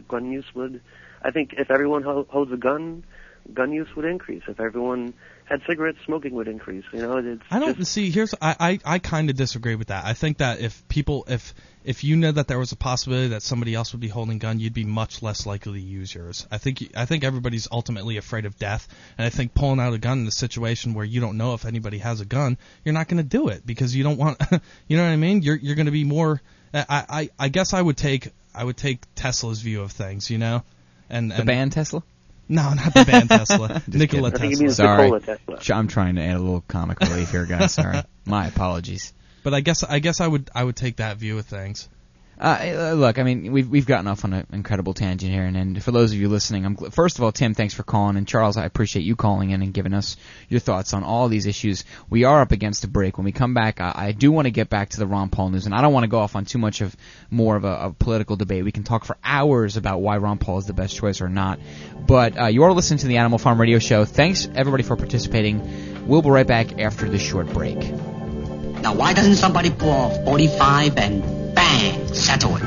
[0.08, 0.80] gun use would.
[1.22, 3.04] I think if everyone ho- holds a gun,
[3.52, 4.42] gun use would increase.
[4.48, 5.14] If everyone
[5.46, 6.84] had cigarettes, smoking would increase.
[6.92, 8.10] You know, it's I don't just, see.
[8.10, 10.04] Here's I I, I kind of disagree with that.
[10.04, 11.54] I think that if people if
[11.84, 14.38] if you know that there was a possibility that somebody else would be holding a
[14.40, 16.46] gun, you'd be much less likely to use yours.
[16.50, 19.98] I think I think everybody's ultimately afraid of death, and I think pulling out a
[19.98, 23.06] gun in a situation where you don't know if anybody has a gun, you're not
[23.06, 24.40] going to do it because you don't want.
[24.88, 25.42] you know what I mean?
[25.42, 26.42] You're you're going to be more.
[26.74, 30.28] I, I I guess I would take I would take Tesla's view of things.
[30.28, 30.64] You know,
[31.08, 32.02] and The and, band Tesla?
[32.48, 33.68] No, not the band Tesla.
[33.68, 34.50] Just Nikola kidding.
[34.52, 34.70] Tesla.
[34.70, 35.36] Sorry.
[35.58, 37.74] Ch- I'm trying to add a little comic relief here, guys.
[37.74, 37.98] Sorry.
[38.24, 39.12] My apologies.
[39.42, 41.88] But I guess I guess I would I would take that view of things.
[42.38, 45.56] Uh, uh, look, I mean, we've we've gotten off on an incredible tangent here, and,
[45.56, 48.28] and for those of you listening, I'm first of all, Tim, thanks for calling, and
[48.28, 50.18] Charles, I appreciate you calling in and giving us
[50.50, 51.84] your thoughts on all these issues.
[52.10, 53.16] We are up against a break.
[53.16, 55.48] When we come back, I, I do want to get back to the Ron Paul
[55.48, 56.94] news, and I don't want to go off on too much of
[57.30, 58.64] more of a, a political debate.
[58.64, 61.58] We can talk for hours about why Ron Paul is the best choice or not.
[62.06, 64.04] But uh, you are listening to the Animal Farm Radio Show.
[64.04, 66.06] Thanks everybody for participating.
[66.06, 67.78] We'll be right back after this short break.
[67.78, 72.62] Now, why doesn't somebody pull off 45 and bang, settle it?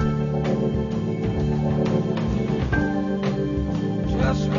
[4.18, 4.50] Just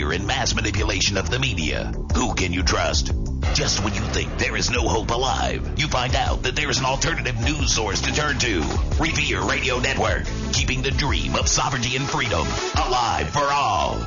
[0.00, 3.12] fear and mass manipulation of the media, who can you trust?
[3.52, 6.78] Just when you think there is no hope alive, you find out that there is
[6.78, 8.60] an alternative news source to turn to.
[8.98, 10.24] Revere Radio Network,
[10.54, 12.46] keeping the dream of sovereignty and freedom
[12.82, 13.98] alive for all.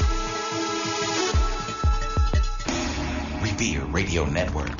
[3.44, 4.72] Revere Radio Network.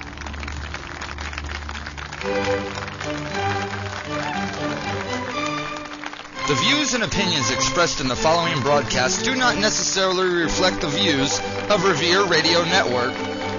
[6.46, 11.40] The views and opinions expressed in the following broadcast do not necessarily reflect the views
[11.70, 13.14] of Revere Radio Network,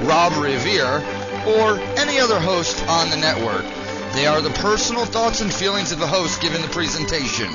[0.07, 0.99] Rob Revere,
[1.47, 3.65] or any other host on the network.
[4.13, 7.51] They are the personal thoughts and feelings of the host giving the presentation.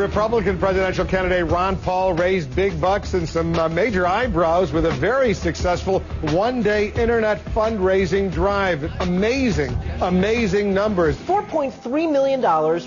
[0.01, 4.91] Republican presidential candidate Ron Paul raised big bucks and some uh, major eyebrows with a
[4.91, 6.01] very successful
[6.33, 8.91] one-day internet fundraising drive.
[9.01, 11.17] Amazing, amazing numbers.
[11.17, 12.41] $4.3 million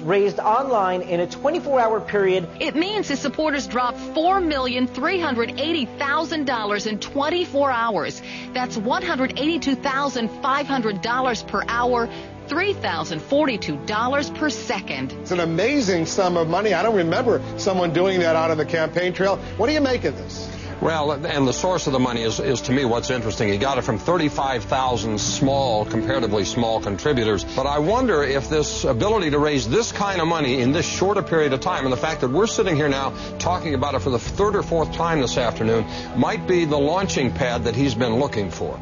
[0.06, 2.50] raised online in a 24-hour period.
[2.60, 8.22] It means his supporters dropped $4,380,000 in 24 hours.
[8.52, 12.10] That's $182,500 per hour,
[12.48, 15.14] $3,042 per second.
[15.14, 16.74] It's an amazing sum of money.
[16.74, 19.38] I don't remember someone doing that out on the campaign trail.
[19.58, 20.50] What do you make of this?
[20.80, 23.50] Well, and the source of the money is, is to me what's interesting.
[23.50, 27.44] He got it from 35,000 small, comparatively small contributors.
[27.44, 31.24] But I wonder if this ability to raise this kind of money in this shorter
[31.24, 34.12] period of time, and the fact that we're sitting here now talking about it for
[34.12, 35.84] the third or fourth time this afternoon,
[36.16, 38.80] might be the launching pad that he's been looking for.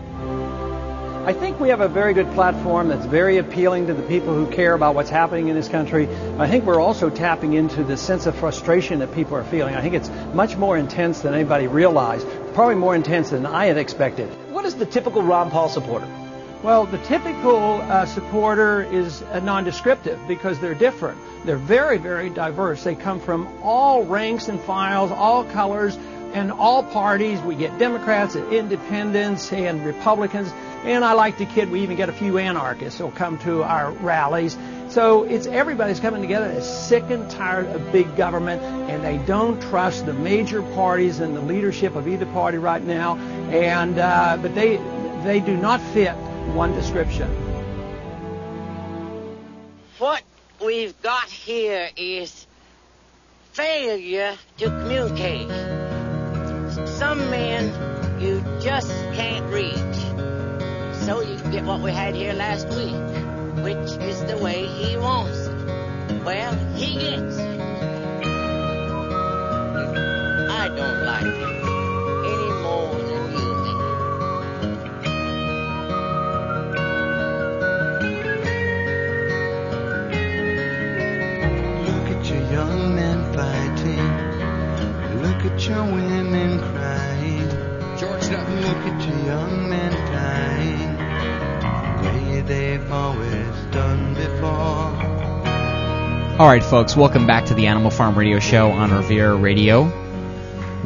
[1.26, 4.46] I think we have a very good platform that's very appealing to the people who
[4.46, 6.08] care about what's happening in this country.
[6.38, 9.74] I think we're also tapping into the sense of frustration that people are feeling.
[9.74, 13.78] I think it's much more intense than anybody realized, probably more intense than I had
[13.78, 14.30] expected.
[14.52, 16.08] What is the typical Ron Paul supporter?
[16.62, 21.18] Well, the typical uh, supporter is uh, nondescriptive because they're different.
[21.44, 22.84] They're very, very diverse.
[22.84, 25.98] They come from all ranks and files, all colors,
[26.36, 27.42] and all parties.
[27.42, 30.54] We get Democrats and independents and Republicans.
[30.86, 33.92] And I like to kid, we even get a few anarchists who'll come to our
[33.92, 34.56] rallies.
[34.90, 39.60] So it's everybody's coming together that's sick and tired of big government, and they don't
[39.64, 43.18] trust the major parties and the leadership of either party right now.
[43.50, 44.78] And uh, but they
[45.24, 46.14] they do not fit
[46.54, 47.30] one description.
[49.98, 50.22] What
[50.64, 52.46] we've got here is
[53.54, 55.50] failure to communicate.
[56.90, 60.05] Some men you just can't reach.
[61.06, 62.96] So you can get what we had here last week,
[63.64, 66.24] which is the way he wants it.
[66.24, 67.60] Well, he gets it.
[70.50, 71.64] I don't like it
[72.34, 73.76] any more than you do.
[81.92, 84.08] Look at your young men fighting.
[85.22, 86.45] Look at your women
[92.48, 94.94] they've always done before.
[96.38, 99.90] All right, folks, welcome back to the Animal Farm Radio Show on Revere Radio.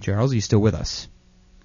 [0.00, 1.08] Charles, are you still with us?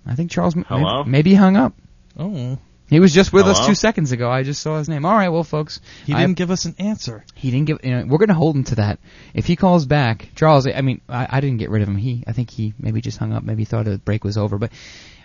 [0.06, 1.04] I think Charles m- Hello?
[1.06, 1.74] maybe, maybe hung up.
[2.20, 2.58] Oh.
[2.92, 4.30] He was just with us two seconds ago.
[4.30, 5.06] I just saw his name.
[5.06, 7.24] All right, well, folks, He didn't give us an answer.
[7.36, 7.80] he didn't give.
[7.86, 9.00] You know, we're going to hold him to that.
[9.34, 10.68] If he calls back, Charles.
[10.68, 11.96] I mean, I, I didn't get rid of him.
[11.96, 13.44] He, I think he maybe just hung up.
[13.44, 14.58] Maybe thought the break was over.
[14.58, 14.74] But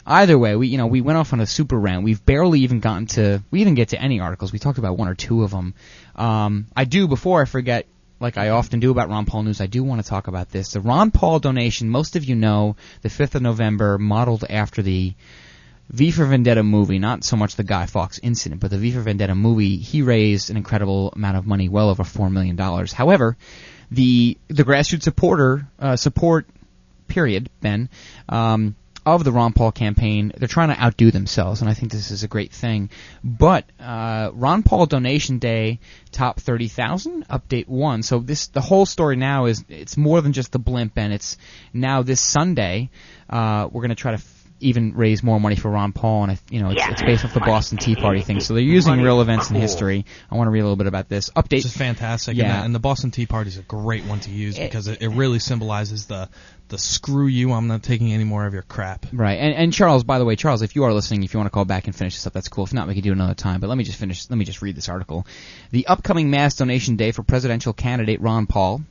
[0.06, 2.04] either way, we, you know, we went off on a super rant.
[2.04, 3.42] We've barely even gotten to.
[3.50, 4.52] We didn't get to any articles.
[4.52, 5.74] We talked about one or two of them.
[6.14, 7.86] Um, I do before I forget.
[8.18, 10.70] Like I often do about Ron Paul news, I do want to talk about this.
[10.70, 15.12] The Ron Paul donation, most of you know, the 5th of November, modeled after the
[15.88, 19.00] V for Vendetta movie, not so much the Guy Fawkes incident, but the V for
[19.00, 22.92] Vendetta movie, he raised an incredible amount of money, well over four million dollars.
[22.92, 23.36] However,
[23.90, 26.46] the the grassroots supporter uh, support
[27.06, 27.88] period, Ben,
[28.28, 28.74] um,
[29.06, 32.24] of the Ron Paul campaign, they're trying to outdo themselves, and I think this is
[32.24, 32.90] a great thing.
[33.22, 35.78] But uh, Ron Paul donation day
[36.10, 38.02] top thirty thousand update one.
[38.02, 41.38] So this the whole story now is it's more than just the blimp, and it's
[41.72, 42.90] now this Sunday
[43.30, 44.22] uh, we're going to try to.
[44.56, 47.34] F- even raise more money for Ron Paul, and you know it's, it's based off
[47.34, 48.40] the Boston Tea Party thing.
[48.40, 49.04] So they're using Money.
[49.04, 50.04] real events in history.
[50.30, 51.62] I want to read a little bit about this update.
[51.62, 52.36] This is fantastic.
[52.36, 52.44] Uh, yeah.
[52.44, 55.02] And, the, and the Boston Tea Party is a great one to use because it,
[55.02, 56.28] it really symbolizes the
[56.68, 57.52] the screw you.
[57.52, 59.06] I'm not taking any more of your crap.
[59.12, 61.46] Right, and and Charles, by the way, Charles, if you are listening, if you want
[61.46, 62.64] to call back and finish this up, that's cool.
[62.64, 63.60] If not, we can do it another time.
[63.60, 64.28] But let me just finish.
[64.30, 65.26] Let me just read this article.
[65.70, 68.82] The upcoming mass donation day for presidential candidate Ron Paul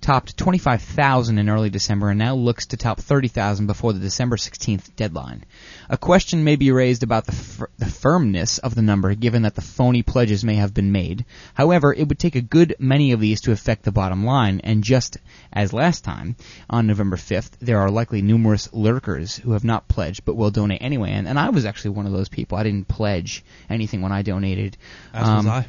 [0.00, 4.94] topped 25,000 in early December and now looks to top 30,000 before the December 16th
[4.96, 5.44] deadline.
[5.88, 9.54] A question may be raised about the, fir- the firmness of the number given that
[9.54, 11.24] the phony pledges may have been made.
[11.54, 14.82] However, it would take a good many of these to affect the bottom line, and
[14.82, 15.18] just
[15.52, 16.36] as last time,
[16.68, 20.82] on November 5th, there are likely numerous lurkers who have not pledged but will donate
[20.82, 22.56] anyway, and, and I was actually one of those people.
[22.56, 24.76] I didn't pledge anything when I donated.
[25.12, 25.66] As was Um, I.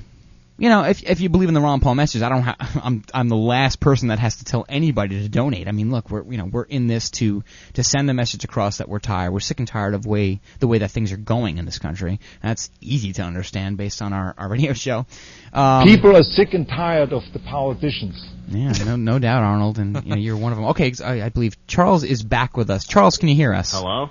[0.62, 2.44] you know, if if you believe in the Ron Paul message, I don't.
[2.44, 5.68] Ha- I'm I'm the last person that has to tell anybody to donate.
[5.68, 7.44] I mean, look, we're you know we're in this to
[7.74, 9.32] to send the message across that we're tired.
[9.32, 12.20] We're sick and tired of way the way that things are going in this country.
[12.44, 15.08] That's easy to understand based on our our radio show.
[15.52, 18.24] Um, People are sick and tired of the politicians.
[18.48, 20.68] Yeah, no no doubt, Arnold, and you know, you're one of them.
[20.68, 22.86] Okay, I, I believe Charles is back with us.
[22.86, 23.72] Charles, can you hear us?
[23.72, 24.10] Hello.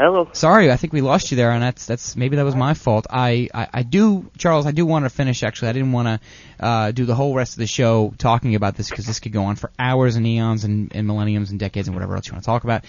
[0.00, 0.30] Hello.
[0.32, 3.06] Sorry, I think we lost you there, and that's that's maybe that was my fault.
[3.10, 4.64] I, I, I do, Charles.
[4.64, 5.42] I do want to finish.
[5.42, 8.76] Actually, I didn't want to uh, do the whole rest of the show talking about
[8.76, 11.86] this because this could go on for hours and eons and, and millenniums and decades
[11.86, 12.86] and whatever else you want to talk about.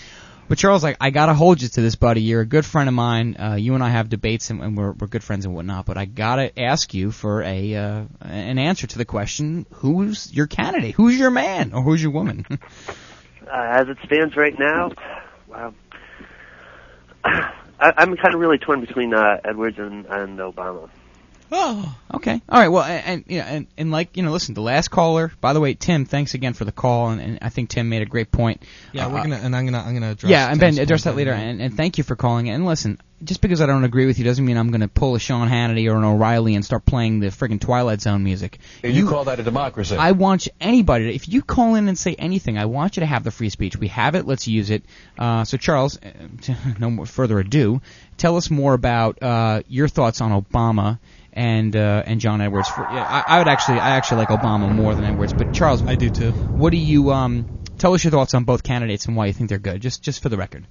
[0.47, 2.21] But Charles, I, I gotta hold you to this, buddy.
[2.21, 3.35] You're a good friend of mine.
[3.37, 5.85] Uh, you and I have debates, and, and we're we're good friends and whatnot.
[5.85, 10.47] But I gotta ask you for a uh, an answer to the question: Who's your
[10.47, 10.95] candidate?
[10.95, 12.45] Who's your man or who's your woman?
[13.41, 14.91] Uh, as it stands right now,
[15.49, 15.73] wow.
[17.23, 20.89] I, I'm kind of really torn between uh, Edwards and, and Obama.
[21.53, 22.41] Oh, okay.
[22.47, 22.69] All right.
[22.69, 25.31] Well, and, and you know, and, and like you know, listen, the last caller.
[25.41, 28.01] By the way, Tim, thanks again for the call, and, and I think Tim made
[28.01, 28.63] a great point.
[28.93, 30.29] Yeah, Uh, we're gonna and I'm gonna I'm gonna address.
[30.29, 31.51] yeah, and Ben address that later, in a minute.
[31.53, 32.49] and, and thank you for calling.
[32.49, 35.13] And listen, just because I don't agree with you doesn't mean I'm going to pull
[35.13, 38.57] a Sean Hannity or an O'Reilly and start playing the friggin' Twilight Zone music.
[38.83, 39.95] You, call that a democracy?
[39.95, 41.05] I want you- anybody.
[41.05, 43.49] To, if you call in and say anything, I want you to have the free
[43.49, 43.75] speech.
[43.77, 44.25] We have it.
[44.25, 44.83] Let's use it.
[45.19, 46.09] Uh, so, Charles, uh,
[46.79, 47.81] no more further ado,
[48.17, 50.97] tell us more about uh, your thoughts on Obama
[51.33, 52.69] and uh, and John Edwards.
[52.69, 55.33] For, yeah, I, I would actually, I actually like Obama more than Edwards.
[55.33, 56.33] But Charles, I do too.
[56.55, 57.47] What do you um?
[57.77, 59.81] Tell us your thoughts on both candidates and why you think they're good.
[59.81, 60.67] Just just for the record.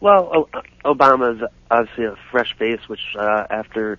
[0.00, 3.98] Well, o- Obama's obviously a fresh face, which uh, after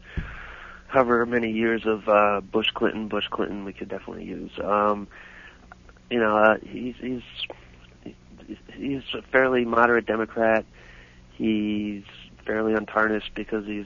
[0.88, 4.52] however many years of uh, Bush Clinton, Bush Clinton, we could definitely use.
[4.64, 5.08] Um,
[6.10, 7.22] you know, uh, he's he's
[8.76, 10.66] he's a fairly moderate Democrat.
[11.34, 12.04] He's
[12.46, 13.86] fairly untarnished because he's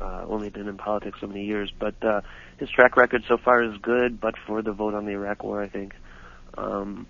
[0.00, 1.72] uh, only been in politics so many years.
[1.78, 2.22] But uh,
[2.58, 5.62] his track record so far is good, but for the vote on the Iraq War,
[5.62, 5.94] I think.
[6.56, 7.06] Um,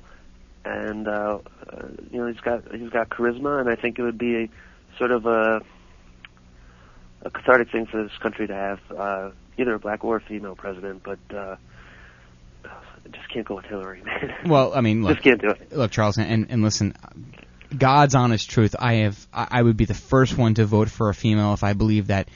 [0.64, 1.38] and uh,
[1.68, 4.48] uh, you know, he's got he's got charisma, and I think it would be a,
[4.98, 5.60] sort of a
[7.22, 10.54] a cathartic thing for this country to have uh, either a black or a female
[10.54, 11.02] president.
[11.02, 11.56] But uh,
[12.64, 14.34] I just can't go with Hillary, man.
[14.46, 15.72] Well, I mean, look, just can't do it.
[15.72, 16.94] Look, Charles, and, and listen,
[17.76, 18.76] God's honest truth.
[18.78, 21.64] I have, I I would be the first one to vote for a female if
[21.64, 22.28] I believe that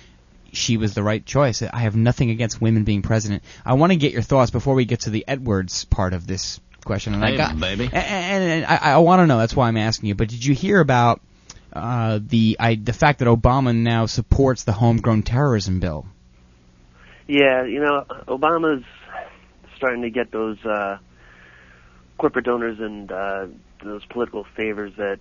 [0.52, 1.62] she was the right choice.
[1.62, 3.42] I have nothing against women being president.
[3.64, 6.60] I want to get your thoughts before we get to the Edwards part of this
[6.84, 7.14] question.
[7.14, 7.84] And I got, baby.
[7.84, 9.38] And, and, and I, I want to know.
[9.38, 10.14] That's why I'm asking you.
[10.14, 11.20] But did you hear about
[11.72, 16.06] uh, the I, the fact that Obama now supports the homegrown terrorism bill?
[17.26, 18.84] Yeah, you know, Obama's
[19.76, 20.98] starting to get those uh,
[22.18, 23.46] corporate donors and uh,
[23.84, 25.18] those political favors that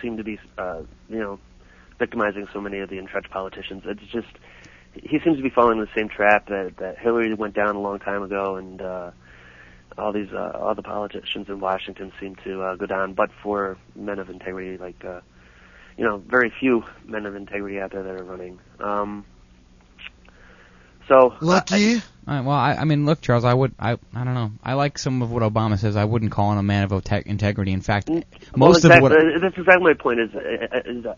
[0.00, 1.38] seem to be, uh, you know,
[1.98, 3.82] victimizing so many of the entrenched politicians.
[3.86, 4.28] It's just
[4.94, 7.80] he seems to be falling in the same trap that that Hillary went down a
[7.80, 9.10] long time ago, and uh,
[9.98, 13.14] all these uh, all the politicians in Washington seem to uh, go down.
[13.14, 15.20] But for men of integrity, like uh,
[15.96, 18.58] you know, very few men of integrity out there that are running.
[18.80, 19.24] Um,
[21.08, 21.96] so Lucky.
[21.96, 22.02] All
[22.34, 24.52] right, well, I, I mean, look, Charles, I would, I, I don't know.
[24.62, 25.96] I like some of what Obama says.
[25.96, 27.72] I wouldn't call him a man of ote- integrity.
[27.72, 28.22] In fact, Well,
[28.56, 30.20] most exactly, of what uh, that's exactly my point.
[30.20, 31.14] Is, uh, is uh,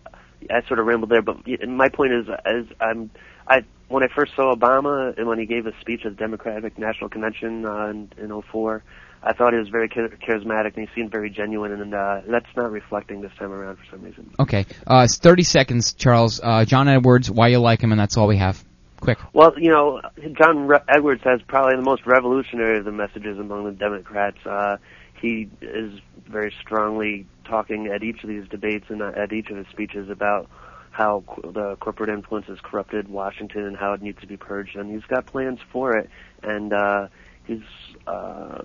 [0.50, 3.10] I sort of rambled there, but my point is, is I'm
[3.46, 6.78] I when I first saw Obama and when he gave a speech at the Democratic
[6.78, 8.82] National Convention uh, in, in '04,
[9.22, 12.70] I thought he was very charismatic and he seemed very genuine, and uh, that's not
[12.70, 14.30] reflecting this time around for some reason.
[14.38, 16.40] Okay, uh, it's 30 seconds, Charles.
[16.42, 18.62] Uh, John Edwards, why you like him, and that's all we have.
[19.00, 19.18] Quick.
[19.32, 20.00] Well, you know,
[20.38, 24.38] John Re- Edwards has probably the most revolutionary of the messages among the Democrats.
[24.44, 24.76] Uh,
[25.20, 29.66] he is very strongly talking at each of these debates and at each of his
[29.68, 30.48] speeches about
[30.90, 34.90] how the corporate influence has corrupted Washington and how it needs to be purged, and
[34.90, 36.10] he's got plans for it.
[36.42, 37.08] And uh,
[37.44, 37.62] he's,
[38.06, 38.62] uh,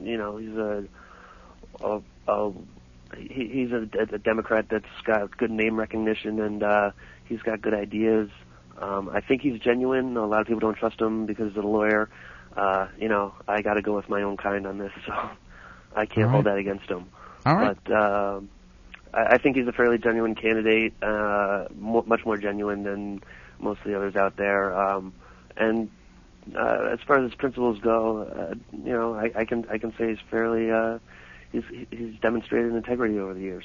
[0.00, 0.84] you know, he's a,
[1.80, 2.52] a, a
[3.16, 6.90] he, he's a, a Democrat that's got good name recognition, and uh,
[7.24, 8.28] he's got good ideas.
[8.80, 10.16] Um, I think he's genuine.
[10.16, 12.08] A lot of people don't trust him because he's a lawyer.
[12.56, 15.12] Uh, you know, I got to go with my own kind on this, so
[15.94, 17.06] I can't All hold that against him.
[17.44, 17.76] All right.
[17.84, 18.48] But um
[19.12, 23.22] I, I think he's a fairly genuine candidate, uh, mo- much more genuine than
[23.58, 24.76] most of the others out there.
[24.78, 25.12] Um,
[25.56, 25.90] and
[26.56, 29.92] uh, as far as his principles go, uh, you know, I, I can I can
[29.98, 30.98] say he's fairly uh,
[31.52, 33.64] he's he's demonstrated integrity over the years.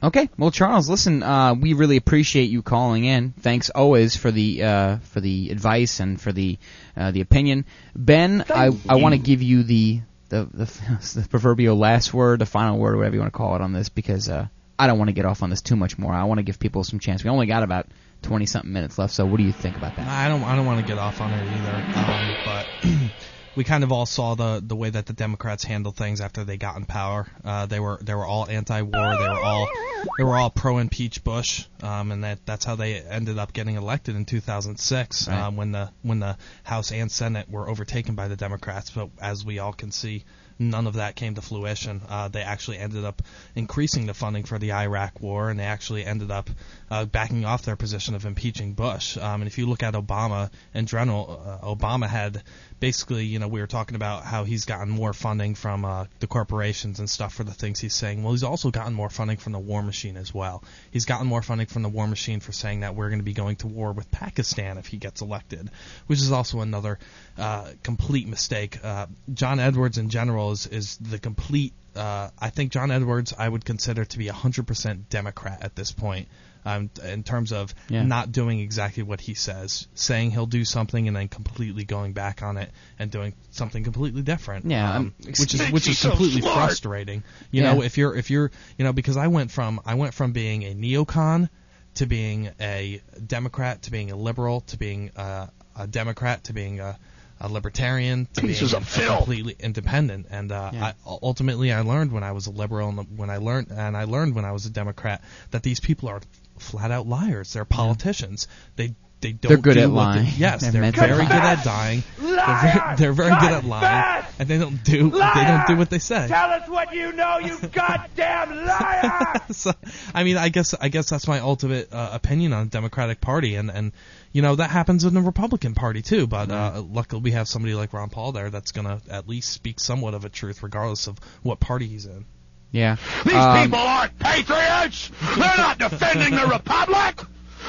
[0.00, 3.32] Okay, well, Charles, listen, uh, we really appreciate you calling in.
[3.32, 6.58] Thanks always for the uh, for the advice and for the
[6.96, 7.64] uh, the opinion.
[7.96, 10.64] Ben, I I want to give you the the, the
[11.20, 13.88] the proverbial last word, the final word, whatever you want to call it on this,
[13.88, 14.46] because uh,
[14.78, 16.12] I don't want to get off on this too much more.
[16.12, 17.24] I want to give people some chance.
[17.24, 17.88] We only got about
[18.22, 20.06] twenty something minutes left, so what do you think about that?
[20.06, 21.74] I don't I don't want to get off on it either.
[21.98, 22.66] Um, but
[23.56, 26.56] we kind of all saw the the way that the Democrats handled things after they
[26.56, 27.26] got in power.
[27.44, 28.90] Uh, they were they were all anti-war.
[29.16, 29.68] They were all
[30.16, 34.16] they were all pro-impeach Bush, um, and that that's how they ended up getting elected
[34.16, 35.40] in 2006 Right.
[35.40, 38.90] um, when the when the House and Senate were overtaken by the Democrats.
[38.90, 40.24] But as we all can see.
[40.60, 42.02] None of that came to fruition.
[42.08, 43.22] Uh, they actually ended up
[43.54, 46.50] increasing the funding for the Iraq War, and they actually ended up
[46.90, 49.16] uh, backing off their position of impeaching Bush.
[49.16, 52.42] Um, and if you look at Obama in general, uh, Obama had
[52.80, 56.26] basically, you know, we were talking about how he's gotten more funding from uh, the
[56.26, 58.22] corporations and stuff for the things he's saying.
[58.22, 60.62] Well, he's also gotten more funding from the war machine as well.
[60.90, 63.34] He's gotten more funding from the war machine for saying that we're going to be
[63.34, 65.70] going to war with Pakistan if he gets elected,
[66.06, 66.98] which is also another
[67.36, 68.82] uh, complete mistake.
[68.82, 71.72] Uh, John Edwards in general is, is the complete.
[71.96, 76.28] Uh, I think John Edwards I would consider to be 100% Democrat at this point.
[76.64, 78.02] Um, in terms of Yeah.
[78.02, 82.42] not doing exactly what he says, saying he'll do something and then completely going back
[82.42, 84.66] on it and doing something completely different.
[84.66, 86.56] Yeah, um, which is which is completely smart.
[86.56, 87.22] frustrating.
[87.50, 87.74] You Yeah.
[87.74, 90.64] know, if you're if you're you know because I went from I went from being
[90.64, 91.48] a neocon
[91.94, 96.80] to being a Democrat to being a liberal to being uh, a Democrat to being
[96.80, 96.98] a,
[97.40, 99.16] a libertarian to Pieces being of a filth.
[99.18, 100.26] completely independent.
[100.30, 100.84] And uh, Yeah.
[100.86, 104.04] I, ultimately, I learned when I was a liberal and when I learned and I
[104.04, 105.22] learned when I was a Democrat
[105.52, 106.20] that these people are
[106.58, 107.52] flat out liars.
[107.52, 108.48] They're politicians.
[108.76, 110.32] They they don't They're good do at what they- lying.
[110.36, 112.04] yes, They're they're very good at dying.
[112.20, 115.90] They're very, they're very good at lying, and they don't do they don't do what
[115.90, 116.28] they say.
[116.28, 119.40] Tell us what you know, you goddamn liar!
[119.50, 119.72] so,
[120.14, 123.56] I mean, I guess I guess that's my ultimate uh, opinion on the Democratic Party,
[123.56, 123.90] and and
[124.32, 126.28] you know that happens in the Republican Party too.
[126.28, 129.80] But uh, luckily, we have somebody like Ron Paul there that's gonna at least speak
[129.80, 132.24] somewhat of a truth, regardless of what party he's in.
[132.70, 132.96] Yeah.
[133.24, 135.10] These Um, people aren't patriots.
[135.36, 137.20] They're not defending the republic.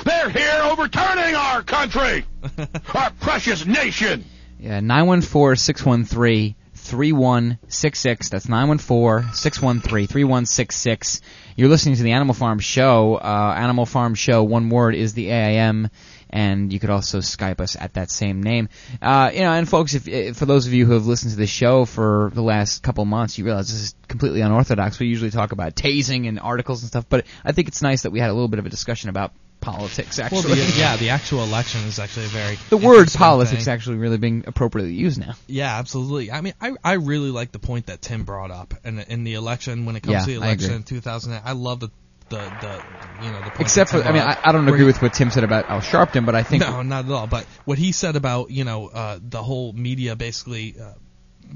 [0.04, 2.26] They're here overturning our country,
[2.94, 4.26] our precious nation.
[4.60, 8.30] Yeah, 914-613 3166.
[8.30, 11.22] That's 914 613 3166.
[11.56, 13.16] You're listening to the Animal Farm Show.
[13.16, 15.90] Uh, Animal Farm Show, one word, is the AIM,
[16.30, 18.70] and you could also Skype us at that same name.
[19.02, 21.48] Uh, you know, and folks, if, for those of you who have listened to the
[21.48, 25.00] show for the last couple months, you realize this is completely unorthodox.
[25.00, 28.12] We usually talk about tasing and articles and stuff, but I think it's nice that
[28.12, 30.56] we had a little bit of a discussion about politics, Well, actually.
[30.62, 33.74] the, yeah, the actual election is actually a very the word politics thing.
[33.74, 35.34] actually really being appropriately used now.
[35.48, 36.32] Yeah, absolutely.
[36.32, 39.34] I mean, I I really like the point that Tim brought up, and in the
[39.34, 41.90] election when it comes Yeah, to the election in 2000, I love the
[42.30, 42.84] the the
[43.18, 45.14] you know the point Except for, I mean, I, I don't agree he- with what
[45.14, 47.28] Tim said about Al Sharpton, but I think no, not at all.
[47.28, 50.94] But what he said about you know uh, the whole media basically uh,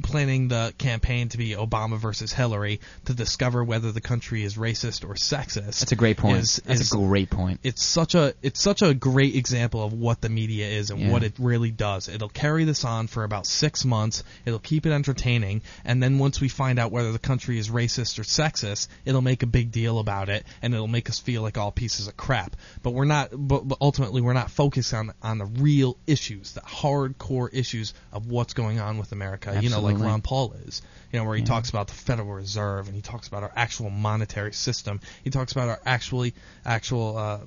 [0.01, 5.03] planning the campaign to be Obama versus Hillary to discover whether the country is racist
[5.07, 5.79] or sexist.
[5.79, 6.37] That's a great point.
[6.37, 7.59] Is, That's is- a great point.
[7.63, 11.11] It's such a it's such a great example of what the media is and Yeah.
[11.11, 12.07] what it really does.
[12.07, 14.23] It'll carry this on for about six months.
[14.45, 18.17] It'll keep it entertaining, and then once we find out whether the country is racist
[18.19, 21.57] or sexist, it'll make a big deal about it, and it'll make us feel like
[21.57, 22.55] all pieces of crap.
[22.81, 23.29] But we're not.
[23.31, 28.27] But, but ultimately, we're not focused on on the real issues, the hardcore issues of
[28.27, 29.59] what's going on with America.
[29.61, 30.81] You know, like Ron Paul is.
[31.11, 31.47] You know, where he Yeah.
[31.47, 34.99] talks about the Federal Reserve and he talks about our actual monetary system.
[35.23, 36.33] He talks about our actually
[36.65, 37.39] actual uh,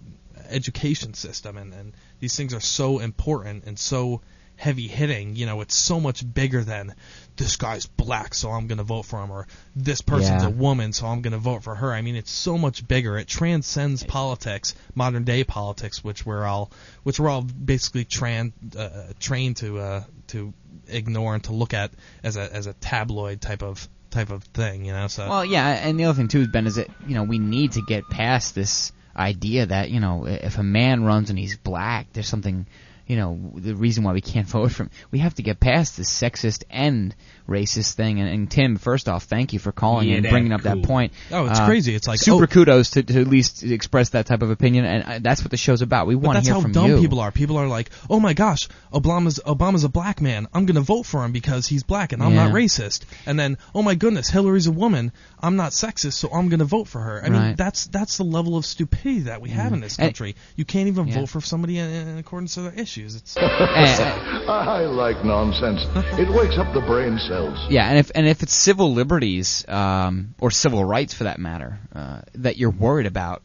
[0.48, 4.20] education system, and, and these things are so important and so
[4.56, 5.36] heavy hitting.
[5.36, 6.94] You know, it's so much bigger than
[7.36, 10.48] this guy's black, so I'm going to vote for him, or this person's Yeah.
[10.48, 11.92] a woman, so I'm going to vote for her.
[11.92, 13.18] I mean, it's so much bigger.
[13.18, 16.70] It transcends politics, modern day politics, which we're all,
[17.02, 20.52] which we're all basically tran, uh, trained to uh, to
[20.88, 21.90] ignore and to look at
[22.22, 24.84] as a as a tabloid type of type of thing.
[24.86, 27.24] You know, so Well, yeah, and the other thing too, Ben, is that you know
[27.24, 31.38] we need to get past this idea that you know if a man runs and
[31.38, 32.66] he's black, there's something.
[33.06, 34.90] You know the reason why we can't vote for him.
[35.10, 37.14] We have to get past this sexist and
[37.48, 38.20] racist thing.
[38.20, 41.12] And, and Tim, first off, thank you for calling Yeah, and bringing up that point.
[41.30, 41.94] Oh, it's Uh, crazy.
[41.94, 45.04] It's like, super oh- kudos to, to at least express that type of opinion, and
[45.04, 46.06] uh, that's what the show's about.
[46.06, 46.74] We want to hear from you.
[46.74, 47.30] that's how dumb people are.
[47.30, 50.46] People are like, "Oh my gosh, Obama's Obama's a black man.
[50.52, 53.58] I'm going to vote for him because he's black and I'm not racist." And then,
[53.74, 55.12] "Oh my goodness, Hillary's a woman.
[55.40, 58.24] I'm not sexist, so I'm going to vote for her." I mean, that's that's the
[58.24, 59.74] level of stupidity that we have Mm.
[59.74, 60.34] in this And- country.
[60.56, 61.14] you can't even Yeah.
[61.20, 63.14] vote for somebody in, in accordance to their issues.
[63.16, 65.80] It's I like nonsense.
[66.18, 67.35] It wakes up the brain cells.
[67.70, 71.78] Yeah, and if and if it's civil liberties um, or civil rights for that matter
[71.94, 73.42] uh, that you're worried about,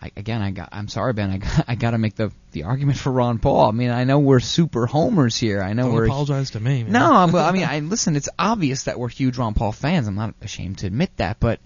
[0.00, 2.64] I, again, I got I'm sorry, Ben, I got, I got to make the the
[2.64, 3.68] argument for Ron Paul.
[3.68, 5.62] I mean, I know we're super homers here.
[5.62, 6.82] I know Don't we're apologize to me.
[6.84, 6.92] Man.
[6.92, 8.16] no, I'm- I mean, I listen.
[8.16, 10.06] It's obvious that we're huge Ron Paul fans.
[10.08, 11.60] I'm not ashamed to admit that, but.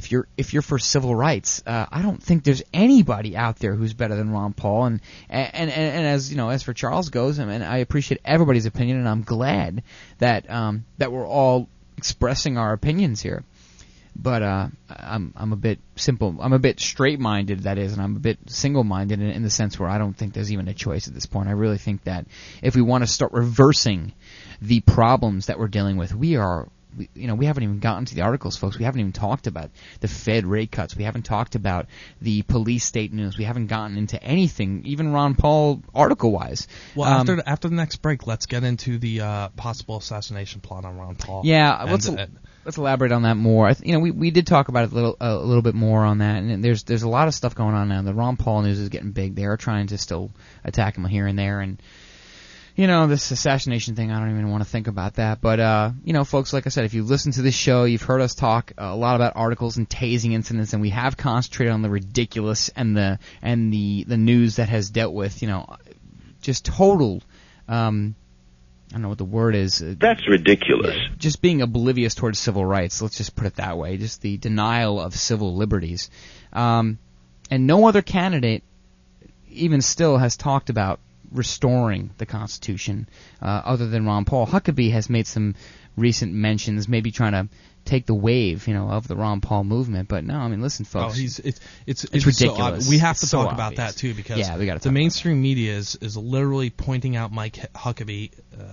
[0.00, 3.74] If you're if you're for civil rights, uh, I don't think there's anybody out there
[3.74, 4.86] who's better than Ron Paul.
[4.86, 8.22] And and and, and as you know, as for Charles goes, I mean, I appreciate
[8.24, 9.82] everybody's opinion, and I'm glad
[10.16, 11.68] that um, that we're all
[11.98, 13.44] expressing our opinions here.
[14.16, 16.34] But uh, I'm I'm a bit simple.
[16.40, 19.78] I'm a bit straight-minded, that is, and I'm a bit single-minded in, in the sense
[19.78, 21.50] where I don't think there's even a choice at this point.
[21.50, 22.24] I really think that
[22.62, 24.14] if we want to start reversing
[24.62, 26.68] the problems that we're dealing with, we are.
[26.96, 28.78] We, you know, we haven't even gotten to the articles, folks.
[28.78, 30.96] We haven't even talked about the Fed rate cuts.
[30.96, 31.86] We haven't talked about
[32.20, 33.38] the police state news.
[33.38, 36.68] We haven't gotten into anything, even Ron Paul article-wise.
[36.94, 40.60] Well, Um, after the, after the next break, let's get into the uh, possible assassination
[40.60, 41.42] plot on Ron Paul.
[41.44, 42.26] Yeah, And, let's uh,
[42.64, 43.66] let's elaborate on that more.
[43.66, 45.74] I th- you know, we we did talk about it a little a little bit
[45.74, 48.02] more on that, and there's there's a lot of stuff going on now.
[48.02, 49.34] The Ron Paul news is getting big.
[49.34, 50.30] They are trying to still
[50.64, 51.80] attack him here and there, and
[52.80, 54.10] you know this assassination thing.
[54.10, 55.42] I don't even want to think about that.
[55.42, 58.00] But uh, you know, folks, like I said, if you listen to this show, you've
[58.00, 61.82] heard us talk a lot about articles and tasing incidents, and we have concentrated on
[61.82, 65.76] the ridiculous and the and the the news that has dealt with you know
[66.40, 67.22] just total.
[67.68, 68.14] Um,
[68.88, 69.82] I don't know what the word is.
[69.82, 70.96] uh, That's ridiculous.
[71.18, 73.02] just being oblivious towards civil rights.
[73.02, 73.98] Let's just put it that way.
[73.98, 76.08] Just the denial of civil liberties.
[76.50, 76.98] Um,
[77.50, 78.64] and no other candidate,
[79.50, 80.98] even still, has talked about
[81.32, 83.08] restoring the Constitution
[83.42, 84.46] uh, other than Ron Paul.
[84.46, 85.54] Huckabee has made some
[85.96, 87.48] recent mentions, maybe trying to
[87.84, 90.08] take the wave, you know, of the Ron Paul movement.
[90.08, 91.16] But no, I mean, listen, Oh, folks.
[91.16, 92.86] he's it's it's It's so ridiculous.
[92.86, 94.92] ob- we have It's to so talk about that too because Yeah, we gotta the
[94.92, 98.30] mainstream media is is literally pointing out Mike Huckabee.
[98.58, 98.64] Uh,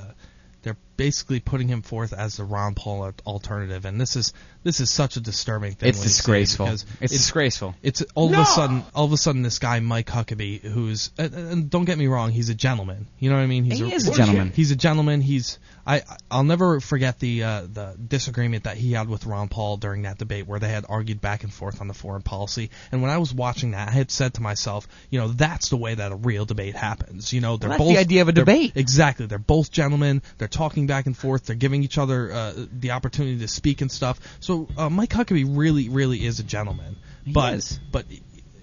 [0.64, 4.34] they're basically putting him forth as the Ron Paul alternative, and this is
[4.64, 5.90] this is such a disturbing thing.
[5.90, 6.66] It's when you see it disgraceful.
[6.66, 7.76] because It's disgraceful.
[7.82, 8.42] It's all No!
[8.42, 11.86] of a sudden, all of a sudden, this guy Mike Huckabee, who's and, and don't
[11.86, 13.08] get me wrong, he's a gentleman.
[13.20, 13.64] You know what I mean?
[13.64, 14.52] He's He is a gentleman.
[14.54, 15.22] He's a gentleman.
[15.22, 19.78] He's I I'll never forget the uh, the disagreement that he had with Ron Paul
[19.78, 22.72] during that debate where they had argued back and forth on the foreign policy.
[22.92, 25.78] And when I was watching that, I had said to myself, you know, that's the
[25.78, 27.32] way that a real debate happens.
[27.32, 28.74] You know, they're Well, that's both the idea of a debate.
[28.76, 29.28] Exactly.
[29.28, 30.22] They're both gentlemen.
[30.38, 31.46] They're talking back and forth.
[31.46, 34.20] They're giving each other uh, the opportunity to speak and stuff.
[34.40, 36.98] So uh, Mike Huckabee really, really is a gentleman.
[37.26, 37.80] He but is.
[37.92, 38.06] but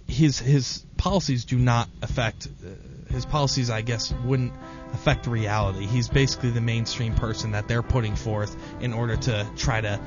[0.07, 3.71] his his policies do not affect uh, his policies.
[3.71, 4.53] I guess wouldn't
[4.93, 5.87] affect reality.
[5.87, 10.01] He's basically the mainstream person that they're putting forth in order to try to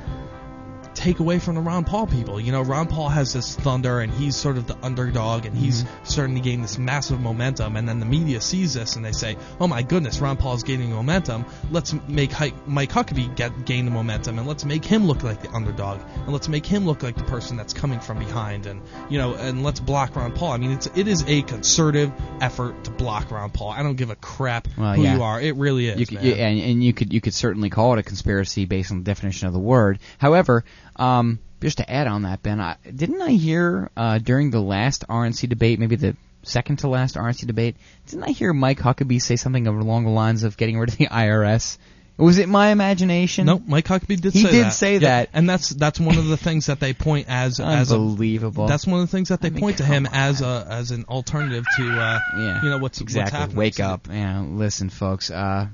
[0.98, 2.40] take away from the Ron Paul people.
[2.40, 5.84] You know, Ron Paul has this thunder, and he's sort of the underdog, and he's
[5.84, 6.06] mm-hmm.
[6.06, 7.76] starting to gain this massive momentum.
[7.76, 10.92] And then the media sees this, and they say, "Oh my goodness, Ron Paul's gaining
[10.92, 11.46] momentum.
[11.72, 12.32] Let's make
[12.68, 16.34] Mike Huckabee get gain the momentum, and let's make him look like the underdog, and
[16.34, 19.64] let's make him look like the person that's coming from behind, and you know, and
[19.64, 20.52] let's block Ron Paul.
[20.52, 22.12] I mean, it's it is a concerted
[22.42, 23.70] effort to block Ron Paul.
[23.70, 25.16] I don't give a crap Well, who yeah.
[25.16, 25.40] you are.
[25.40, 26.00] It really is.
[26.00, 28.92] You could, yeah, and, and you could you could certainly call it a conspiracy based
[28.92, 30.00] on the definition of the word.
[30.18, 30.64] However,
[30.98, 35.08] um, just to add on that, Ben, I, didn't I hear uh, during the last
[35.08, 37.76] RNC debate, maybe the second to last RNC debate,
[38.08, 41.08] didn't I hear Mike Huckabee say something along the lines of getting rid of the
[41.12, 41.78] IRS?
[42.18, 43.46] Was it my imagination?
[43.46, 44.70] Nope, Mike Huckabee did He say did that.
[44.74, 45.30] say Yeah, that.
[45.34, 48.66] and that's that's one of the things that they point as as a, Unbelievable.
[48.66, 50.90] that's one of the things that they I mean, point to him as a as
[50.90, 52.64] an alternative to uh, Yeah.
[52.64, 53.22] you know what's exactly.
[53.22, 53.58] what's happening.
[53.58, 54.08] Wake up.
[54.10, 55.30] Yeah, listen, folks.
[55.30, 55.68] Uh,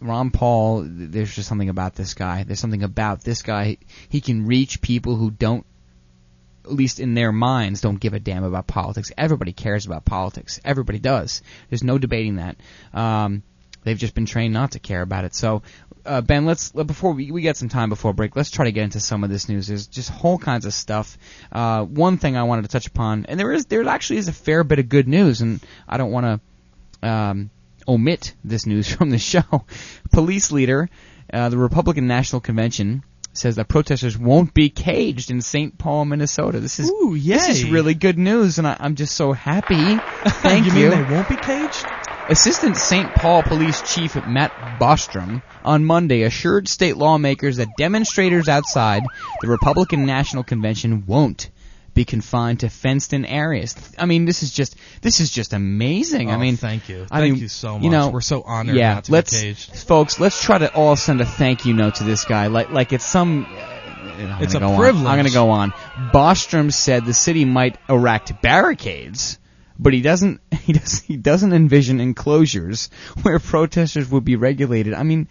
[0.00, 2.44] Ron Paul, there's just something about this guy.
[2.44, 3.78] There's something about this guy.
[4.08, 5.66] He can reach people who don't,
[6.64, 9.10] at least in their minds, don't give a damn about politics.
[9.16, 10.60] Everybody cares about politics.
[10.64, 11.42] Everybody does.
[11.68, 12.56] There's no debating that.
[12.92, 13.42] Um,
[13.84, 15.34] they've just been trained not to care about it.
[15.34, 15.62] So,
[16.04, 18.36] uh, Ben, let's before we we get some time before break.
[18.36, 19.66] Let's try to get into some of this news.
[19.66, 21.18] There's just whole kinds of stuff.
[21.52, 24.32] Uh, one thing I wanted to touch upon, and there is there actually is a
[24.32, 26.40] fair bit of good news, and I don't want
[27.02, 27.50] to um,
[27.88, 29.64] omit this news from the show.
[30.12, 30.88] Police leader,
[31.32, 33.02] uh, the Republican National Convention.
[33.34, 35.78] Says that protesters won't be caged in St.
[35.78, 36.58] Paul, Minnesota.
[36.58, 39.76] This is Ooh, this is really good news, and I, I'm just so happy.
[40.40, 40.90] Thank you you.
[40.90, 41.86] mean they won't be caged?
[42.28, 43.14] Assistant St.
[43.14, 44.50] Paul Police Chief Matt
[44.80, 49.02] Bostrom on Monday assured state lawmakers that demonstrators outside
[49.40, 51.48] the Republican National Convention won't
[51.98, 53.74] be confined to fenced-in areas.
[53.98, 56.30] I mean, this is just this is just amazing.
[56.30, 57.06] I Oh, mean, thank you.
[57.10, 57.92] I Thank mean, you so You much.
[57.92, 61.24] know, We're so honored Yeah, not to let's folks, let's try to all send a
[61.26, 63.46] thank you note to this guy, like like it's some.
[63.46, 63.64] Uh,
[64.34, 64.78] I'm It's a go on.
[64.78, 65.06] privilege.
[65.06, 65.72] I'm going to go on.
[66.14, 69.38] Bostrom said the city might erect barricades,
[69.78, 70.40] but he doesn't.
[70.68, 71.00] He does.
[71.00, 72.90] He doesn't envision enclosures
[73.22, 74.92] where protesters would be regulated.
[74.94, 75.26] I mean,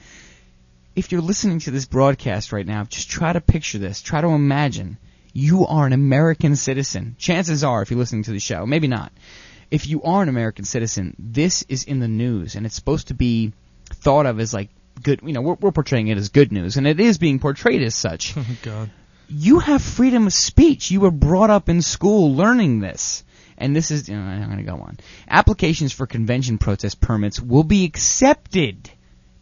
[0.96, 4.02] if you're listening to this broadcast right now, just try to picture this.
[4.02, 4.98] Try to imagine
[5.38, 7.16] you are an American citizen.
[7.20, 9.12] Chances are, if you're listening to the show, maybe not.
[9.70, 13.14] If you are an American citizen, this is in the news, and it's supposed to
[13.14, 13.54] be
[13.86, 14.70] thought of as like
[15.04, 15.20] good.
[15.24, 17.94] You know, we're, we're portraying it as good news, and it is being portrayed as
[17.94, 18.34] such.
[18.38, 18.90] Oh God.
[19.30, 20.90] you have freedom of speech.
[20.90, 23.24] You were brought up in school learning this.
[23.60, 24.98] And this is, you know, I'm going to go on.
[25.28, 28.90] Applications for convention protest permits will be accepted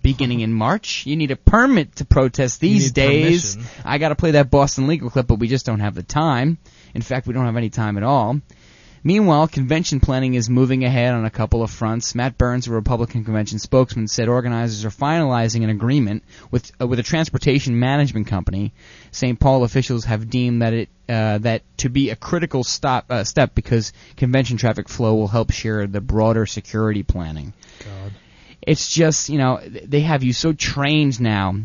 [0.06, 1.06] beginning in March.
[1.08, 3.56] You need a permit to protest these days.
[3.56, 3.82] permission.
[3.84, 6.60] I got to play that Boston legal clip, but we just don't have the time.
[6.94, 8.40] In fact, we don't have any time at all.
[9.04, 12.16] Meanwhile, convention planning is moving ahead on a couple of fronts.
[12.16, 17.00] Matt Burns, a Republican convention spokesman, said organizers are finalizing an agreement with uh, with
[17.00, 18.74] a transportation management company.
[19.12, 19.40] St.
[19.40, 23.54] Paul officials have deemed that it uh, that to be a critical stop uh, step
[23.54, 27.54] because convention traffic flow will help share the broader security planning.
[27.84, 28.12] God.
[28.66, 31.56] It's just you know they have you so trained now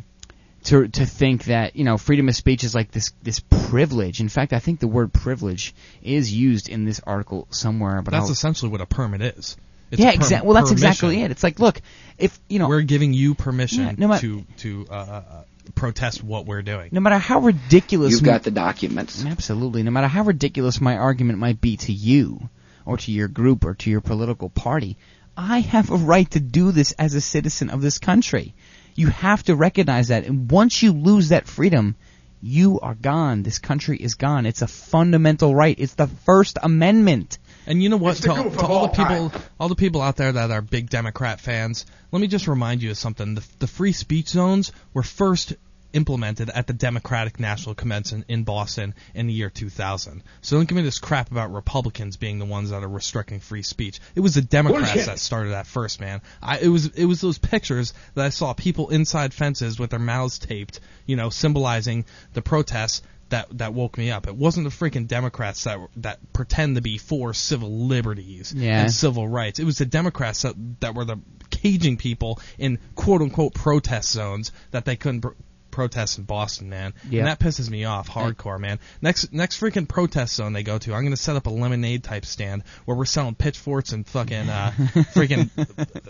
[0.64, 4.20] to to think that you know freedom of speech is like this this privilege.
[4.20, 8.02] In fact, I think the word privilege is used in this article somewhere.
[8.02, 9.56] But That's I'll- essentially what a permit is.
[9.90, 10.46] It's yeah, exactly.
[10.46, 10.88] Well, that's permission.
[10.88, 11.30] exactly it.
[11.32, 11.80] It's like, look,
[12.16, 15.22] if you know, We're giving you permission Yeah, no ma- to to uh, uh,
[15.74, 16.90] protest what we're doing.
[16.92, 19.24] no matter how ridiculous You've m- got the documents.
[19.24, 19.82] Absolutely.
[19.82, 22.48] No matter how ridiculous my argument might be to you,
[22.86, 24.96] or to your group, or to your political party,
[25.36, 28.54] I have a right to do this as a citizen of this country.
[28.94, 31.96] You have to recognize that, and once you lose that freedom,
[32.42, 33.42] you are gone.
[33.42, 34.46] This country is gone.
[34.46, 35.78] It's a fundamental right.
[35.78, 37.38] It's the First Amendment.
[37.66, 38.16] And you know what?
[38.16, 41.40] To, to all all the people, all the people out there that are big Democrat
[41.40, 43.34] fans, let me just remind you of something.
[43.34, 45.54] The, the free speech zones were first
[45.92, 50.22] implemented at the Democratic National Convention in Boston in the year 2000.
[50.40, 53.62] So don't give me this crap about Republicans being the ones that are restricting free
[53.62, 54.00] speech.
[54.14, 56.20] It was the Democrats that started that first, man.
[56.42, 59.98] I, it was it was those pictures that I saw people inside fences with their
[59.98, 62.04] mouths taped, you know, symbolizing
[62.34, 64.26] the protests that that woke me up.
[64.26, 68.82] It wasn't the freaking Democrats that that pretend to be for civil liberties Yeah.
[68.82, 69.58] and civil rights.
[69.60, 71.18] It was the Democrats that that were the
[71.50, 75.24] caging people in quote unquote protest zones that they couldn't.
[75.70, 76.92] Pr- protest in Boston, man.
[77.08, 77.20] Yeah.
[77.20, 78.78] And that pisses me off hardcore, man.
[79.00, 82.04] Next next freaking protest zone they go to, I'm going to set up a lemonade
[82.04, 84.70] type stand where we're selling pitchforks and fucking uh
[85.14, 85.48] freaking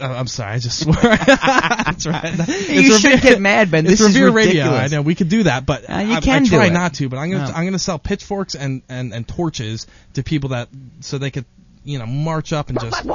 [0.01, 0.95] uh, I'm sorry, I just swore.
[1.01, 2.37] That's right.
[2.69, 3.87] You should get mad, Ben.
[3.87, 4.51] It's This is Revere Radio.
[4.65, 4.93] ridiculous.
[4.93, 6.73] I know we could do that, but Uh, you I, can I do try it.
[6.73, 7.09] not to.
[7.09, 7.55] But I'm gonna No.
[7.55, 10.69] I'm gonna sell pitchforks and, and and torches to people that
[11.01, 11.45] so they could
[11.85, 13.07] you know march up and just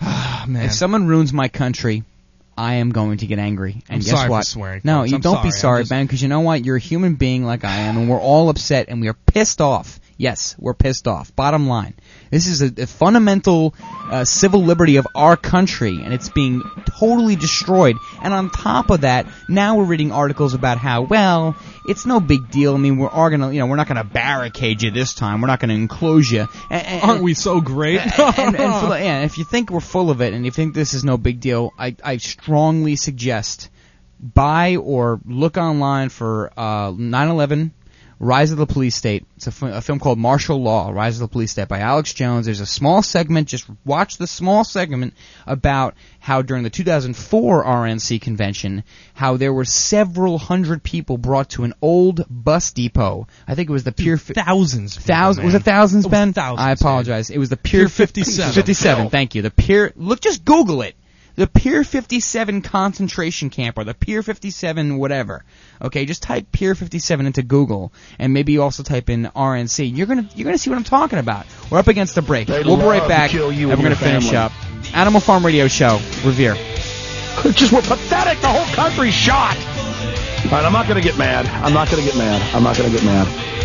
[0.00, 0.66] Ah, man.
[0.66, 2.04] If someone ruins my country,
[2.58, 3.82] I am going to get angry.
[3.88, 4.44] And I'm guess what?
[4.44, 5.52] swearing, no, you I'm don't be sorry.
[5.52, 6.64] I'm sorry, just- Ben, because you know what?
[6.64, 9.60] You're a human being like I am, and we're all upset and we are pissed
[9.60, 10.00] off.
[10.16, 11.34] Yes, we're pissed off.
[11.36, 11.94] Bottom line,
[12.30, 13.74] this is a, a fundamental
[14.10, 16.62] uh, civil liberty of our country, and it's being
[16.98, 17.96] totally destroyed.
[18.22, 21.56] And on top of that, now we're reading articles about how well
[21.86, 22.74] it's no big deal.
[22.74, 25.40] I mean, we're are gonna, you know, we're not gonna barricade you this time.
[25.40, 26.46] We're not gonna enclose you.
[26.70, 28.00] And, and, Aren't we so great?
[28.18, 30.94] and, and for yeah, if you think we're full of it and you think this
[30.94, 33.70] is no big deal, I, I strongly suggest
[34.20, 37.70] buy or look online for uh, 9/11
[38.20, 39.24] Rise of the Police State.
[39.36, 42.46] It's a, film called Martial Law, Rise of the Police State by Alex Jones.
[42.46, 45.14] There's a small segment, just watch the small segment
[45.46, 48.82] about how during the 2004 RNC convention,
[49.14, 53.28] how there were several hundred people brought to an old bus depot.
[53.46, 54.96] I think it was the Pier fi- thousands.
[54.98, 55.60] Thousands was man.
[55.60, 56.32] it thousands, It was Ben?
[56.32, 57.30] thousands, I apologize.
[57.30, 58.52] It was the Pier, Pier 57.
[58.52, 59.10] 57.
[59.10, 59.42] Thank you.
[59.42, 59.92] The Pier.
[59.94, 60.96] Look, just Google it.
[61.38, 65.44] The Pier 57 concentration camp or the Pier 57 whatever.
[65.80, 69.96] Okay, just type Pier 57 into Google and maybe you also type in RNC.
[69.96, 71.46] You're gonna you're gonna see what I'm talking about.
[71.70, 72.48] We're up against the break.
[72.48, 74.36] They we'll be right back and we're gonna your finish family.
[74.36, 74.52] up.
[74.96, 76.00] Animal Farm Radio Show.
[76.24, 76.54] Revere.
[77.52, 78.40] Just we're pathetic.
[78.40, 79.56] The whole country's shot.
[79.56, 81.46] All right, I'm not going to get mad.
[81.46, 82.42] I'm not going to get mad.
[82.52, 83.57] I'm not going to get mad.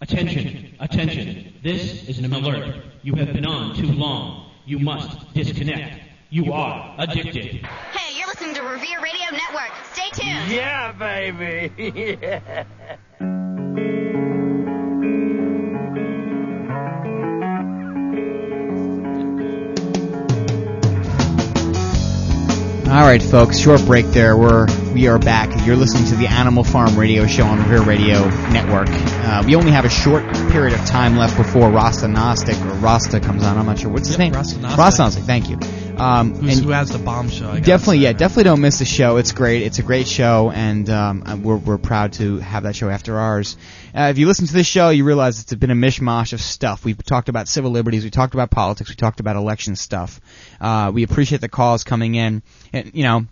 [0.00, 1.52] Attention, attention.
[1.62, 2.76] This is an alert.
[3.02, 4.52] You have been on too long.
[4.64, 6.00] You must disconnect.
[6.30, 7.66] You are addicted.
[7.66, 9.70] Hey, you're listening to Revere Radio Network.
[9.92, 10.50] Stay tuned.
[10.50, 11.70] Yeah, baby.
[12.20, 12.64] yeah.
[22.94, 23.58] All right, folks.
[23.58, 24.36] Short break there.
[24.36, 25.66] We're we are back.
[25.66, 28.86] You're listening to the Animal Farm Radio Show on Revere Radio Network.
[28.88, 30.22] Uh, we only have a short
[30.52, 33.58] period of time left before Rasta Gnostic or Rasta comes on.
[33.58, 34.32] I'm not sure what's his Yep, name.
[34.34, 34.78] Rasta Gnostic.
[34.78, 35.24] Rasta Gnostic.
[35.24, 35.58] Thank you.
[35.96, 37.50] Um, who has the bomb show?
[37.50, 39.16] I definitely, yeah, definitely don't miss the show.
[39.16, 39.62] It's great.
[39.62, 43.56] It's a great show, and um, we're we're proud to have that show after ours.
[43.94, 46.84] Uh, if you listen to this show, you realize it's been a mishmash of stuff.
[46.84, 50.20] We've talked about civil liberties, we talked about politics, we talked about election stuff.
[50.60, 52.42] Uh, we appreciate the calls coming in,
[52.72, 53.26] and you know.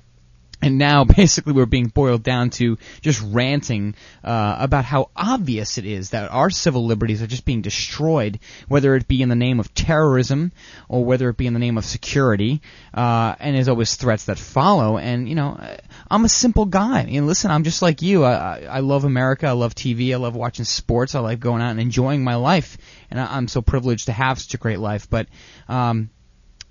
[0.62, 3.94] And now, basically, we're being boiled down to just ranting
[4.24, 8.94] uh, about how obvious it is that our civil liberties are just being destroyed, whether
[8.94, 10.52] it be in the name of terrorism
[10.89, 12.62] or whether it be in the name of security.
[12.94, 14.98] Uh, and there's always threats that follow.
[14.98, 15.76] And you know, uh,
[16.09, 17.01] I'm a simple guy.
[17.01, 18.24] I mean, listen, I'm just like you.
[18.24, 19.48] I, I, I love America.
[19.48, 20.12] I love TV.
[20.12, 21.14] I love watching sports.
[21.14, 22.78] I like going out and enjoying my life.
[23.10, 25.10] And I, I'm so privileged to have such a great life.
[25.10, 25.26] But
[25.68, 26.10] um,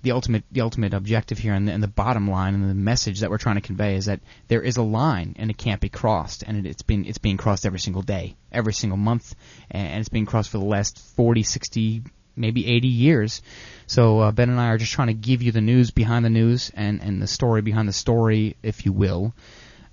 [0.02, 3.20] the ultimate the ultimate objective here and the, and the bottom line and the message
[3.20, 5.88] that we're trying to convey is that there is a line and it can't be
[5.88, 6.42] crossed.
[6.42, 9.34] And it, it's been it's being crossed every single day every single month.
[9.70, 12.02] And it's being crossed for the last 40 60
[12.34, 13.42] maybe 80 years.
[13.86, 16.30] So uh, Ben and I are just trying to give you the news behind the
[16.30, 19.34] news and and the story behind the story if you will.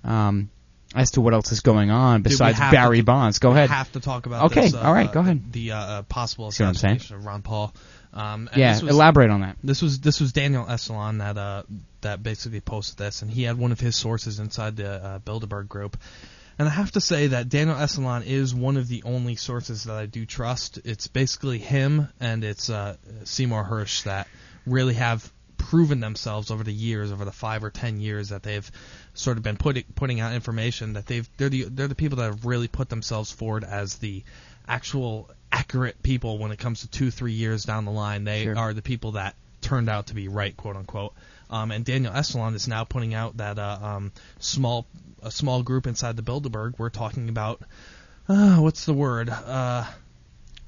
[0.04, 0.50] Um
[0.92, 3.38] as to what else is going on besides have Barry to- Bonds.
[3.38, 3.70] Go ahead.
[3.70, 5.52] have to talk about okay this, uh, all right uh, go ahead.
[5.52, 6.96] the uh, uh, possible See what I'm saying?
[6.96, 7.72] assassination of Ron Paul.
[8.12, 9.56] Um, and Yeah, this was- elaborate on that.
[9.62, 11.62] This was this was Daniel Estulin that uh,
[12.00, 15.68] that basically posted this, and he had one of his sources inside the uh, Bilderberg
[15.68, 15.96] group.
[16.58, 19.96] And I have to say that Daniel Estulin is one of the only sources that
[19.96, 20.78] I do trust.
[20.84, 24.28] It's basically him and it's uh, Seymour Hersh that
[24.66, 28.70] really have proven themselves over the years, over the five or ten years that they've
[29.14, 32.24] sort of been putting putting out information that they've they're the they're the people that
[32.24, 34.22] have really put themselves forward as the
[34.66, 38.24] actual accurate people when it comes to two three years down the line.
[38.24, 38.56] They Sure.
[38.56, 41.14] are the people that turned out to be right, quote unquote.
[41.50, 44.86] Um, and Daniel Estulin is now putting out that uh, um, small
[45.22, 46.78] a small group inside the Bilderberg.
[46.78, 47.62] We're talking about
[48.28, 49.28] uh, what's the word?
[49.28, 49.84] Uh,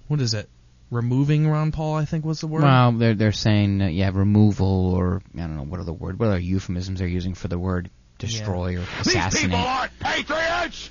[0.09, 0.48] what is it?
[0.90, 2.64] Removing Ron Paul, I think was the word.
[2.64, 6.18] Well, they're they're saying uh, yeah, removal or I don't know what are the word,
[6.18, 7.88] what are the euphemisms they're using for the word
[8.18, 9.32] destroy or assassinate.
[9.32, 10.90] These people aren't patriots!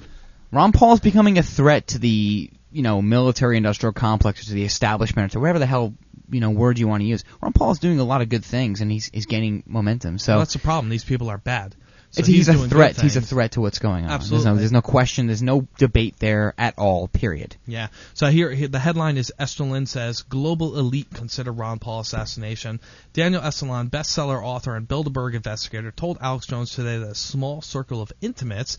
[0.52, 4.54] Ron Paul is becoming a threat to the you know military industrial complex or to
[4.54, 5.94] the establishment or to whatever the hell
[6.30, 7.24] you know word you want to use.
[7.42, 10.18] Ron Paul is doing a lot of good things and he's he's gaining momentum.
[10.18, 10.90] So Well, that's the problem.
[10.90, 11.76] These people are bad.
[12.12, 13.00] So it's, he's, a threat.
[13.00, 14.12] He's a threat to what's going on.
[14.12, 14.44] Absolutely.
[14.44, 15.28] There's no, there's no question.
[15.28, 17.08] There's no debate there at all.
[17.08, 17.56] Period.
[17.66, 17.88] Yeah.
[18.14, 22.82] So here, here the headline is Estulin says global elite consider Ron Paul assassination.
[23.14, 28.02] Daniel Estulin, bestseller author and Bilderberg investigator, told Alex Jones today that a small circle
[28.02, 28.78] of intimates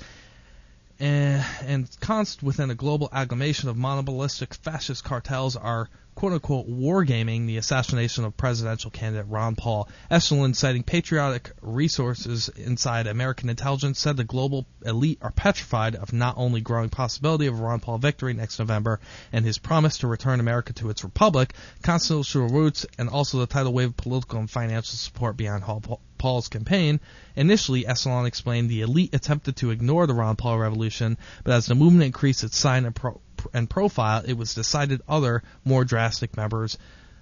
[1.02, 7.46] and, and const within a global agglomeration of monopolistic fascist cartels are quote unquote wargaming
[7.46, 9.88] the assassination of presidential candidate Ron Paul.
[10.10, 16.34] Estulin, citing patriotic resources inside American intelligence, said the global elite are petrified of not
[16.36, 19.00] only growing possibility of Ron Paul victory next November
[19.32, 23.72] and his promise to return America to its republic, constitutional roots, and also the tidal
[23.72, 27.00] wave of political and financial support beyond Paul- Paul's campaign.
[27.34, 31.74] Initially, Estulin explained the elite attempted to ignore the Ron Paul revolution, but as the
[31.74, 33.20] movement increased its sign and, pro-
[33.52, 36.78] and profile, it was decided other, more drastic members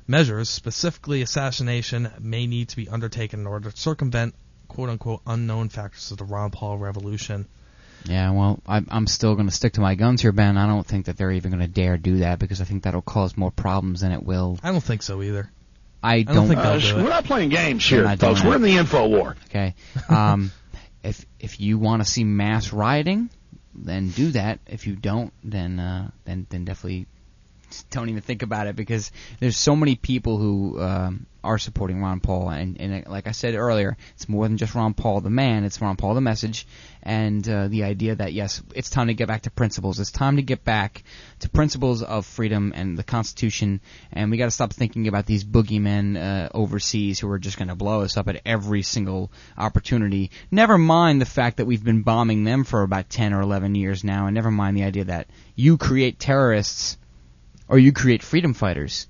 [0.06, 4.34] measures, specifically assassination, may need to be undertaken in order to circumvent
[4.68, 7.46] "quote unquote" unknown factors of the Ron Paul revolution.
[8.06, 10.56] Yeah, well, I'm, I'm still going to stick to my guns here, Ben.
[10.56, 13.02] I don't think that they're even going to dare do that because I think that'll
[13.02, 14.58] cause more problems than it will.
[14.62, 15.50] I don't think so either.
[16.02, 16.48] I don't don't.
[16.48, 17.02] think they'll Uh, do it.
[17.04, 18.44] we're not playing games here, not doing folks.
[18.44, 19.36] We're in the info war.
[19.50, 19.74] Okay.
[20.08, 20.50] Um,
[21.04, 23.28] if if you want to see mass rioting,
[23.84, 24.60] then do that.
[24.66, 27.06] If you don't, then uh, then then definitely
[27.90, 32.20] don't even think about it because there's so many people who um, are supporting Ron
[32.20, 35.30] Paul, and, and uh, like I said earlier, it's more than just Ron Paul the
[35.30, 35.64] man.
[35.64, 36.66] It's Ron Paul the message,
[37.02, 40.00] and uh, the idea that yes, it's time to get back to principles.
[40.00, 41.02] It's time to get back
[41.40, 43.80] to principles of freedom and the Constitution,
[44.12, 47.68] and we got to stop thinking about these boogeymen uh, overseas who are just going
[47.68, 50.30] to blow us up at every single opportunity.
[50.50, 54.04] Never mind the fact that we've been bombing them for about 10 or 11 years
[54.04, 56.98] now, and never mind the idea that you create terrorists
[57.70, 59.06] or you create freedom fighters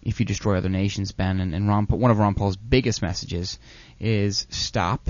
[0.00, 1.40] if you destroy other nations, Ben.
[1.40, 3.58] And, and Ron, one of Ron Paul's biggest messages
[3.98, 5.08] is stop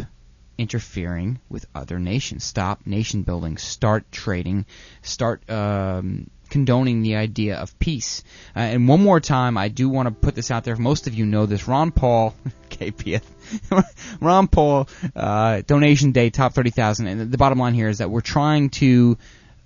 [0.57, 2.45] interfering with other nations.
[2.45, 3.59] Stop nation building.
[3.59, 4.65] Start trading.
[5.03, 8.23] Start um, condoning the idea of peace.
[8.57, 10.77] Uh, and one more time, I do want to put this out there.
[10.77, 11.69] Most of you know this.
[11.69, 12.35] Ron Paul,
[12.71, 13.23] KPF,
[14.21, 17.07] Ron Paul, uh, donation day, top 30,000.
[17.07, 19.19] And the bottom line here is that we're trying to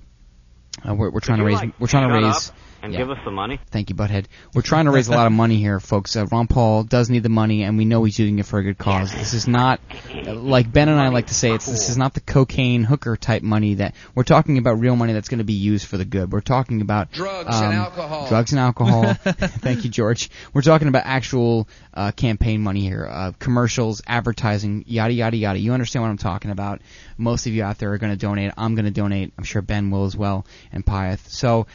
[0.84, 1.56] Uh, we're, we're trying to raise.
[1.56, 2.52] like, we're trying to shut raise.
[2.85, 2.99] Up and yeah.
[2.99, 3.59] give us some money.
[3.71, 4.25] Thank you, Butthead.
[4.53, 6.15] We're trying to raise a lot of money here, folks.
[6.15, 8.63] Uh, Ron Paul does need the money, and we know he's using it for a
[8.63, 9.11] good cause.
[9.11, 9.79] This is not,
[10.13, 13.17] uh, like Ben and I like to say, it's this is not the cocaine hooker
[13.17, 14.79] type money that we're talking about.
[14.79, 16.31] Real money that's going to be used for the good.
[16.31, 18.27] We're talking about Drugs um, and alcohol.
[18.27, 19.13] Drugs and alcohol.
[19.13, 20.29] Thank you, George.
[20.53, 25.59] We're talking about actual uh, campaign money here, uh, commercials, advertising, yada yada yada.
[25.59, 26.81] You understand what I'm talking about?
[27.17, 28.51] Most of you out there are going to donate.
[28.57, 29.33] I'm going to donate.
[29.37, 31.27] I'm sure Ben will as well, and Pyeth.
[31.29, 31.67] So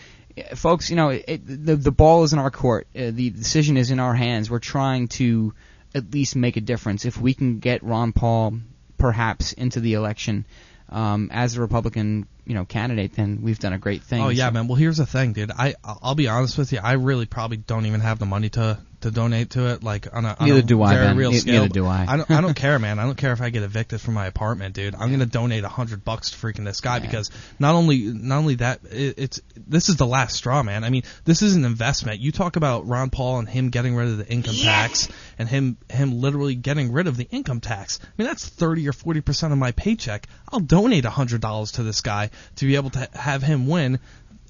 [0.54, 2.86] folks, you know, it, the the ball is in our court.
[2.94, 4.50] Uh, the decision is in our hands.
[4.50, 5.54] We're trying to
[5.94, 7.04] at least make a difference.
[7.04, 8.58] If we can get Ron Paul
[8.98, 10.44] perhaps into the election
[10.88, 14.22] um, as a Republican you know candidate, then we've done a great thing.
[14.22, 14.68] Oh yeah, So- man.
[14.68, 15.50] Well, here's the thing, dude.
[15.50, 16.80] I I'll be honest with you.
[16.82, 19.82] I really probably don't even have the money to to donate to it.
[19.82, 21.16] Like on a on Neither a do I, Ben.
[21.16, 21.62] real Ne- scale.
[21.62, 22.04] neither do I.
[22.06, 22.98] I don't I don't care, man.
[22.98, 24.94] I don't care if I get evicted from my apartment, dude.
[24.94, 28.56] I'm gonna donate a hundred bucks to freaking this guy because not only not only
[28.56, 30.84] that it, it's this is the last straw, man.
[30.84, 32.20] I mean, this is an investment.
[32.20, 35.08] You talk about Ron Paul and him getting rid of the income tax
[35.38, 38.00] and him him literally getting rid of the income tax.
[38.02, 40.26] I mean, that's thirty or forty percent of my paycheck.
[40.52, 43.98] I'll donate a hundred dollars to this guy to be able to have him win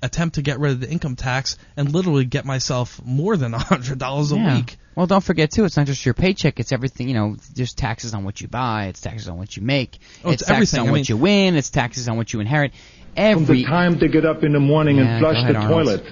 [0.02, 3.58] attempt to get rid of the income tax and literally get myself more than a
[3.58, 4.56] hundred dollars a Yeah.
[4.56, 4.76] week.
[4.96, 5.64] Well, don't forget too.
[5.64, 6.58] It's not just your paycheck.
[6.58, 7.08] It's everything.
[7.08, 8.86] You know, there's taxes on what you buy.
[8.86, 9.98] It's taxes on what you make.
[10.24, 10.80] Oh, it's taxes everything.
[10.80, 11.56] on I what mean- you win.
[11.56, 12.72] It's taxes on what you inherit.
[12.72, 15.58] From Every the time to get up in the morning Yeah, and flush ahead, the
[15.58, 16.02] Arnold.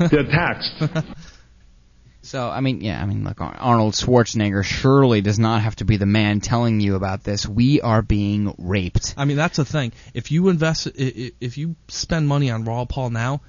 [0.00, 0.82] toilet, they're taxed.
[2.22, 5.96] So I mean, yeah, I mean, look, Arnold Schwarzenegger surely does not have to be
[5.96, 7.46] the man telling you about this.
[7.46, 9.14] We are being raped.
[9.16, 9.92] I mean, that's the thing.
[10.12, 13.40] If you invest, if you spend money on Ron Paul now,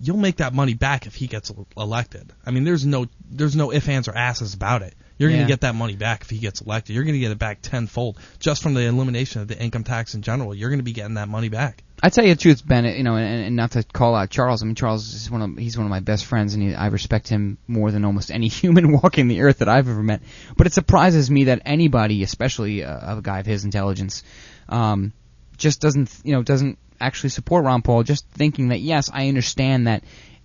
[0.00, 2.32] you'll make that money back if he gets elected.
[2.44, 4.94] I mean, there's no, there's no ifs, ands, or asses about it.
[5.18, 5.36] You're Yeah.
[5.38, 6.94] gonna get that money back if he gets elected.
[6.94, 10.22] You're gonna get it back tenfold just from the elimination of the income tax in
[10.22, 10.54] general.
[10.54, 11.82] You're gonna be getting that money back.
[12.02, 12.84] I tell you the truth, Ben.
[12.84, 14.62] You know, and, and not to call out Charles.
[14.62, 16.88] I mean, Charles is one of he's one of my best friends, and he, I
[16.88, 20.20] respect him more than almost any human walking the earth that I've ever met.
[20.56, 24.22] But it surprises me that anybody, especially uh, a guy of his intelligence,
[24.68, 25.12] um,
[25.56, 28.02] just doesn't you know doesn't actually support Ron Paul.
[28.02, 30.04] Just thinking that yes, I understand that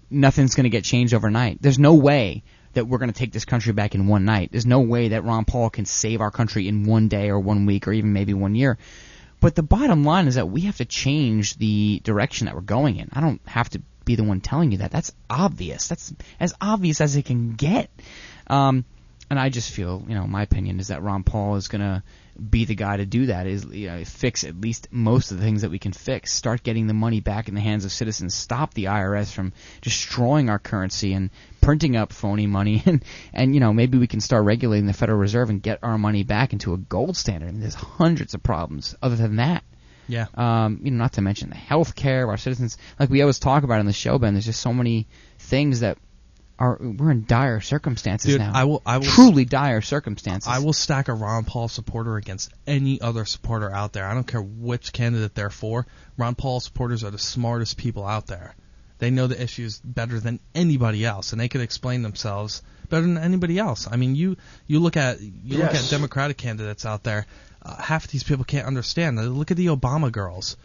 [0.10, 1.62] nothing's going to get changed overnight.
[1.62, 2.44] There's no way
[2.74, 4.50] that we're going to take this country back in one night.
[4.52, 7.66] There's no way that Ron Paul can save our country in one day or one
[7.66, 8.78] week or even maybe one year.
[9.40, 12.98] But the bottom line is that we have to change the direction that we're going
[12.98, 13.10] in.
[13.12, 14.92] I don't have to be the one telling you that.
[14.92, 15.88] That's obvious.
[15.88, 17.90] That's as obvious as it can get.
[18.48, 18.86] Um,
[19.30, 22.04] and I just feel, you know, my opinion is that Ron Paul is going to
[22.38, 23.48] be the guy to do that.
[23.48, 26.34] Is you know, fix at least most of the things that we can fix.
[26.34, 28.34] Start getting the money back in the hands of citizens.
[28.34, 31.30] Stop the IRS from destroying our currency and
[31.62, 32.84] printing up phony money.
[32.92, 35.98] And and you know, maybe we can start regulating the Federal Reserve and get our
[35.98, 37.50] money back into a gold standard.
[37.50, 39.64] I mean, there's hundreds of problems other than that.
[40.08, 40.26] Yeah.
[40.36, 42.78] Um, you know, not to mention the health care of our citizens.
[43.00, 44.34] Like we always talk about in the show, Ben.
[44.34, 45.08] There's just so many
[45.40, 45.98] things that
[46.62, 48.52] are we're in dire circumstances Dude, now.
[48.54, 50.48] I will- I will- truly dire circumstances.
[50.48, 54.06] I will stack a Ron Paul supporter against any other supporter out there.
[54.06, 55.88] I don't care which candidate they're for.
[56.18, 58.56] Ron Paul supporters are the smartest people out there.
[59.00, 63.18] They know the issues better than anybody else, and they can explain themselves better than
[63.18, 63.88] anybody else.
[63.90, 67.26] I mean, you you look at you look at Democratic candidates out there.
[67.64, 69.18] Uh, half of these people can't understand.
[69.36, 70.58] Look at the Obama girls.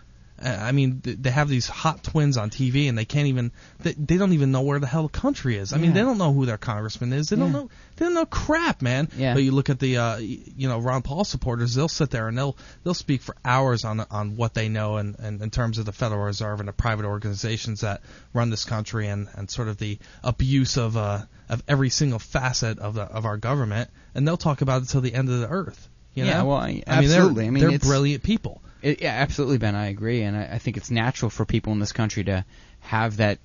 [0.42, 3.52] Uh, I mean, th- they have these hot twins on TV, and they can't even
[3.80, 5.72] they, they don't even know where the hell the country is.
[5.72, 7.30] I mean, they don't know who their congressman is.
[7.30, 9.08] They don't know they don't know crap, man.
[9.16, 9.32] Yeah.
[9.32, 12.36] But you look at the uh, you know Ron Paul supporters, they'll sit there and
[12.36, 15.86] they'll they'll speak for hours on on what they know and, and in terms of
[15.86, 18.02] the Federal Reserve and the private organizations that
[18.34, 22.78] run this country and, and sort of the abuse of uh of every single facet
[22.78, 25.48] of the of our government, and they'll talk about it till the end of the
[25.48, 25.88] earth.
[26.14, 26.46] You yeah, know?
[26.46, 27.34] well, I mean, absolutely.
[27.34, 28.62] they're, I mean, they're brilliant people.
[28.82, 29.74] It, yeah, absolutely, Ben.
[29.74, 32.44] I agree, and I, I think it's natural for people in this country to
[32.80, 33.38] have that,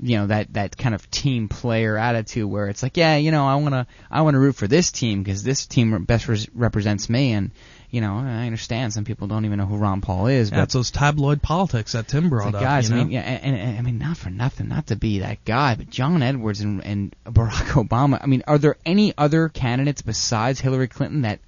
[0.00, 3.46] you know, that that kind of team player attitude where it's like, yeah, you know,
[3.46, 7.32] I wanna I wanna root for this team because this team best res- represents me,
[7.32, 7.50] and
[7.90, 10.74] you know, I understand some people don't even know who Ron Paul is, but it's
[10.74, 12.62] those tabloid politics that Tim brought like, up.
[12.62, 14.96] guys, you I mean, yeah, and, and, and I mean, not for nothing, not to
[14.96, 18.20] be that guy, but John Edwards and, and Barack Obama.
[18.22, 21.40] I mean, are there any other candidates besides Hillary Clinton that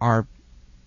[0.00, 0.26] are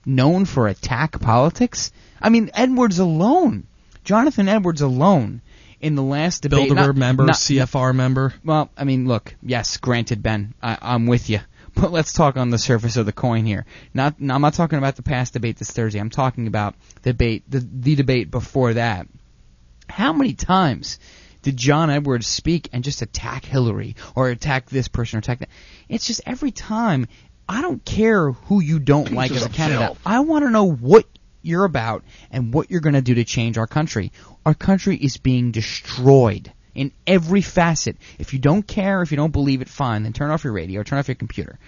[0.05, 1.91] known for attack politics?
[2.21, 3.67] I mean, Edwards alone,
[4.03, 5.41] Jonathan Edwards alone,
[5.79, 8.33] in the last debate, Bilderberg not- member, not- CFR member.
[8.43, 11.39] well, I mean, look, yes, granted, Ben, I, I'm with you.
[11.73, 13.65] But let's talk on the surface of the coin here.
[13.93, 15.99] Not, no, I'm not talking about the past debate this Thursday.
[15.99, 19.07] I'm talking about the debate, the, the debate before that.
[19.87, 20.99] How many times
[21.43, 25.49] did John Edwards speak and just attack Hillary or attack this person or attack that?
[25.87, 27.07] It's just every time.
[27.47, 29.97] I don't care who you don't like as a candidate.
[30.05, 31.05] I want to know what
[31.41, 34.11] you're about and what you're going to do to change our country.
[34.45, 37.97] Our country is being destroyed in every facet.
[38.19, 40.83] If you don't care, if you don't believe it, fine, then turn off your radio,
[40.83, 41.59] turn off your computer.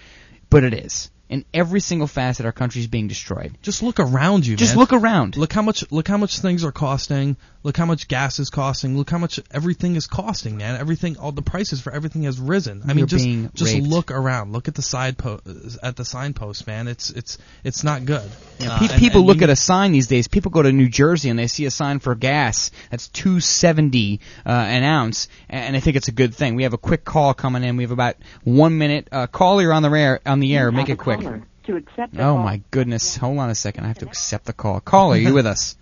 [0.48, 1.10] But it is.
[1.26, 3.56] In every single facet, our country is being destroyed.
[3.62, 4.56] Just look around you.
[4.56, 4.78] Just man.
[4.80, 5.36] look around.
[5.38, 5.90] Look how much.
[5.90, 7.36] Look how much things are costing.
[7.62, 8.94] Look how much gas is costing.
[8.98, 10.78] Look how much everything is costing, man.
[10.78, 12.82] Everything, all the prices for everything has risen.
[12.84, 13.86] I mean, You're just being just raped.
[13.86, 14.52] look around.
[14.52, 15.40] Look at the side po-
[15.82, 16.88] at the signpost, man.
[16.88, 18.30] It's it's it's not good.
[18.58, 20.28] Yeah, Uh, pe- and- people and look at a sign these days.
[20.28, 24.20] People go to New Jersey and they see a sign for gas that's two seventy
[24.44, 26.54] uh, an ounce, and I think it's a good thing.
[26.54, 27.78] We have a quick call coming in.
[27.78, 29.08] We have about one minute.
[29.10, 30.20] Uh, call you're on the air.
[30.26, 30.70] On the air.
[30.70, 31.13] Make it quick.
[31.20, 33.16] To accept Oh my goodness!
[33.16, 33.84] Hold on a second.
[33.84, 34.80] I have to accept the call.
[34.80, 35.76] Caller, you with us?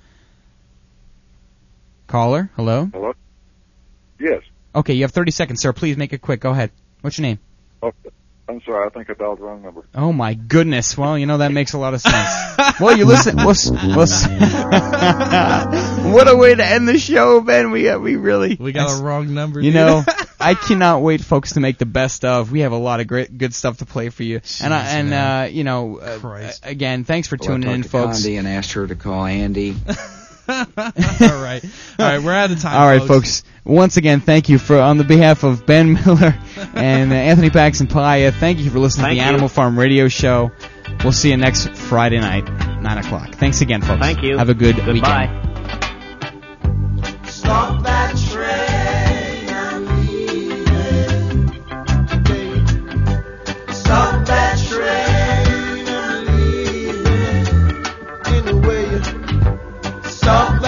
[2.07, 2.89] Caller, hello.
[2.93, 3.15] Hello?
[4.21, 4.43] Yes.
[4.75, 5.73] Okay, you have 30 seconds, sir.
[5.73, 6.41] Please make it quick.
[6.41, 6.71] Go ahead.
[7.01, 7.39] What's your name?
[7.83, 8.11] Okay.
[8.49, 9.85] I'm sorry, I think I dialed the wrong number.
[9.95, 10.99] Oh my goodness.
[10.99, 12.81] Well, you know that makes a lot of sense.
[12.81, 13.37] well, you listen.
[13.37, 14.07] We'll, s- we'll
[16.13, 17.71] what a way to end the show, Ben.
[17.71, 19.61] We uh, we really We got a wrong number.
[19.61, 19.75] You dude.
[19.75, 20.05] know,
[20.43, 22.51] I cannot wait, folks, to make the best of.
[22.53, 24.41] We have a lot of great, good stuff to play for you.
[24.63, 27.89] and I, and uh, you know, uh, again, thanks for Well, tuning talked in, to
[27.89, 28.17] folks.
[28.23, 29.77] Gandhi and asked her to call Andy.
[30.49, 31.61] All right.
[31.99, 32.81] All right, we're out of time.
[32.81, 33.45] All right, folks.
[33.65, 36.37] Once again, thank you for on the behalf of Ben Miller
[36.75, 38.33] and uh, Anthony Paxton Paya.
[38.35, 39.23] Thank you for listening to the you.
[39.23, 40.51] Animal Farm Radio Show.
[41.05, 42.45] We'll see you next Friday night,
[42.81, 43.37] nine o'clock.
[43.37, 44.01] Thanks again, folks.
[44.01, 44.37] Thank you.
[44.37, 45.29] Have a good Goodbye.
[45.31, 45.52] weekend.
[60.23, 60.62] stop.